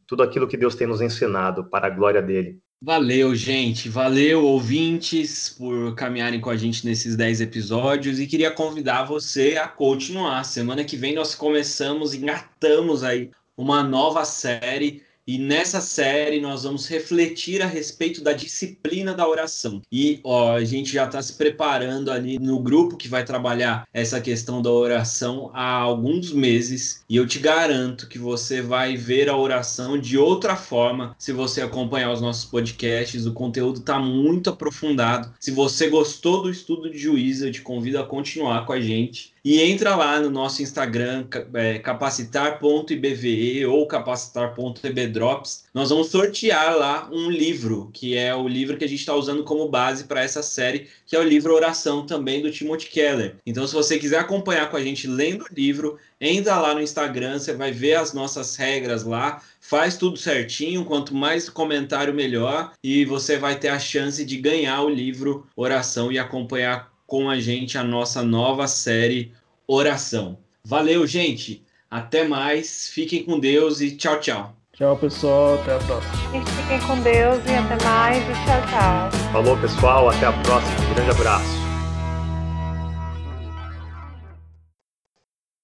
tudo 0.07 0.23
aquilo 0.23 0.47
que 0.47 0.57
Deus 0.57 0.75
tem 0.75 0.87
nos 0.87 0.99
ensinado 0.99 1.69
para 1.69 1.87
a 1.87 1.89
glória 1.89 2.21
dele. 2.21 2.59
Valeu, 2.83 3.35
gente. 3.35 3.87
Valeu, 3.89 4.43
ouvintes, 4.43 5.49
por 5.49 5.93
caminharem 5.93 6.41
com 6.41 6.49
a 6.49 6.57
gente 6.57 6.83
nesses 6.83 7.15
10 7.15 7.41
episódios 7.41 8.19
e 8.19 8.25
queria 8.25 8.49
convidar 8.49 9.03
você 9.03 9.55
a 9.55 9.67
continuar. 9.67 10.43
Semana 10.43 10.83
que 10.83 10.97
vem 10.97 11.13
nós 11.13 11.35
começamos, 11.35 12.15
engatamos 12.15 13.03
aí 13.03 13.29
uma 13.55 13.83
nova 13.83 14.25
série 14.25 15.03
e 15.31 15.37
nessa 15.37 15.79
série 15.79 16.41
nós 16.41 16.63
vamos 16.63 16.89
refletir 16.89 17.61
a 17.61 17.65
respeito 17.65 18.21
da 18.21 18.33
disciplina 18.33 19.13
da 19.13 19.25
oração. 19.25 19.81
E 19.89 20.19
ó, 20.25 20.57
a 20.57 20.65
gente 20.65 20.91
já 20.91 21.05
está 21.05 21.21
se 21.21 21.35
preparando 21.35 22.11
ali 22.11 22.37
no 22.37 22.59
grupo 22.59 22.97
que 22.97 23.07
vai 23.07 23.23
trabalhar 23.23 23.87
essa 23.93 24.19
questão 24.19 24.61
da 24.61 24.69
oração 24.69 25.49
há 25.53 25.71
alguns 25.77 26.33
meses. 26.33 27.05
E 27.07 27.15
eu 27.15 27.25
te 27.25 27.39
garanto 27.39 28.09
que 28.09 28.19
você 28.19 28.61
vai 28.61 28.97
ver 28.97 29.29
a 29.29 29.37
oração 29.37 29.97
de 29.97 30.17
outra 30.17 30.57
forma 30.57 31.15
se 31.17 31.31
você 31.31 31.61
acompanhar 31.61 32.11
os 32.11 32.19
nossos 32.19 32.43
podcasts. 32.43 33.25
O 33.25 33.31
conteúdo 33.31 33.79
está 33.79 33.97
muito 33.97 34.49
aprofundado. 34.49 35.33
Se 35.39 35.51
você 35.51 35.89
gostou 35.89 36.43
do 36.43 36.49
estudo 36.49 36.91
de 36.91 36.97
juízo, 36.97 37.47
eu 37.47 37.53
te 37.53 37.61
convido 37.61 37.99
a 37.99 38.05
continuar 38.05 38.65
com 38.65 38.73
a 38.73 38.81
gente. 38.81 39.30
E 39.43 39.59
entra 39.59 39.95
lá 39.95 40.19
no 40.19 40.29
nosso 40.29 40.61
Instagram, 40.61 41.25
é, 41.55 41.79
capacitar.ibve 41.79 43.65
ou 43.65 43.87
capacitar.ebdrops. 43.87 45.63
Nós 45.73 45.89
vamos 45.89 46.09
sortear 46.09 46.77
lá 46.77 47.09
um 47.11 47.27
livro, 47.27 47.89
que 47.91 48.15
é 48.15 48.35
o 48.35 48.47
livro 48.47 48.77
que 48.77 48.85
a 48.85 48.87
gente 48.87 48.99
está 48.99 49.15
usando 49.15 49.43
como 49.43 49.67
base 49.67 50.03
para 50.03 50.21
essa 50.21 50.43
série, 50.43 50.87
que 51.07 51.15
é 51.15 51.19
o 51.19 51.23
livro 51.23 51.55
Oração 51.55 52.05
também 52.05 52.39
do 52.39 52.51
Timothy 52.51 52.87
Keller. 52.87 53.37
Então, 53.43 53.65
se 53.65 53.73
você 53.73 53.97
quiser 53.97 54.19
acompanhar 54.19 54.69
com 54.69 54.77
a 54.77 54.83
gente 54.83 55.07
lendo 55.07 55.43
o 55.43 55.53
livro, 55.53 55.97
entra 56.19 56.59
lá 56.59 56.75
no 56.75 56.81
Instagram, 56.81 57.39
você 57.39 57.53
vai 57.53 57.71
ver 57.71 57.95
as 57.95 58.13
nossas 58.13 58.55
regras 58.55 59.03
lá, 59.03 59.41
faz 59.59 59.97
tudo 59.97 60.17
certinho, 60.17 60.85
quanto 60.85 61.15
mais 61.15 61.49
comentário 61.49 62.13
melhor, 62.13 62.73
e 62.83 63.05
você 63.05 63.37
vai 63.37 63.57
ter 63.57 63.69
a 63.69 63.79
chance 63.79 64.23
de 64.23 64.37
ganhar 64.37 64.83
o 64.83 64.89
livro 64.89 65.47
Oração 65.55 66.11
e 66.11 66.19
acompanhar 66.19 66.90
com 67.11 67.29
a 67.29 67.41
gente 67.41 67.77
a 67.77 67.83
nossa 67.83 68.23
nova 68.23 68.69
série 68.69 69.33
Oração. 69.67 70.37
Valeu, 70.63 71.05
gente. 71.05 71.61
Até 71.89 72.23
mais. 72.23 72.87
Fiquem 72.87 73.25
com 73.25 73.37
Deus 73.37 73.81
e 73.81 73.97
tchau, 73.97 74.17
tchau. 74.21 74.55
Tchau, 74.71 74.95
pessoal. 74.95 75.55
Até 75.55 75.75
a 75.75 75.79
próxima. 75.79 76.13
fiquem 76.45 76.79
com 76.87 77.01
Deus 77.01 77.43
e 77.45 77.53
até 77.53 77.83
mais. 77.83 78.23
E 78.23 78.33
tchau, 78.45 78.61
tchau. 78.69 79.31
Falou, 79.33 79.57
pessoal. 79.57 80.09
Até 80.09 80.25
a 80.25 80.31
próxima. 80.31 80.89
Um 80.89 80.93
grande 80.93 81.11
abraço. 81.11 81.61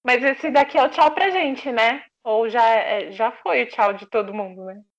Mas 0.04 0.22
esse 0.22 0.50
daqui 0.50 0.76
é 0.76 0.84
o 0.84 0.90
tchau 0.90 1.10
pra 1.12 1.30
gente, 1.30 1.72
né? 1.72 2.02
Ou 2.24 2.50
já, 2.50 2.62
é, 2.62 3.10
já 3.10 3.32
foi 3.42 3.62
o 3.62 3.68
tchau 3.68 3.94
de 3.94 4.04
todo 4.04 4.34
mundo, 4.34 4.66
né? 4.66 4.82